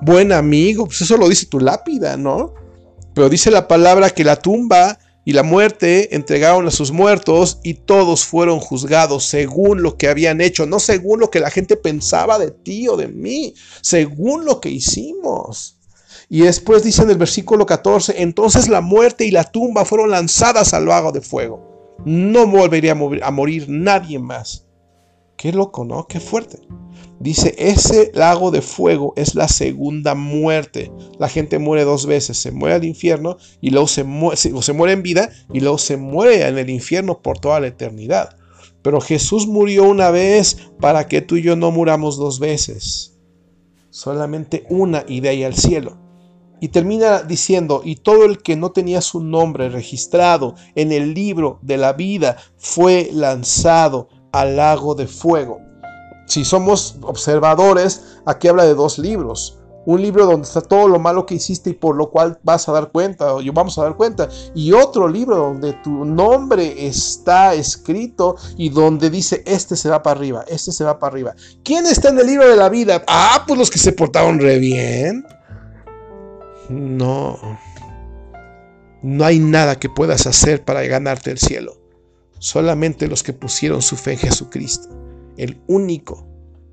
buen 0.02 0.32
amigo, 0.32 0.86
pues 0.86 1.02
eso 1.02 1.18
lo 1.18 1.28
dice 1.28 1.46
tu 1.48 1.60
lápida, 1.60 2.16
¿no? 2.16 2.54
Pero 3.14 3.30
dice 3.30 3.52
la 3.52 3.68
palabra 3.68 4.10
que 4.10 4.24
la 4.24 4.38
tumba 4.38 5.00
y 5.26 5.34
la 5.34 5.44
muerte 5.44 6.16
entregaron 6.16 6.68
a 6.68 6.72
sus 6.72 6.92
muertos 6.92 7.60
y 7.64 7.74
todos 7.74 8.24
fueron 8.24 8.60
juzgados 8.60 9.26
según 9.26 9.82
lo 9.82 9.98
que 9.98 10.08
habían 10.08 10.40
hecho, 10.40 10.68
no 10.68 10.80
según 10.80 11.20
lo 11.20 11.32
que 11.32 11.40
la 11.40 11.50
gente 11.50 11.76
pensaba 11.76 12.38
de 12.38 12.52
ti 12.52 12.88
o 12.88 12.96
de 12.96 13.08
mí, 13.08 13.56
según 13.82 14.46
lo 14.46 14.62
que 14.62 14.70
hicimos. 14.70 15.80
Y 16.30 16.42
después 16.42 16.84
dice 16.84 17.04
en 17.04 17.12
el 17.12 17.18
versículo 17.18 17.66
14, 17.66 18.22
entonces 18.22 18.68
la 18.68 18.82
muerte 18.82 19.26
y 19.26 19.32
la 19.32 19.44
tumba 19.44 19.86
fueron 19.86 20.12
lanzadas 20.12 20.74
al 20.74 20.86
lago 20.86 21.12
de 21.12 21.22
fuego. 21.22 21.96
No 22.06 22.48
volvería 22.48 22.92
a 23.24 23.32
morir 23.32 23.66
nadie 23.70 24.20
más. 24.20 24.66
Qué 25.38 25.52
loco, 25.52 25.86
¿no? 25.86 26.08
Qué 26.08 26.20
fuerte. 26.20 26.60
Dice, 27.20 27.56
ese 27.58 28.12
lago 28.14 28.52
de 28.52 28.62
fuego 28.62 29.14
es 29.16 29.36
la 29.36 29.48
segunda 29.48 30.16
muerte. 30.16 30.92
La 31.18 31.30
gente 31.30 31.60
muere 31.60 31.84
dos 31.84 32.06
veces, 32.06 32.38
se 32.38 32.52
muere 32.52 32.76
al 32.76 32.84
infierno 32.84 33.38
y 33.62 33.70
luego 33.70 33.88
se, 33.88 34.06
se 34.36 34.74
muere 34.74 34.94
en 34.94 35.04
vida 35.04 35.30
y 35.54 35.62
luego 35.62 35.78
se 35.78 35.98
muere 35.98 36.48
en 36.48 36.58
el 36.58 36.70
infierno 36.70 37.22
por 37.22 37.40
toda 37.40 37.60
la 37.60 37.68
eternidad. 37.68 38.38
Pero 38.82 39.02
Jesús 39.02 39.48
murió 39.48 39.84
una 39.84 40.12
vez 40.12 40.70
para 40.80 41.08
que 41.08 41.22
tú 41.22 41.38
y 41.38 41.42
yo 41.42 41.56
no 41.56 41.72
muramos 41.72 42.18
dos 42.18 42.40
veces. 42.40 43.18
Solamente 43.90 44.66
una 44.70 45.06
y 45.08 45.22
de 45.22 45.30
ahí 45.30 45.44
al 45.44 45.56
cielo. 45.56 46.05
Y 46.62 46.70
termina 46.70 47.22
diciendo, 47.22 47.82
y 47.84 47.98
todo 47.98 48.26
el 48.26 48.42
que 48.42 48.56
no 48.56 48.72
tenía 48.72 49.02
su 49.02 49.22
nombre 49.22 49.70
registrado 49.70 50.56
en 50.76 50.92
el 50.92 51.14
libro 51.14 51.60
de 51.62 51.78
la 51.78 51.94
vida 51.94 52.38
fue 52.58 53.10
lanzado 53.12 54.08
al 54.32 54.56
lago 54.56 54.96
de 54.96 55.08
fuego. 55.08 55.60
Si 56.28 56.44
somos 56.44 56.98
observadores, 57.02 58.18
aquí 58.26 58.48
habla 58.48 58.66
de 58.66 58.74
dos 58.74 58.98
libros. 58.98 59.60
Un 59.86 60.02
libro 60.02 60.26
donde 60.26 60.48
está 60.48 60.62
todo 60.62 60.88
lo 60.88 60.98
malo 60.98 61.28
que 61.28 61.36
hiciste 61.36 61.70
y 61.70 61.74
por 61.74 61.96
lo 61.96 62.10
cual 62.10 62.40
vas 62.42 62.68
a 62.68 62.72
dar 62.72 62.92
cuenta, 62.92 63.36
o 63.36 63.42
vamos 63.54 63.78
a 63.78 63.84
dar 63.84 63.96
cuenta. 63.96 64.28
Y 64.56 64.72
otro 64.72 65.08
libro 65.08 65.38
donde 65.38 65.74
tu 65.84 66.06
nombre 66.06 66.88
está 66.88 67.54
escrito 67.54 68.36
y 68.58 68.70
donde 68.70 69.12
dice, 69.12 69.44
este 69.46 69.76
se 69.76 69.90
va 69.90 70.02
para 70.02 70.18
arriba, 70.18 70.44
este 70.48 70.72
se 70.72 70.84
va 70.84 70.98
para 70.98 71.14
arriba. 71.14 71.36
¿Quién 71.64 71.86
está 71.86 72.10
en 72.10 72.20
el 72.20 72.26
libro 72.26 72.50
de 72.50 72.56
la 72.56 72.70
vida? 72.70 73.04
Ah, 73.08 73.44
pues 73.46 73.60
los 73.60 73.70
que 73.70 73.78
se 73.78 73.92
portaron 73.92 74.40
re 74.40 74.58
bien. 74.58 75.24
No. 76.70 77.40
No 79.02 79.26
hay 79.26 79.40
nada 79.40 79.80
que 79.80 79.90
puedas 79.90 80.26
hacer 80.28 80.64
para 80.64 80.84
ganarte 80.84 81.32
el 81.32 81.38
cielo. 81.38 81.78
Solamente 82.40 83.08
los 83.08 83.24
que 83.24 83.34
pusieron 83.34 83.82
su 83.82 83.96
fe 83.98 84.14
en 84.14 84.20
Jesucristo 84.20 85.06
el 85.38 85.62
único 85.68 86.28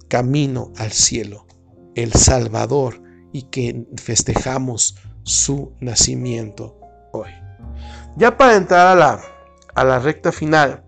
camino 0.09 0.72
al 0.76 0.93
cielo, 0.93 1.47
el 1.95 2.12
Salvador, 2.12 3.03
y 3.32 3.43
que 3.45 3.86
festejamos 3.97 4.97
su 5.22 5.72
nacimiento 5.80 6.78
hoy. 7.12 7.30
Ya 8.16 8.36
para 8.36 8.57
entrar 8.57 8.86
a 8.88 8.95
la, 8.95 9.20
a 9.74 9.84
la 9.84 9.99
recta 9.99 10.32
final, 10.32 10.84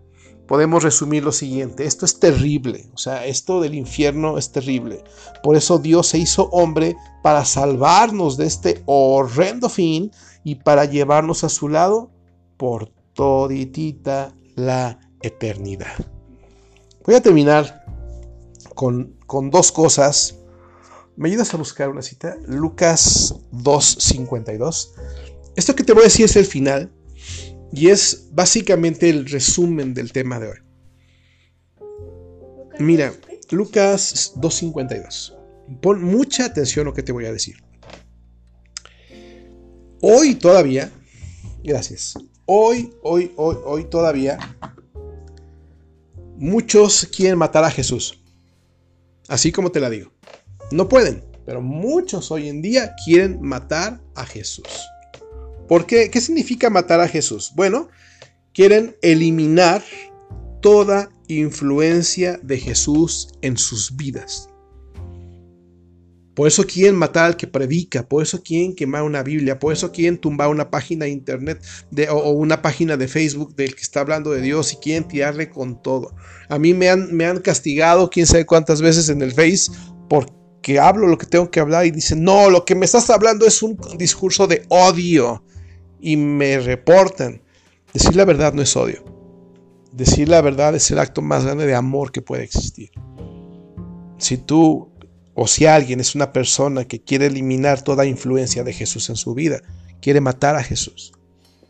podemos 0.46 0.82
resumir 0.82 1.24
lo 1.24 1.32
siguiente, 1.32 1.84
esto 1.84 2.04
es 2.04 2.18
terrible, 2.18 2.88
o 2.94 2.98
sea, 2.98 3.24
esto 3.26 3.60
del 3.60 3.74
infierno 3.74 4.38
es 4.38 4.52
terrible. 4.52 5.02
Por 5.42 5.56
eso 5.56 5.78
Dios 5.78 6.08
se 6.08 6.18
hizo 6.18 6.48
hombre 6.50 6.96
para 7.22 7.44
salvarnos 7.44 8.36
de 8.36 8.46
este 8.46 8.82
horrendo 8.86 9.68
fin 9.68 10.10
y 10.44 10.56
para 10.56 10.84
llevarnos 10.84 11.44
a 11.44 11.48
su 11.48 11.68
lado 11.68 12.10
por 12.56 12.90
toditita 13.14 14.34
la 14.54 14.98
eternidad. 15.22 15.94
Voy 17.04 17.14
a 17.14 17.22
terminar 17.22 17.84
con, 18.74 19.16
dos 19.50 19.72
cosas. 19.72 20.36
¿Me 21.16 21.28
ayudas 21.28 21.54
a 21.54 21.56
buscar 21.56 21.88
una 21.88 22.02
cita? 22.02 22.36
Lucas 22.46 23.34
2.52. 23.52 24.90
Esto 25.56 25.74
que 25.74 25.84
te 25.84 25.92
voy 25.92 26.02
a 26.02 26.04
decir 26.04 26.24
es 26.24 26.36
el 26.36 26.46
final 26.46 26.92
y 27.74 27.88
es 27.88 28.28
básicamente 28.32 29.10
el 29.10 29.26
resumen 29.26 29.94
del 29.94 30.12
tema 30.12 30.38
de 30.38 30.48
hoy. 30.48 30.58
Mira, 32.78 33.12
Lucas 33.50 34.32
2.52. 34.36 35.34
Pon 35.80 36.02
mucha 36.02 36.46
atención 36.46 36.86
a 36.86 36.90
lo 36.90 36.94
que 36.94 37.02
te 37.02 37.12
voy 37.12 37.26
a 37.26 37.32
decir. 37.32 37.56
Hoy 40.00 40.34
todavía, 40.34 40.90
gracias. 41.62 42.14
Hoy, 42.46 42.92
hoy, 43.02 43.32
hoy, 43.36 43.56
hoy 43.64 43.84
todavía 43.84 44.38
Muchos 46.36 47.06
quieren 47.06 47.38
matar 47.38 47.62
a 47.62 47.70
Jesús. 47.70 48.20
Así 49.28 49.52
como 49.52 49.70
te 49.70 49.78
la 49.78 49.88
digo. 49.88 50.12
No 50.72 50.88
pueden, 50.88 51.24
pero 51.46 51.62
muchos 51.62 52.30
hoy 52.32 52.48
en 52.48 52.60
día 52.60 52.94
quieren 53.04 53.40
matar 53.40 54.00
a 54.16 54.26
Jesús. 54.26 54.66
¿Por 55.68 55.86
qué? 55.86 56.10
¿Qué 56.10 56.20
significa 56.20 56.70
matar 56.70 57.00
a 57.00 57.08
Jesús? 57.08 57.52
Bueno, 57.54 57.88
quieren 58.52 58.96
eliminar 59.02 59.82
toda 60.60 61.10
influencia 61.28 62.38
de 62.42 62.58
Jesús 62.58 63.28
en 63.42 63.56
sus 63.56 63.96
vidas. 63.96 64.48
Por 66.34 66.48
eso 66.48 66.64
quieren 66.64 66.96
matar 66.96 67.26
al 67.26 67.36
que 67.36 67.46
predica, 67.46 68.08
por 68.08 68.22
eso 68.22 68.42
quieren 68.42 68.74
quemar 68.74 69.04
una 69.04 69.22
Biblia, 69.22 69.58
por 69.58 69.72
eso 69.72 69.92
quieren 69.92 70.18
tumbar 70.18 70.48
una 70.48 70.68
página 70.68 71.04
de 71.04 71.12
internet 71.12 71.62
o, 72.10 72.30
una 72.32 72.60
página 72.60 72.96
de 72.96 73.06
Facebook 73.06 73.54
del 73.54 73.74
que 73.74 73.82
está 73.82 74.00
hablando 74.00 74.32
de 74.32 74.40
Dios 74.40 74.72
y 74.72 74.76
quieren 74.76 75.06
tirarle 75.06 75.48
con 75.48 75.80
todo. 75.80 76.14
A 76.48 76.58
mí 76.58 76.74
me 76.74 76.90
han, 76.90 77.14
me 77.14 77.24
han 77.24 77.38
castigado 77.38 78.10
quién 78.10 78.26
sabe 78.26 78.46
cuántas 78.46 78.82
veces 78.82 79.08
en 79.10 79.22
el 79.22 79.30
Face 79.30 79.70
porque 80.08 80.80
hablo 80.80 81.06
lo 81.06 81.18
que 81.18 81.26
tengo 81.26 81.50
que 81.52 81.60
hablar 81.60 81.86
y 81.86 81.92
dicen, 81.92 82.24
no, 82.24 82.50
lo 82.50 82.64
que 82.64 82.74
me 82.74 82.84
estás 82.84 83.10
hablando 83.10 83.46
es 83.46 83.62
un 83.62 83.78
discurso 83.96 84.48
de 84.48 84.64
odio 84.70 85.44
y 86.04 86.18
me 86.18 86.58
reportan. 86.58 87.40
Decir 87.94 88.14
la 88.14 88.26
verdad 88.26 88.52
no 88.52 88.60
es 88.60 88.76
odio. 88.76 89.02
Decir 89.90 90.28
la 90.28 90.42
verdad 90.42 90.74
es 90.74 90.90
el 90.90 90.98
acto 90.98 91.22
más 91.22 91.44
grande 91.44 91.66
de 91.66 91.74
amor 91.74 92.12
que 92.12 92.20
puede 92.20 92.44
existir. 92.44 92.90
Si 94.18 94.36
tú 94.36 94.90
o 95.32 95.46
si 95.46 95.64
alguien 95.64 96.00
es 96.00 96.14
una 96.14 96.30
persona 96.30 96.84
que 96.84 97.02
quiere 97.02 97.26
eliminar 97.26 97.82
toda 97.82 98.04
influencia 98.04 98.62
de 98.64 98.74
Jesús 98.74 99.08
en 99.08 99.16
su 99.16 99.32
vida, 99.32 99.62
quiere 100.02 100.20
matar 100.20 100.56
a 100.56 100.62
Jesús. 100.62 101.12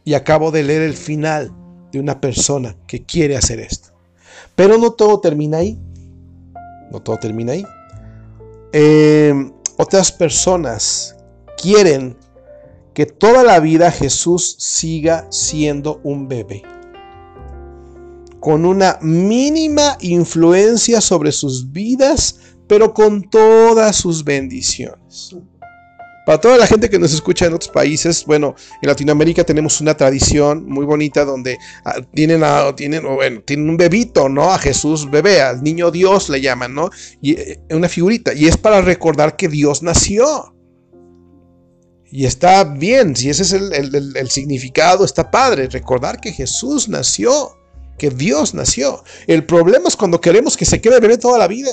Y 0.05 0.15
acabo 0.15 0.51
de 0.51 0.65
leer 0.65 0.83
el 0.83 0.95
final 0.95 1.53
de 1.93 2.01
una 2.01 2.21
persona 2.21 2.77
que 2.89 3.05
quiere 3.05 3.37
hacer 3.37 3.61
esto. 3.61 3.91
Pero 4.57 4.79
no 4.79 4.93
todo 4.93 5.21
termina 5.21 5.59
ahí. 5.59 5.79
No 6.91 7.01
todo 7.01 7.19
termina 7.19 7.53
ahí. 7.53 7.65
Em, 8.73 9.53
otras 9.77 10.11
personas 10.11 11.17
quieren 11.57 12.17
que 12.95 13.07
toda 13.07 13.43
la 13.43 13.61
vida 13.61 13.91
Jesús 13.91 14.57
siga 14.59 15.27
siendo 15.31 16.01
un 16.05 16.29
bebé. 16.29 16.63
Con 18.41 18.65
una 18.65 18.99
mínima 19.01 19.97
influencia 20.01 21.01
sobre 21.01 21.33
sus 21.33 21.73
vidas 21.73 22.39
pero 22.67 22.95
con 22.95 23.23
todas 23.23 23.97
sus 23.97 24.25
bendiciones. 24.25 25.37
Para 26.27 26.41
toda 26.41 26.57
la 26.57 26.67
gente 26.67 26.89
que 26.89 26.99
nos 26.99 27.13
escucha 27.13 27.45
en 27.45 27.53
otros 27.53 27.71
países, 27.71 28.25
bueno, 28.25 28.55
en 28.81 28.89
Latinoamérica 28.89 29.45
tenemos 29.45 29.83
una 29.83 29.95
tradición 29.95 30.65
muy 30.67 30.87
bonita 30.87 31.23
donde 31.27 31.59
ah, 31.85 31.97
tienen, 32.15 32.43
tienen, 32.77 33.03
bueno, 33.05 33.43
tienen 33.43 33.69
un 33.69 33.77
bebito, 33.77 34.31
¿no? 34.31 34.51
A 34.51 34.59
Jesús 34.59 35.11
bebé, 35.11 35.43
al 35.43 35.63
niño 35.63 35.91
Dios 35.91 36.31
le 36.31 36.41
llaman, 36.41 36.75
¿no? 36.75 36.89
Y 37.21 37.33
eh, 37.33 37.61
una 37.69 37.91
figurita. 37.91 38.33
Y 38.33 38.47
es 38.47 38.57
para 38.57 38.81
recordar 38.81 39.37
que 39.37 39.49
Dios 39.49 39.83
nació. 39.83 40.54
Y 42.17 42.27
está 42.27 42.63
bien, 42.63 43.17
si 43.17 43.29
ese 43.29 43.43
es 43.43 43.53
el, 43.53 43.73
el 44.17 44.31
significado, 44.31 45.05
está 45.05 45.33
padre, 45.33 45.67
recordar 45.67 46.21
que 46.21 46.31
Jesús 46.31 46.89
nació, 46.89 47.59
que 47.99 48.09
Dios 48.09 48.55
nació. 48.55 49.03
El 49.27 49.45
problema 49.45 49.89
es 49.89 49.97
cuando 49.97 50.21
queremos 50.21 50.57
que 50.57 50.65
se 50.65 50.81
quede 50.81 51.01
bebé 51.01 51.19
toda 51.19 51.39
la 51.39 51.49
vida 51.49 51.73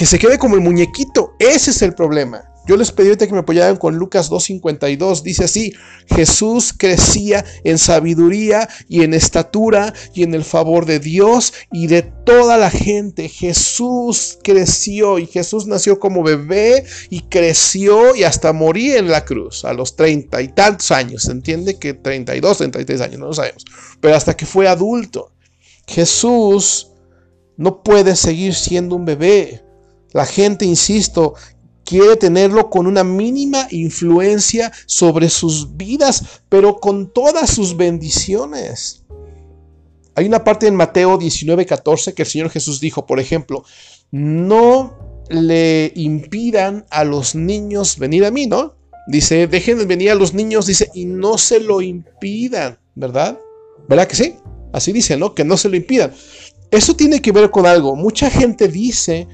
que 0.00 0.06
se 0.06 0.18
quede 0.18 0.38
como 0.38 0.54
el 0.54 0.62
muñequito. 0.62 1.34
Ese 1.38 1.72
es 1.72 1.82
el 1.82 1.94
problema. 1.94 2.49
Yo 2.70 2.76
les 2.76 2.92
pedí 2.92 3.08
ahorita 3.08 3.26
que 3.26 3.32
me 3.32 3.40
apoyaran 3.40 3.78
con 3.78 3.96
Lucas 3.96 4.30
2.52. 4.30 5.22
Dice 5.22 5.42
así, 5.42 5.74
Jesús 6.06 6.72
crecía 6.72 7.44
en 7.64 7.78
sabiduría 7.78 8.68
y 8.88 9.02
en 9.02 9.12
estatura 9.12 9.92
y 10.14 10.22
en 10.22 10.34
el 10.34 10.44
favor 10.44 10.86
de 10.86 11.00
Dios 11.00 11.52
y 11.72 11.88
de 11.88 12.02
toda 12.02 12.56
la 12.58 12.70
gente. 12.70 13.28
Jesús 13.28 14.38
creció 14.44 15.18
y 15.18 15.26
Jesús 15.26 15.66
nació 15.66 15.98
como 15.98 16.22
bebé 16.22 16.84
y 17.08 17.22
creció 17.22 18.14
y 18.14 18.22
hasta 18.22 18.52
moría 18.52 18.98
en 18.98 19.08
la 19.08 19.24
cruz 19.24 19.64
a 19.64 19.72
los 19.72 19.96
treinta 19.96 20.40
y 20.40 20.46
tantos 20.46 20.92
años. 20.92 21.24
¿Se 21.24 21.32
entiende 21.32 21.76
que 21.76 21.94
32, 21.94 22.56
33 22.56 23.00
años? 23.00 23.18
No 23.18 23.26
lo 23.26 23.34
sabemos. 23.34 23.64
Pero 24.00 24.14
hasta 24.14 24.36
que 24.36 24.46
fue 24.46 24.68
adulto. 24.68 25.32
Jesús 25.88 26.92
no 27.56 27.82
puede 27.82 28.14
seguir 28.14 28.54
siendo 28.54 28.94
un 28.94 29.06
bebé 29.06 29.64
La 30.12 30.24
gente, 30.24 30.64
insisto, 30.64 31.34
quiere 31.90 32.14
tenerlo 32.14 32.70
con 32.70 32.86
una 32.86 33.02
mínima 33.02 33.66
influencia 33.72 34.70
sobre 34.86 35.28
sus 35.28 35.76
vidas, 35.76 36.42
pero 36.48 36.76
con 36.76 37.12
todas 37.12 37.50
sus 37.50 37.76
bendiciones. 37.76 39.02
Hay 40.14 40.26
una 40.26 40.44
parte 40.44 40.68
en 40.68 40.76
Mateo 40.76 41.18
19, 41.18 41.66
14 41.66 42.14
que 42.14 42.22
el 42.22 42.28
Señor 42.28 42.50
Jesús 42.50 42.78
dijo, 42.78 43.06
por 43.06 43.18
ejemplo, 43.18 43.64
no 44.12 45.24
le 45.30 45.92
impidan 45.96 46.86
a 46.90 47.02
los 47.02 47.34
niños 47.34 47.98
venir 47.98 48.24
a 48.24 48.30
mí, 48.30 48.46
¿no? 48.46 48.76
Dice, 49.08 49.48
dejen 49.48 49.88
venir 49.88 50.12
a 50.12 50.14
los 50.14 50.32
niños, 50.32 50.66
dice, 50.66 50.88
y 50.94 51.06
no 51.06 51.38
se 51.38 51.58
lo 51.58 51.82
impidan, 51.82 52.78
¿verdad? 52.94 53.36
¿Verdad 53.88 54.06
que 54.06 54.14
sí? 54.14 54.36
Así 54.72 54.92
dice, 54.92 55.16
¿no? 55.16 55.34
Que 55.34 55.44
no 55.44 55.56
se 55.56 55.68
lo 55.68 55.74
impidan. 55.74 56.12
Eso 56.70 56.94
tiene 56.94 57.20
que 57.20 57.32
ver 57.32 57.50
con 57.50 57.66
algo. 57.66 57.96
Mucha 57.96 58.30
gente 58.30 58.68
dice 58.68 59.26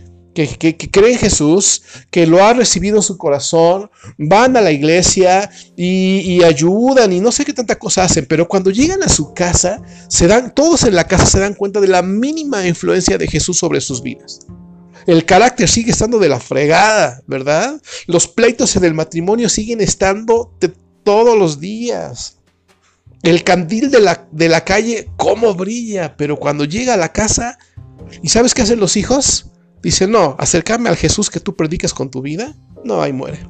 que, 0.44 0.76
cree 0.90 1.12
en 1.12 1.18
Jesús, 1.18 1.82
que 2.10 2.26
lo 2.26 2.44
ha 2.44 2.52
recibido 2.52 2.96
en 2.96 3.02
su 3.02 3.16
corazón, 3.16 3.90
van 4.18 4.56
a 4.56 4.60
la 4.60 4.70
iglesia 4.70 5.50
y, 5.76 6.42
ayudan 6.44 7.12
y 7.12 7.20
no 7.20 7.32
sé 7.32 7.44
qué 7.44 7.54
tanta 7.54 7.78
cosa 7.78 8.04
hacen, 8.04 8.26
pero 8.26 8.46
cuando 8.46 8.70
llegan 8.70 9.02
a 9.02 9.08
su 9.08 9.32
casa, 9.32 9.80
se 10.08 10.26
dan, 10.26 10.54
todos 10.54 10.84
en 10.84 10.94
la 10.94 11.06
casa 11.06 11.24
se 11.24 11.40
dan 11.40 11.54
cuenta 11.54 11.80
de 11.80 11.88
la 11.88 12.02
mínima 12.02 12.66
influencia 12.66 13.16
de 13.16 13.26
Jesús 13.26 13.58
sobre 13.58 13.80
sus 13.80 14.02
vidas. 14.02 14.40
El 15.06 15.24
carácter 15.24 15.68
sigue 15.68 15.92
estando 15.92 16.18
de 16.18 16.28
la 16.28 16.40
fregada, 16.40 17.22
¿verdad? 17.26 17.80
Los 18.06 18.26
pleitos 18.28 18.76
en 18.76 18.84
el 18.84 18.92
matrimonio 18.92 19.48
siguen 19.48 19.80
estando 19.80 20.52
todos 21.04 21.38
los 21.38 21.60
días. 21.60 22.38
El 23.22 23.44
candil 23.44 23.90
de 23.90 24.00
la, 24.00 24.26
de 24.32 24.48
la 24.48 24.64
calle, 24.64 25.08
cómo 25.16 25.54
brilla, 25.54 26.16
pero 26.16 26.36
cuando 26.36 26.64
llega 26.64 26.94
a 26.94 26.98
la 26.98 27.12
casa, 27.12 27.56
¿y 28.22 28.28
sabes 28.28 28.52
qué 28.52 28.62
hacen 28.62 28.80
los 28.80 28.96
hijos? 28.96 29.46
Dicen, 29.86 30.10
no, 30.10 30.34
acercarme 30.40 30.88
al 30.88 30.96
Jesús 30.96 31.30
que 31.30 31.38
tú 31.38 31.54
predicas 31.54 31.94
con 31.94 32.10
tu 32.10 32.20
vida, 32.20 32.56
no, 32.82 33.00
ahí 33.00 33.12
muere. 33.12 33.46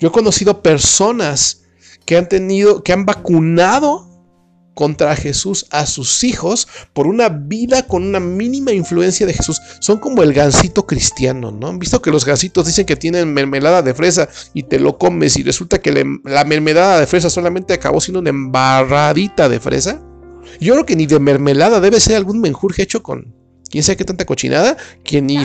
Yo 0.00 0.08
he 0.08 0.10
conocido 0.10 0.60
personas 0.60 1.62
que 2.04 2.16
han 2.16 2.28
tenido, 2.28 2.82
que 2.82 2.92
han 2.92 3.06
vacunado 3.06 4.08
contra 4.74 5.14
Jesús 5.14 5.66
a 5.70 5.86
sus 5.86 6.24
hijos 6.24 6.66
por 6.92 7.06
una 7.06 7.28
vida 7.28 7.86
con 7.86 8.02
una 8.02 8.18
mínima 8.18 8.72
influencia 8.72 9.24
de 9.24 9.34
Jesús. 9.34 9.60
Son 9.78 9.98
como 9.98 10.24
el 10.24 10.32
gansito 10.32 10.84
cristiano, 10.84 11.52
¿no? 11.52 11.68
¿Han 11.68 11.78
visto 11.78 12.02
que 12.02 12.10
los 12.10 12.24
gansitos 12.24 12.66
dicen 12.66 12.84
que 12.84 12.96
tienen 12.96 13.32
mermelada 13.32 13.82
de 13.82 13.94
fresa 13.94 14.28
y 14.54 14.64
te 14.64 14.80
lo 14.80 14.98
comes 14.98 15.36
y 15.36 15.44
resulta 15.44 15.80
que 15.80 15.92
la 16.24 16.44
mermelada 16.44 16.98
de 16.98 17.06
fresa 17.06 17.30
solamente 17.30 17.72
acabó 17.72 18.00
siendo 18.00 18.18
una 18.18 18.30
embarradita 18.30 19.48
de 19.48 19.60
fresa? 19.60 20.02
Yo 20.60 20.72
creo 20.74 20.86
que 20.86 20.96
ni 20.96 21.06
de 21.06 21.20
mermelada 21.20 21.78
debe 21.78 22.00
ser 22.00 22.16
algún 22.16 22.40
menjurje 22.40 22.82
hecho 22.82 23.00
con 23.04 23.40
quién 23.72 23.82
sabe 23.82 23.96
qué 23.96 24.04
tanta 24.04 24.26
cochinada 24.26 24.76
que 25.02 25.22
ni 25.22 25.38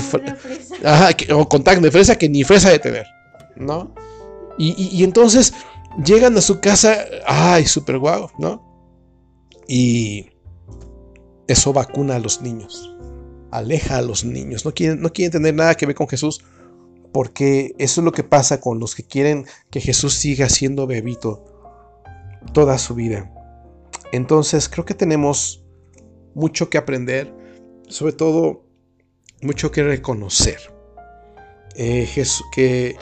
Ajá, 0.83 1.09
o 1.33 1.47
con 1.47 1.63
de 1.63 1.91
fresa 1.91 2.17
que 2.17 2.27
ni 2.29 2.43
fresa 2.43 2.69
de 2.69 2.77
tener, 2.77 3.07
¿no? 3.55 3.95
Y, 4.59 4.89
y 4.91 5.03
entonces 5.03 5.53
llegan 6.05 6.37
a 6.37 6.41
su 6.41 6.59
casa, 6.59 7.05
ay, 7.25 7.65
súper 7.65 7.97
guau, 7.97 8.29
¿no? 8.37 8.61
Y 9.67 10.29
eso 11.47 11.71
vacuna 11.71 12.17
a 12.17 12.19
los 12.19 12.41
niños, 12.41 12.95
aleja 13.49 13.97
a 13.97 14.01
los 14.01 14.25
niños, 14.25 14.65
no 14.65 14.73
quieren, 14.73 15.01
no 15.01 15.11
quieren 15.13 15.31
tener 15.31 15.55
nada 15.55 15.75
que 15.75 15.85
ver 15.85 15.95
con 15.95 16.09
Jesús, 16.09 16.43
porque 17.13 17.73
eso 17.77 18.01
es 18.01 18.05
lo 18.05 18.11
que 18.11 18.23
pasa 18.23 18.59
con 18.59 18.79
los 18.79 18.93
que 18.93 19.03
quieren 19.03 19.45
que 19.71 19.79
Jesús 19.79 20.13
siga 20.13 20.49
siendo 20.49 20.85
bebito 20.85 21.45
toda 22.53 22.77
su 22.77 22.93
vida. 22.93 23.31
Entonces 24.11 24.67
creo 24.67 24.85
que 24.85 24.93
tenemos 24.93 25.63
mucho 26.35 26.69
que 26.69 26.77
aprender, 26.77 27.33
sobre 27.87 28.13
todo 28.13 28.65
mucho 29.41 29.71
que 29.71 29.83
reconocer. 29.83 30.59
Eh, 31.75 32.09
que 32.53 32.95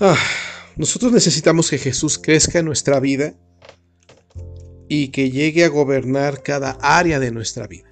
ah, 0.00 0.18
nosotros 0.76 1.12
necesitamos 1.12 1.70
que 1.70 1.78
Jesús 1.78 2.18
crezca 2.18 2.58
en 2.58 2.64
nuestra 2.64 2.98
vida 2.98 3.34
y 4.88 5.08
que 5.08 5.30
llegue 5.30 5.64
a 5.64 5.68
gobernar 5.68 6.42
cada 6.42 6.72
área 6.82 7.20
de 7.20 7.30
nuestra 7.30 7.66
vida. 7.66 7.88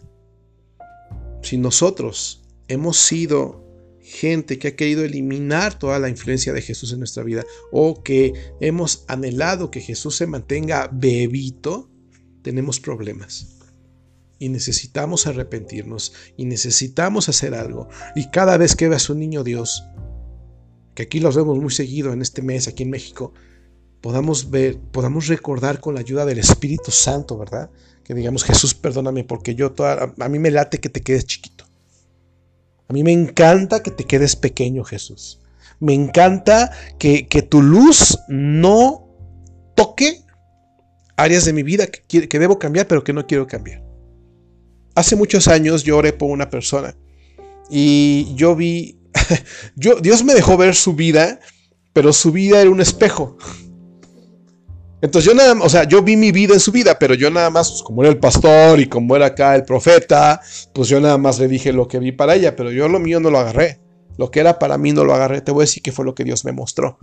Si 1.43 1.57
nosotros 1.57 2.43
hemos 2.69 2.99
sido 2.99 3.65
gente 4.01 4.59
que 4.59 4.69
ha 4.69 4.77
querido 4.77 5.05
eliminar 5.05 5.79
toda 5.79 6.01
la 6.01 6.09
influencia 6.09 6.53
de 6.53 6.63
Jesús 6.63 6.93
en 6.93 6.99
nuestra 6.99 7.23
vida 7.23 7.45
o 7.71 8.03
que 8.03 8.33
hemos 8.61 9.05
anhelado 9.07 9.71
que 9.71 9.81
Jesús 9.81 10.17
se 10.17 10.27
mantenga 10.27 10.91
bebito, 10.93 11.89
tenemos 12.43 12.81
problemas. 12.81 13.60
Y 14.41 14.49
necesitamos 14.49 15.29
arrepentirnos 15.29 16.13
y 16.37 16.47
necesitamos 16.47 17.29
hacer 17.29 17.55
algo. 17.55 17.89
Y 18.17 18.31
cada 18.31 18.57
vez 18.57 18.75
que 18.75 18.89
veas 18.89 19.09
un 19.09 19.21
niño 19.21 19.45
Dios, 19.45 19.85
que 20.95 21.05
aquí 21.05 21.21
los 21.21 21.37
vemos 21.37 21.59
muy 21.59 21.71
seguido 21.71 22.13
en 22.13 22.23
este 22.23 22.43
mes 22.43 22.67
aquí 22.67 22.83
en 22.83 22.91
México, 22.91 23.33
podamos 24.01 24.51
ver, 24.51 24.79
podamos 24.79 25.29
recordar 25.29 25.81
con 25.81 25.95
la 25.95 26.01
ayuda 26.01 26.25
del 26.25 26.39
Espíritu 26.39 26.91
Santo, 26.91 27.39
¿verdad? 27.39 27.71
Que 28.03 28.15
digamos, 28.15 28.45
Jesús, 28.45 28.75
perdóname 28.75 29.25
porque 29.25 29.55
yo 29.55 29.73
toda, 29.73 30.15
a 30.19 30.29
mí 30.29 30.39
me 30.39 30.51
late 30.51 30.81
que 30.81 30.89
te 30.89 31.03
quedes 31.03 31.27
chiquito. 31.27 31.67
A 32.89 32.93
mí 32.93 33.05
me 33.05 33.13
encanta 33.13 33.83
que 33.83 33.91
te 33.91 34.05
quedes 34.05 34.35
pequeño, 34.35 34.83
Jesús. 34.83 35.41
Me 35.79 35.95
encanta 35.95 36.73
que, 36.99 37.29
que 37.29 37.43
tu 37.43 37.63
luz 37.63 38.19
no 38.29 39.07
toque 39.77 40.25
áreas 41.17 41.45
de 41.45 41.53
mi 41.53 41.63
vida 41.63 41.87
que, 41.87 42.29
que 42.29 42.39
debo 42.39 42.59
cambiar, 42.59 42.89
pero 42.89 43.05
que 43.05 43.13
no 43.13 43.27
quiero 43.27 43.47
cambiar. 43.47 43.90
Hace 44.95 45.17
muchos 45.17 45.49
años 45.49 45.85
yo 45.85 45.99
oré 45.99 46.13
por 46.13 46.31
una 46.31 46.51
persona 46.51 46.97
y 47.71 48.35
yo 48.35 48.57
vi, 48.57 48.99
yo, 49.77 50.01
Dios 50.01 50.25
me 50.25 50.35
dejó 50.35 50.57
ver 50.57 50.75
su 50.75 50.95
vida, 50.95 51.41
pero 51.93 52.13
su 52.13 52.33
vida 52.33 52.61
era 52.61 52.71
un 52.71 52.81
espejo. 52.81 53.37
Entonces 55.03 55.31
yo 55.31 55.35
nada, 55.35 55.55
o 55.63 55.69
sea, 55.69 55.85
yo 55.85 56.03
vi 56.03 56.17
mi 56.17 56.31
vida 56.31 56.53
en 56.53 56.61
su 56.61 56.73
vida, 56.73 56.99
pero 56.99 57.15
yo 57.15 57.31
nada 57.31 57.49
más, 57.49 57.71
pues, 57.71 57.83
como 57.83 58.03
era 58.03 58.11
el 58.11 58.19
pastor 58.19 58.81
y 58.81 58.87
como 58.87 59.17
era 59.17 59.27
acá 59.27 59.55
el 59.55 59.65
profeta, 59.65 60.41
pues 60.75 60.89
yo 60.89 61.01
nada 61.01 61.17
más 61.17 61.39
le 61.39 61.49
dije 61.49 61.73
lo 61.73 61.89
que 61.89 61.99
vi 61.99 62.13
para 62.13 62.35
ella, 62.35 62.55
pero 62.55 62.71
yo 62.71 62.87
lo 62.89 62.99
mío 62.99 63.19
no 63.19 63.31
lo 63.31 63.39
agarré. 63.39 63.81
Lo 64.19 64.31
que 64.31 64.41
era 64.41 64.59
para 64.59 64.77
mí 64.77 64.93
no 64.93 65.05
lo 65.05 65.15
agarré. 65.15 65.41
Te 65.41 65.51
voy 65.53 65.63
a 65.63 65.65
decir 65.65 65.83
que 65.83 65.93
fue 65.93 66.05
lo 66.05 66.15
que 66.15 66.25
Dios 66.25 66.45
me 66.45 66.53
mostró. 66.53 66.99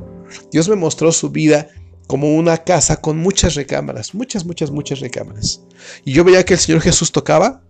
Dios 0.52 0.70
me 0.70 0.76
mostró 0.76 1.12
su 1.12 1.32
vida 1.32 1.68
como 2.08 2.36
una 2.36 2.58
casa 2.58 3.02
con 3.02 3.18
muchas 3.18 3.56
recámaras, 3.56 4.16
muchas, 4.16 4.46
muchas, 4.46 4.72
muchas 4.72 5.02
recámaras. 5.02 5.62
Y 6.06 6.14
yo 6.14 6.24
veía 6.24 6.46
que 6.46 6.54
el 6.54 6.60
Señor 6.60 6.82
Jesús 6.82 7.12
tocaba, 7.12 7.62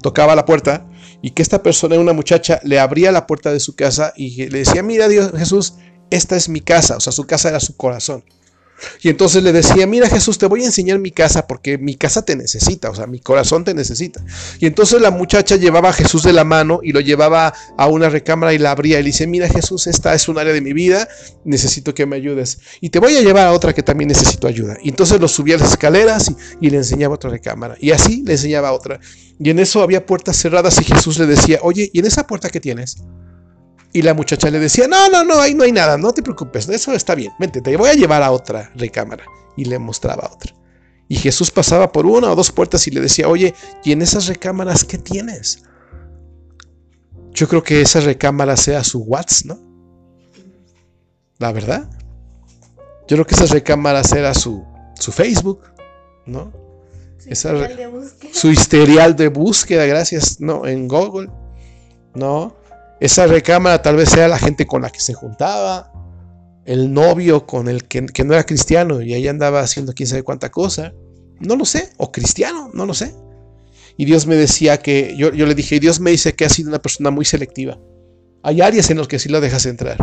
tocaba 0.00 0.34
la 0.34 0.46
puerta 0.46 0.86
y 1.20 1.30
que 1.30 1.42
esta 1.42 1.62
persona, 1.62 1.98
una 1.98 2.14
muchacha, 2.14 2.60
le 2.64 2.80
abría 2.80 3.12
la 3.12 3.26
puerta 3.26 3.52
de 3.52 3.60
su 3.60 3.76
casa 3.76 4.12
y 4.16 4.48
le 4.48 4.60
decía, 4.60 4.82
mira 4.82 5.06
Dios 5.08 5.32
Jesús, 5.36 5.74
esta 6.10 6.34
es 6.36 6.48
mi 6.48 6.60
casa, 6.60 6.96
o 6.96 7.00
sea, 7.00 7.12
su 7.12 7.24
casa 7.24 7.50
era 7.50 7.60
su 7.60 7.76
corazón. 7.76 8.24
Y 9.02 9.08
entonces 9.08 9.42
le 9.42 9.52
decía, 9.52 9.86
mira 9.86 10.08
Jesús, 10.08 10.38
te 10.38 10.46
voy 10.46 10.62
a 10.62 10.66
enseñar 10.66 10.98
mi 10.98 11.10
casa 11.10 11.46
porque 11.46 11.78
mi 11.78 11.94
casa 11.94 12.24
te 12.24 12.36
necesita, 12.36 12.90
o 12.90 12.94
sea, 12.94 13.06
mi 13.06 13.20
corazón 13.20 13.64
te 13.64 13.74
necesita. 13.74 14.24
Y 14.58 14.66
entonces 14.66 15.00
la 15.00 15.10
muchacha 15.10 15.56
llevaba 15.56 15.90
a 15.90 15.92
Jesús 15.92 16.22
de 16.22 16.32
la 16.32 16.44
mano 16.44 16.80
y 16.82 16.92
lo 16.92 17.00
llevaba 17.00 17.52
a 17.76 17.86
una 17.88 18.08
recámara 18.08 18.54
y 18.54 18.58
la 18.58 18.70
abría 18.70 18.98
y 18.98 19.02
le 19.02 19.08
dice, 19.08 19.26
mira 19.26 19.48
Jesús, 19.48 19.86
esta 19.86 20.14
es 20.14 20.28
un 20.28 20.38
área 20.38 20.52
de 20.52 20.60
mi 20.60 20.72
vida, 20.72 21.08
necesito 21.44 21.94
que 21.94 22.06
me 22.06 22.16
ayudes. 22.16 22.60
Y 22.80 22.90
te 22.90 22.98
voy 22.98 23.16
a 23.16 23.20
llevar 23.20 23.46
a 23.46 23.52
otra 23.52 23.72
que 23.72 23.82
también 23.82 24.08
necesito 24.08 24.46
ayuda. 24.46 24.76
Y 24.82 24.90
entonces 24.90 25.20
lo 25.20 25.28
subía 25.28 25.56
a 25.56 25.58
las 25.58 25.72
escaleras 25.72 26.30
y, 26.60 26.66
y 26.66 26.70
le 26.70 26.78
enseñaba 26.78 27.14
otra 27.14 27.30
recámara. 27.30 27.76
Y 27.80 27.90
así 27.90 28.22
le 28.24 28.32
enseñaba 28.32 28.72
otra. 28.72 29.00
Y 29.38 29.50
en 29.50 29.58
eso 29.58 29.82
había 29.82 30.06
puertas 30.06 30.36
cerradas 30.36 30.80
y 30.80 30.84
Jesús 30.84 31.18
le 31.18 31.26
decía, 31.26 31.58
oye, 31.62 31.90
¿y 31.92 31.98
en 31.98 32.06
esa 32.06 32.26
puerta 32.26 32.48
qué 32.50 32.60
tienes? 32.60 32.98
Y 33.92 34.02
la 34.02 34.14
muchacha 34.14 34.50
le 34.50 34.58
decía, 34.58 34.88
no, 34.88 35.08
no, 35.10 35.22
no, 35.22 35.40
ahí 35.40 35.54
no 35.54 35.64
hay 35.64 35.72
nada, 35.72 35.98
no 35.98 36.12
te 36.12 36.22
preocupes, 36.22 36.68
eso 36.68 36.92
está 36.92 37.14
bien, 37.14 37.32
vente, 37.38 37.60
te 37.60 37.76
voy 37.76 37.90
a 37.90 37.94
llevar 37.94 38.22
a 38.22 38.30
otra 38.30 38.70
recámara. 38.74 39.24
Y 39.56 39.66
le 39.66 39.78
mostraba 39.78 40.30
otra. 40.32 40.54
Y 41.08 41.16
Jesús 41.16 41.50
pasaba 41.50 41.92
por 41.92 42.06
una 42.06 42.30
o 42.30 42.34
dos 42.34 42.50
puertas 42.50 42.86
y 42.86 42.90
le 42.90 43.00
decía, 43.00 43.28
oye, 43.28 43.54
¿y 43.84 43.92
en 43.92 44.00
esas 44.00 44.28
recámaras 44.28 44.82
qué 44.82 44.96
tienes? 44.96 45.62
Yo 47.32 47.46
creo 47.48 47.62
que 47.62 47.82
esa 47.82 48.00
recámara 48.00 48.56
sea 48.56 48.82
su 48.82 49.00
WhatsApp, 49.00 49.46
¿no? 49.46 49.72
La 51.38 51.52
verdad. 51.52 51.90
Yo 53.08 53.16
creo 53.16 53.26
que 53.26 53.34
esas 53.34 53.50
recámaras 53.50 54.12
era 54.12 54.32
su, 54.32 54.64
su 54.98 55.12
Facebook, 55.12 55.60
¿no? 56.24 56.50
su 58.32 58.50
historial 58.50 59.14
de 59.14 59.28
búsqueda, 59.28 59.84
gracias, 59.86 60.40
¿no? 60.40 60.66
En 60.66 60.88
Google, 60.88 61.30
¿no? 62.14 62.56
Esa 63.02 63.26
recámara 63.26 63.82
tal 63.82 63.96
vez 63.96 64.10
sea 64.10 64.28
la 64.28 64.38
gente 64.38 64.64
con 64.64 64.82
la 64.82 64.90
que 64.90 65.00
se 65.00 65.12
juntaba, 65.12 65.92
el 66.64 66.92
novio 66.94 67.46
con 67.48 67.66
el 67.66 67.88
que, 67.88 68.00
no 68.00 68.32
era 68.32 68.44
cristiano 68.44 69.02
y 69.02 69.12
ahí 69.12 69.26
andaba 69.26 69.58
haciendo 69.58 69.92
quién 69.92 70.08
sabe 70.08 70.22
cuánta 70.22 70.52
cosa. 70.52 70.94
No 71.40 71.56
lo 71.56 71.64
sé, 71.64 71.90
o 71.96 72.12
cristiano, 72.12 72.70
no 72.72 72.86
lo 72.86 72.94
sé. 72.94 73.12
Y 73.96 74.04
Dios 74.04 74.28
me 74.28 74.36
decía 74.36 74.76
que, 74.76 75.16
yo, 75.16 75.32
yo 75.32 75.46
le 75.46 75.56
dije, 75.56 75.74
y 75.74 75.78
Dios 75.80 75.98
me 75.98 76.12
dice 76.12 76.34
que 76.34 76.44
ha 76.44 76.48
sido 76.48 76.68
una 76.68 76.80
persona 76.80 77.10
muy 77.10 77.24
selectiva. 77.24 77.76
Hay 78.44 78.60
áreas 78.60 78.88
en 78.88 78.98
las 78.98 79.08
que 79.08 79.18
sí 79.18 79.28
lo 79.28 79.40
dejas 79.40 79.66
entrar, 79.66 79.96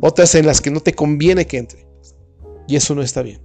otras 0.00 0.34
en 0.36 0.46
las 0.46 0.62
que 0.62 0.70
no 0.70 0.80
te 0.80 0.94
conviene 0.94 1.46
que 1.46 1.58
entre. 1.58 1.86
Y 2.66 2.76
eso 2.76 2.94
no 2.94 3.02
está 3.02 3.20
bien. 3.20 3.42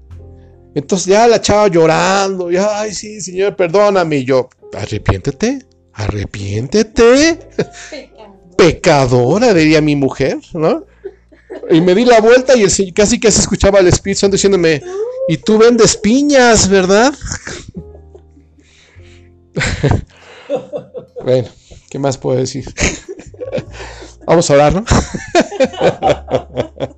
Entonces 0.75 1.07
ya 1.07 1.27
la 1.27 1.41
chava 1.41 1.67
llorando, 1.67 2.49
y, 2.49 2.55
ay, 2.55 2.93
sí, 2.93 3.19
Señor, 3.19 3.57
perdóname. 3.57 4.19
Y 4.19 4.23
yo, 4.23 4.47
arrepiéntete, 4.71 5.59
arrepiéntete. 5.91 7.39
Pecadora, 8.59 9.53
diría 9.53 9.79
mi 9.79 9.95
mujer, 9.95 10.37
¿no? 10.53 10.83
Y 11.71 11.79
me 11.79 11.95
di 11.95 12.03
la 12.03 12.19
vuelta 12.19 12.57
y 12.57 12.91
casi 12.91 13.17
que 13.17 13.31
se 13.31 13.39
escuchaba 13.39 13.79
el 13.79 13.87
Espíritu 13.87 14.19
Santo 14.19 14.35
diciéndome, 14.35 14.83
y 15.29 15.37
tú 15.37 15.57
vendes 15.57 15.95
piñas, 15.95 16.67
¿verdad? 16.67 17.13
bueno, 21.23 21.47
¿qué 21.89 21.99
más 21.99 22.17
puedo 22.17 22.37
decir? 22.37 22.65
Vamos 24.25 24.49
a 24.49 24.55
orar, 24.55 24.73
¿no? 24.73 24.83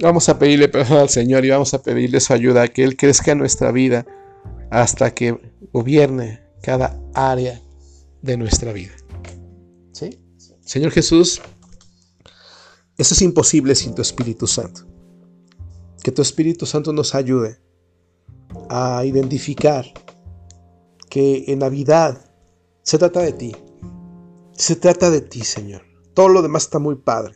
vamos 0.00 0.26
a 0.30 0.38
pedirle 0.38 0.68
perdón 0.68 1.00
al 1.00 1.10
Señor 1.10 1.44
y 1.44 1.50
vamos 1.50 1.74
a 1.74 1.82
pedirle 1.82 2.18
su 2.20 2.32
ayuda, 2.32 2.66
que 2.68 2.82
Él 2.82 2.96
crezca 2.96 3.32
en 3.32 3.38
nuestra 3.38 3.72
vida 3.72 4.06
hasta 4.70 5.12
que 5.12 5.38
gobierne 5.70 6.40
cada 6.62 6.98
área 7.12 7.60
de 8.22 8.38
nuestra 8.38 8.72
vida. 8.72 8.92
Señor 10.72 10.92
Jesús, 10.92 11.42
eso 12.96 13.12
es 13.12 13.20
imposible 13.20 13.74
sin 13.74 13.94
tu 13.94 14.00
Espíritu 14.00 14.46
Santo. 14.46 14.86
Que 16.02 16.10
tu 16.12 16.22
Espíritu 16.22 16.64
Santo 16.64 16.94
nos 16.94 17.14
ayude 17.14 17.60
a 18.70 19.04
identificar 19.04 19.84
que 21.10 21.44
en 21.48 21.58
Navidad 21.58 22.24
se 22.82 22.96
trata 22.96 23.20
de 23.20 23.34
ti. 23.34 23.52
Se 24.52 24.74
trata 24.76 25.10
de 25.10 25.20
ti, 25.20 25.42
Señor. 25.44 25.82
Todo 26.14 26.30
lo 26.30 26.40
demás 26.40 26.62
está 26.62 26.78
muy 26.78 26.94
padre. 26.94 27.34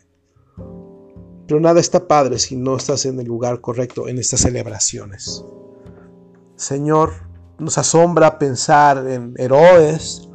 Pero 1.47 1.59
nada 1.59 1.79
está 1.79 2.07
padre 2.07 2.39
si 2.39 2.55
no 2.55 2.75
estás 2.75 3.05
en 3.05 3.19
el 3.19 3.27
lugar 3.27 3.61
correcto 3.61 4.07
en 4.07 4.17
estas 4.17 4.39
celebraciones. 4.39 5.45
Señor, 6.55 7.13
nos 7.59 7.77
asombra 7.77 8.39
pensar 8.39 9.07
en 9.07 9.35
Herodes 9.37 10.27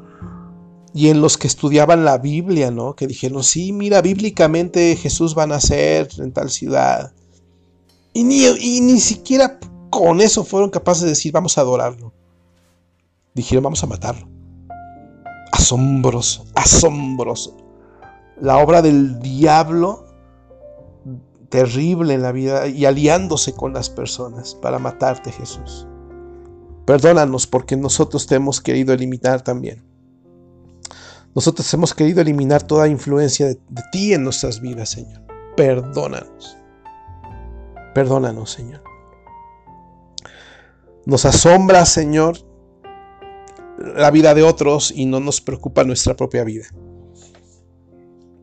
y 0.95 1.09
en 1.09 1.20
los 1.20 1.38
que 1.38 1.47
estudiaban 1.47 2.05
la 2.05 2.18
Biblia, 2.18 2.70
¿no? 2.70 2.95
Que 2.95 3.07
dijeron, 3.07 3.43
sí, 3.43 3.72
mira, 3.72 4.03
bíblicamente 4.03 4.95
Jesús 4.97 5.36
va 5.36 5.45
a 5.45 5.47
nacer 5.47 6.09
en 6.18 6.32
tal 6.32 6.51
ciudad. 6.51 7.12
Y 8.12 8.24
ni, 8.24 9.01
siquiera 9.01 9.59
con 9.88 10.20
eso 10.20 10.45
fueron 10.45 10.68
capaces 10.68 11.05
de 11.05 11.11
decir, 11.11 11.32
vamos 11.32 11.57
a 11.57 11.62
adorarlo. 11.62 12.12
Dijeron, 13.34 13.64
vamos 13.64 13.82
a 13.82 13.86
matarlo. 13.86 14.28
Asombroso, 15.53 16.45
asombroso. 16.55 17.57
La 18.38 18.59
obra 18.59 18.82
del 18.82 19.18
diablo 19.20 20.05
terrible 21.49 22.14
en 22.14 22.22
la 22.22 22.32
vida 22.32 22.66
y 22.66 22.84
aliándose 22.84 23.55
con 23.55 23.72
las 23.72 23.88
personas 23.88 24.55
para 24.55 24.78
matarte, 24.78 25.32
Jesús. 25.32 25.86
Perdónanos 26.86 27.47
porque 27.47 27.76
nosotros 27.76 28.26
te 28.26 28.34
hemos 28.34 28.61
querido 28.61 28.93
eliminar 28.93 29.43
también. 29.43 29.91
Nosotros 31.35 31.72
hemos 31.72 31.95
querido 31.95 32.20
eliminar 32.20 32.62
toda 32.62 32.89
influencia 32.89 33.47
de, 33.47 33.59
ti 33.91 34.12
en 34.12 34.24
nuestras 34.24 34.61
vidas, 34.61 34.91
Señor. 34.91 35.22
Perdónanos. 35.57 36.57
Perdónanos, 37.95 38.51
Señor. 38.51 38.83
Nos 41.07 41.24
asombra, 41.24 41.85
Señor, 41.87 42.37
la 43.78 44.11
vida 44.11 44.35
de 44.35 44.43
otros 44.43 44.93
y 44.95 45.07
no 45.07 45.20
nos 45.20 45.41
preocupa 45.41 45.85
nuestra 45.85 46.14
propia 46.14 46.45
vida. 46.45 46.66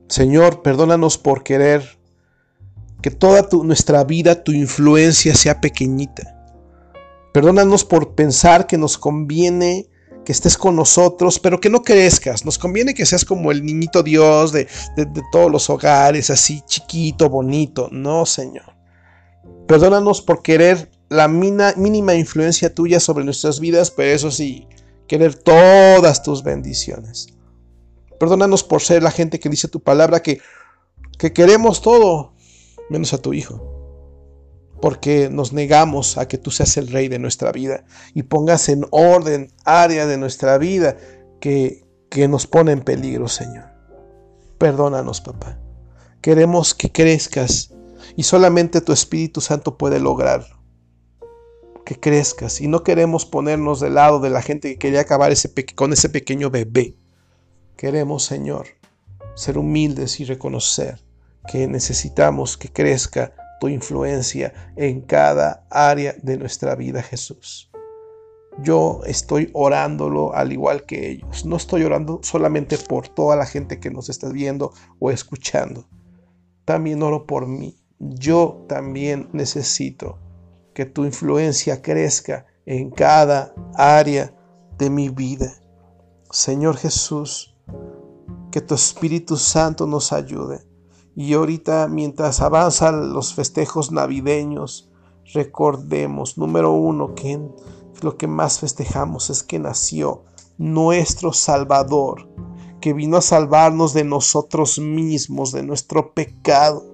Señor, 0.07 0.63
perdónanos 0.63 1.17
por 1.17 1.43
querer 1.43 1.99
que 3.01 3.11
toda 3.11 3.47
nuestra 3.63 4.03
vida, 4.03 4.43
tu 4.43 4.51
influencia 4.51 5.35
sea 5.35 5.61
pequeñita. 5.61 6.35
Perdónanos 7.33 7.85
por 7.85 8.15
pensar 8.15 8.65
que 8.65 8.77
nos 8.77 8.97
conviene 8.97 9.87
que 10.29 10.33
estés 10.33 10.59
con 10.59 10.75
nosotros, 10.75 11.39
pero 11.39 11.59
que 11.59 11.71
no 11.71 11.81
crezcas. 11.81 12.45
Nos 12.45 12.59
conviene 12.59 12.93
que 12.93 13.03
seas 13.07 13.25
como 13.25 13.51
el 13.51 13.65
niñito 13.65 14.03
Dios 14.03 14.51
de, 14.51 14.67
de, 14.95 15.23
todos 15.31 15.51
los 15.51 15.71
hogares, 15.71 16.29
así 16.29 16.61
chiquito, 16.67 17.31
bonito. 17.31 17.89
No, 17.91 18.27
Señor. 18.27 18.75
Perdónanos 19.67 20.21
por 20.21 20.43
querer 20.43 20.91
la 21.09 21.27
mínima 21.27 22.13
influencia 22.13 22.71
tuya 22.75 22.99
sobre 22.99 23.25
nuestras 23.25 23.59
vidas, 23.59 23.89
pero 23.89 24.13
eso 24.15 24.29
sí, 24.29 24.67
querer 25.07 25.33
todas 25.33 26.21
tus 26.21 26.43
bendiciones. 26.43 27.29
Perdónanos 28.19 28.63
por 28.63 28.83
ser 28.83 29.01
la 29.01 29.09
gente 29.09 29.39
que 29.39 29.49
dice 29.49 29.67
tu 29.67 29.79
palabra, 29.79 30.21
que, 30.21 30.41
que 31.17 31.33
queremos 31.33 31.81
todo, 31.81 32.33
menos 32.91 33.13
a 33.13 33.17
tu 33.17 33.33
Hijo. 33.33 33.78
Porque 34.81 35.29
nos 35.29 35.53
negamos 35.53 36.17
a 36.17 36.27
que 36.27 36.37
tú 36.37 36.51
seas 36.51 36.77
el 36.77 36.87
rey 36.87 37.07
de 37.07 37.19
nuestra 37.19 37.51
vida 37.51 37.83
y 38.13 38.23
pongas 38.23 38.69
en 38.69 38.85
orden 38.91 39.51
área 39.65 40.05
de 40.05 40.17
nuestra 40.17 40.57
vida 40.57 40.95
que, 41.39 41.85
que 42.09 42.27
nos 42.27 42.47
pone 42.47 42.71
en 42.71 42.81
peligro, 42.81 43.27
Señor. 43.27 43.65
Perdónanos, 44.57 45.21
papá. 45.21 45.59
Queremos 46.21 46.73
que 46.73 46.91
crezcas 46.91 47.73
y 48.15 48.23
solamente 48.23 48.81
tu 48.81 48.93
Espíritu 48.93 49.41
Santo 49.41 49.77
puede 49.77 49.99
lograrlo 49.99 50.59
que 51.89 51.99
crezcas 51.99 52.61
y 52.61 52.67
no 52.67 52.83
queremos 52.83 53.25
ponernos 53.25 53.79
del 53.79 53.95
lado 53.95 54.19
de 54.19 54.29
la 54.29 54.43
gente 54.43 54.69
que 54.69 54.77
quería 54.77 55.01
acabar 55.01 55.33
con 55.73 55.91
ese 55.91 56.09
pequeño 56.09 56.51
bebé. 56.51 56.95
Queremos, 57.77 58.25
Señor, 58.25 58.67
ser 59.33 59.57
humildes 59.57 60.19
y 60.19 60.25
reconocer 60.25 61.01
que 61.51 61.67
necesitamos 61.67 62.57
que 62.57 62.71
crezca 62.71 63.33
tu 63.59 63.67
influencia 63.67 64.53
en 64.75 65.01
cada 65.01 65.67
área 65.69 66.15
de 66.21 66.37
nuestra 66.37 66.75
vida, 66.75 67.01
Jesús. 67.01 67.69
Yo 68.61 69.01
estoy 69.05 69.49
orándolo 69.53 70.33
al 70.33 70.51
igual 70.51 70.85
que 70.85 71.09
ellos. 71.11 71.45
No 71.45 71.55
estoy 71.55 71.83
orando 71.83 72.19
solamente 72.23 72.77
por 72.77 73.07
toda 73.07 73.35
la 73.35 73.45
gente 73.45 73.79
que 73.79 73.89
nos 73.89 74.09
está 74.09 74.29
viendo 74.29 74.73
o 74.99 75.11
escuchando. 75.11 75.87
También 76.65 77.01
oro 77.01 77.25
por 77.25 77.47
mí. 77.47 77.77
Yo 77.99 78.65
también 78.67 79.29
necesito 79.33 80.19
que 80.73 80.85
tu 80.85 81.05
influencia 81.05 81.81
crezca 81.81 82.45
en 82.65 82.89
cada 82.89 83.53
área 83.75 84.33
de 84.77 84.89
mi 84.89 85.09
vida. 85.09 85.53
Señor 86.31 86.77
Jesús, 86.77 87.55
que 88.51 88.61
tu 88.61 88.75
Espíritu 88.75 89.37
Santo 89.37 89.87
nos 89.87 90.13
ayude. 90.13 90.68
Y 91.19 91.33
ahorita, 91.33 91.89
mientras 91.89 92.39
avanzan 92.39 93.11
los 93.11 93.33
festejos 93.33 93.91
navideños, 93.91 94.89
recordemos, 95.33 96.37
número 96.37 96.71
uno, 96.71 97.13
que 97.13 97.37
lo 97.99 98.15
que 98.15 98.27
más 98.27 98.59
festejamos 98.59 99.29
es 99.29 99.43
que 99.43 99.59
nació 99.59 100.23
nuestro 100.57 101.33
Salvador, 101.33 102.29
que 102.79 102.93
vino 102.93 103.17
a 103.17 103.21
salvarnos 103.21 103.93
de 103.93 104.05
nosotros 104.05 104.79
mismos, 104.79 105.51
de 105.51 105.61
nuestro 105.61 106.13
pecado 106.13 106.85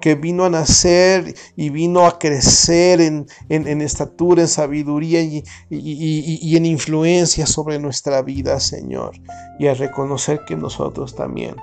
que 0.00 0.16
vino 0.16 0.44
a 0.44 0.50
nacer 0.50 1.32
y 1.54 1.70
vino 1.70 2.04
a 2.04 2.18
crecer 2.18 3.00
en, 3.00 3.28
estatura, 3.48 4.42
en 4.42 4.48
sabiduría 4.48 5.22
y, 5.22 5.44
y, 5.70 6.56
en 6.56 6.66
influencia 6.66 7.46
sobre 7.46 7.78
nuestra 7.78 8.22
vida, 8.22 8.58
Señor. 8.58 9.12
Y 9.60 9.68
a 9.68 9.74
reconocer 9.74 10.40
que 10.44 10.56
nosotros 10.56 11.14
también, 11.14 11.54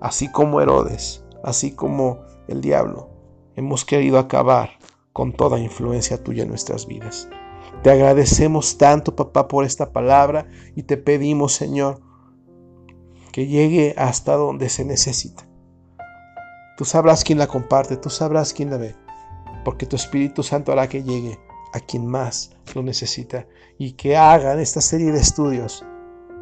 así 0.00 0.30
como 0.30 0.60
Herodes, 0.60 1.24
así 1.42 1.72
como 1.72 2.20
el 2.48 2.60
diablo, 2.60 3.08
hemos 3.54 3.84
querido 3.84 4.18
acabar 4.18 4.70
con 5.12 5.32
toda 5.32 5.58
influencia 5.58 6.22
tuya 6.22 6.42
en 6.42 6.50
nuestras 6.50 6.86
vidas. 6.86 7.28
Te 7.82 7.90
agradecemos 7.90 8.78
tanto, 8.78 9.16
papá, 9.16 9.48
por 9.48 9.64
esta 9.64 9.92
palabra 9.92 10.46
y 10.74 10.84
te 10.84 10.96
pedimos, 10.96 11.52
Señor, 11.52 12.00
que 13.32 13.46
llegue 13.46 13.94
hasta 13.98 14.34
donde 14.36 14.68
se 14.68 14.84
necesita 14.84 15.46
Tú 16.76 16.84
sabrás 16.84 17.24
quién 17.24 17.38
la 17.38 17.46
comparte, 17.46 17.96
tú 17.96 18.10
sabrás 18.10 18.52
quién 18.52 18.68
la 18.68 18.76
ve, 18.76 18.94
porque 19.64 19.86
tu 19.86 19.96
Espíritu 19.96 20.42
Santo 20.42 20.72
hará 20.72 20.88
que 20.88 21.02
llegue 21.02 21.38
a 21.72 21.80
quien 21.80 22.06
más 22.06 22.50
lo 22.74 22.82
necesita 22.82 23.46
y 23.78 23.92
que 23.92 24.14
hagan 24.14 24.60
esta 24.60 24.82
serie 24.82 25.10
de 25.10 25.18
estudios. 25.18 25.86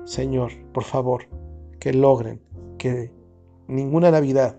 Señor, 0.05 0.51
por 0.73 0.83
favor, 0.83 1.29
que 1.79 1.93
logren 1.93 2.43
que 2.79 3.13
ninguna 3.69 4.11
Navidad 4.11 4.59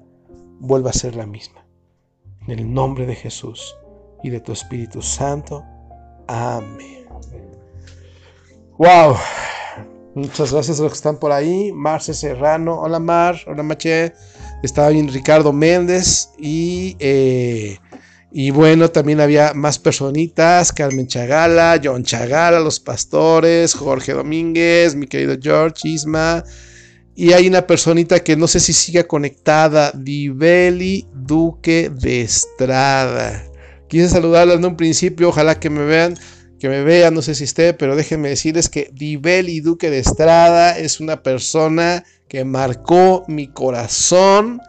vuelva 0.60 0.90
a 0.90 0.94
ser 0.94 1.16
la 1.16 1.26
misma. 1.26 1.66
En 2.48 2.60
el 2.60 2.74
nombre 2.74 3.06
de 3.06 3.16
Jesús 3.16 3.76
y 4.24 4.30
de 4.30 4.40
tu 4.40 4.52
Espíritu 4.52 5.02
Santo. 5.02 5.64
Amén. 6.28 7.06
Wow. 8.78 9.16
Muchas 10.16 10.54
gracias 10.54 10.80
a 10.80 10.84
los 10.84 10.92
que 10.92 10.98
están 10.98 11.18
por 11.18 11.32
ahí. 11.32 11.72
Marce 11.72 12.14
Serrano. 12.14 12.80
Hola 12.80 13.00
Mar. 13.00 13.36
Hola 13.48 13.64
Mache 13.64 14.14
estaba 14.66 14.90
bien 14.90 15.08
Ricardo 15.08 15.54
Méndez 15.54 16.30
y, 16.38 16.96
eh, 17.00 17.78
y 18.32 18.52
bueno, 18.52 18.90
también 18.90 19.22
había 19.22 19.54
más 19.54 19.80
personitas, 19.80 20.72
Carmen 20.72 21.08
Chagala, 21.08 21.80
John 21.82 22.04
Chagala, 22.04 22.60
los 22.60 22.80
pastores, 22.80 23.74
Jorge 23.74 24.14
Domínguez, 24.14 24.96
mi 24.96 25.08
querido 25.08 25.36
George 25.42 25.88
Isma. 25.88 26.44
Y 27.16 27.32
hay 27.32 27.48
una 27.48 27.66
personita 27.66 28.20
que 28.20 28.36
no 28.36 28.46
sé 28.46 28.60
si 28.60 28.74
sigue 28.74 29.08
conectada, 29.08 29.92
Diveli 29.96 31.08
Duque 31.14 31.90
de 31.90 32.22
Estrada. 32.22 33.42
Quise 33.88 34.10
saludarla 34.10 34.56
en 34.56 34.66
un 34.66 34.76
principio, 34.76 35.30
ojalá 35.30 35.58
que 35.58 35.70
me 35.70 35.86
vean. 35.86 36.18
que 36.60 36.68
me 36.70 36.84
vea, 36.84 37.12
no 37.12 37.22
sé 37.22 37.36
si 37.36 37.44
esté, 37.44 37.74
pero 37.74 37.96
déjenme 37.96 38.30
decirles 38.30 38.70
que 38.70 38.90
Dibeli 38.94 39.60
Duque 39.60 39.90
de 39.90 40.00
Estrada 40.00 40.78
es 40.78 41.00
una 41.00 41.22
persona 41.22 42.04
que 42.28 42.44
marcó 42.44 43.24
mi 43.28 43.48
corazón 43.48 44.62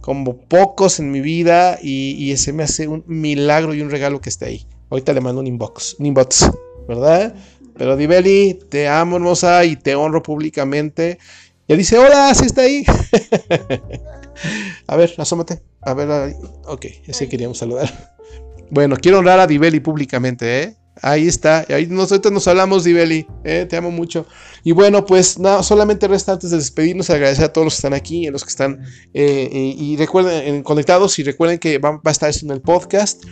como 0.00 0.38
pocos 0.38 1.00
en 1.00 1.10
mi 1.10 1.20
vida 1.20 1.78
y, 1.82 2.12
y 2.18 2.32
ese 2.32 2.52
me 2.52 2.64
hace 2.64 2.88
un 2.88 3.04
milagro 3.06 3.74
y 3.74 3.82
un 3.82 3.90
regalo 3.90 4.20
que 4.20 4.30
esté 4.30 4.46
ahí. 4.46 4.66
Ahorita 4.90 5.12
le 5.12 5.20
mando 5.20 5.40
un 5.40 5.46
inbox, 5.46 5.96
un 5.98 6.06
inbox, 6.06 6.50
¿verdad? 6.88 7.34
Pero 7.76 7.96
Dibeli, 7.96 8.58
te 8.68 8.88
amo 8.88 9.16
hermosa 9.16 9.64
y 9.64 9.76
te 9.76 9.94
honro 9.94 10.22
públicamente. 10.22 11.18
Ya 11.68 11.76
dice, 11.76 11.98
hola, 11.98 12.34
sí 12.34 12.46
está 12.46 12.62
ahí. 12.62 12.84
a 14.86 14.96
ver, 14.96 15.12
asómate. 15.18 15.60
A 15.82 15.92
ver, 15.92 16.34
ok, 16.64 16.86
ese 17.06 17.28
queríamos 17.28 17.58
saludar. 17.58 18.16
Bueno, 18.70 18.96
quiero 18.96 19.18
honrar 19.18 19.38
a 19.38 19.46
Dibeli 19.46 19.80
públicamente, 19.80 20.62
¿eh? 20.62 20.76
Ahí 21.00 21.28
está, 21.28 21.64
ahí 21.68 21.86
nosotros 21.86 22.32
nos 22.32 22.48
hablamos, 22.48 22.84
Dibeli, 22.84 23.26
¿eh? 23.44 23.66
te 23.68 23.76
amo 23.76 23.90
mucho. 23.90 24.26
Y 24.64 24.72
bueno, 24.72 25.04
pues 25.04 25.38
nada, 25.38 25.62
solamente 25.62 26.08
resta 26.08 26.32
antes 26.32 26.50
de 26.50 26.56
despedirnos, 26.56 27.10
agradecer 27.10 27.44
a 27.44 27.52
todos 27.52 27.66
los 27.66 27.74
que 27.74 27.78
están 27.78 27.94
aquí, 27.94 28.26
a 28.26 28.32
los 28.32 28.44
que 28.44 28.50
están 28.50 28.82
eh, 29.14 29.74
y, 29.78 29.96
recuerden, 29.96 30.62
conectados 30.62 31.18
y 31.18 31.22
recuerden 31.22 31.58
que 31.58 31.78
va, 31.78 31.92
va 31.92 32.00
a 32.04 32.10
estar 32.10 32.32
en 32.42 32.50
el 32.50 32.62
podcast. 32.62 33.24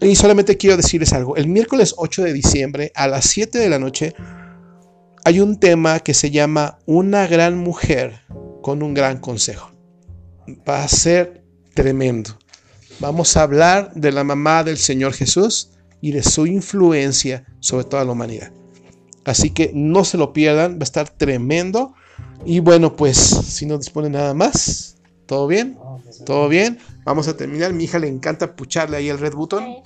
Y 0.00 0.16
solamente 0.16 0.56
quiero 0.56 0.76
decirles 0.76 1.12
algo, 1.12 1.36
el 1.36 1.46
miércoles 1.46 1.94
8 1.96 2.24
de 2.24 2.32
diciembre 2.32 2.90
a 2.96 3.06
las 3.06 3.26
7 3.26 3.56
de 3.56 3.68
la 3.68 3.78
noche 3.78 4.14
hay 5.24 5.40
un 5.40 5.58
tema 5.58 6.00
que 6.00 6.14
se 6.14 6.30
llama 6.30 6.78
Una 6.86 7.26
gran 7.26 7.56
mujer 7.56 8.22
con 8.60 8.82
un 8.82 8.94
gran 8.94 9.18
consejo. 9.18 9.70
Va 10.68 10.82
a 10.82 10.88
ser 10.88 11.44
tremendo. 11.74 12.38
Vamos 12.98 13.36
a 13.36 13.42
hablar 13.42 13.92
de 13.94 14.12
la 14.12 14.24
mamá 14.24 14.64
del 14.64 14.78
Señor 14.78 15.12
Jesús 15.12 15.70
y 16.00 16.12
de 16.12 16.22
su 16.22 16.46
influencia 16.46 17.44
sobre 17.60 17.84
toda 17.84 18.04
la 18.04 18.12
humanidad. 18.12 18.52
Así 19.24 19.50
que 19.50 19.70
no 19.74 20.04
se 20.04 20.18
lo 20.18 20.32
pierdan, 20.32 20.74
va 20.74 20.80
a 20.80 20.84
estar 20.84 21.08
tremendo. 21.08 21.94
Y 22.44 22.58
bueno, 22.60 22.96
pues 22.96 23.16
si 23.16 23.66
no 23.66 23.78
dispone 23.78 24.10
nada 24.10 24.34
más, 24.34 24.96
¿todo 25.26 25.46
bien? 25.46 25.78
¿Todo 26.24 26.48
bien? 26.48 26.78
Vamos 27.04 27.28
a 27.28 27.36
terminar. 27.36 27.72
Mi 27.72 27.84
hija 27.84 27.98
le 27.98 28.08
encanta 28.08 28.54
pucharle 28.54 28.96
ahí 28.96 29.08
el 29.08 29.18
red 29.18 29.32
button. 29.32 29.82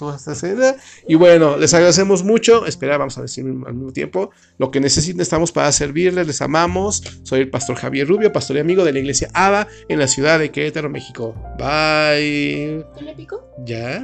Y 1.06 1.14
bueno, 1.14 1.56
les 1.56 1.72
agradecemos 1.74 2.22
mucho. 2.24 2.66
Espera, 2.66 2.98
vamos 2.98 3.16
a 3.18 3.22
decir 3.22 3.44
al 3.44 3.74
mismo 3.74 3.92
tiempo. 3.92 4.30
Lo 4.58 4.70
que 4.70 4.80
necesiten 4.80 5.20
estamos 5.20 5.52
para 5.52 5.70
servirles. 5.72 6.26
Les 6.26 6.42
amamos. 6.42 7.02
Soy 7.22 7.40
el 7.40 7.50
pastor 7.50 7.76
Javier 7.76 8.08
Rubio, 8.08 8.32
pastor 8.32 8.56
y 8.56 8.60
amigo 8.60 8.84
de 8.84 8.92
la 8.92 8.98
iglesia 8.98 9.28
ABA 9.34 9.68
en 9.88 9.98
la 9.98 10.08
ciudad 10.08 10.38
de 10.38 10.50
Querétaro, 10.50 10.88
México. 10.88 11.34
Bye. 11.58 12.84
¿Tú 12.96 13.04
le 13.04 13.14
pico? 13.14 13.44
¿Ya? 13.64 14.02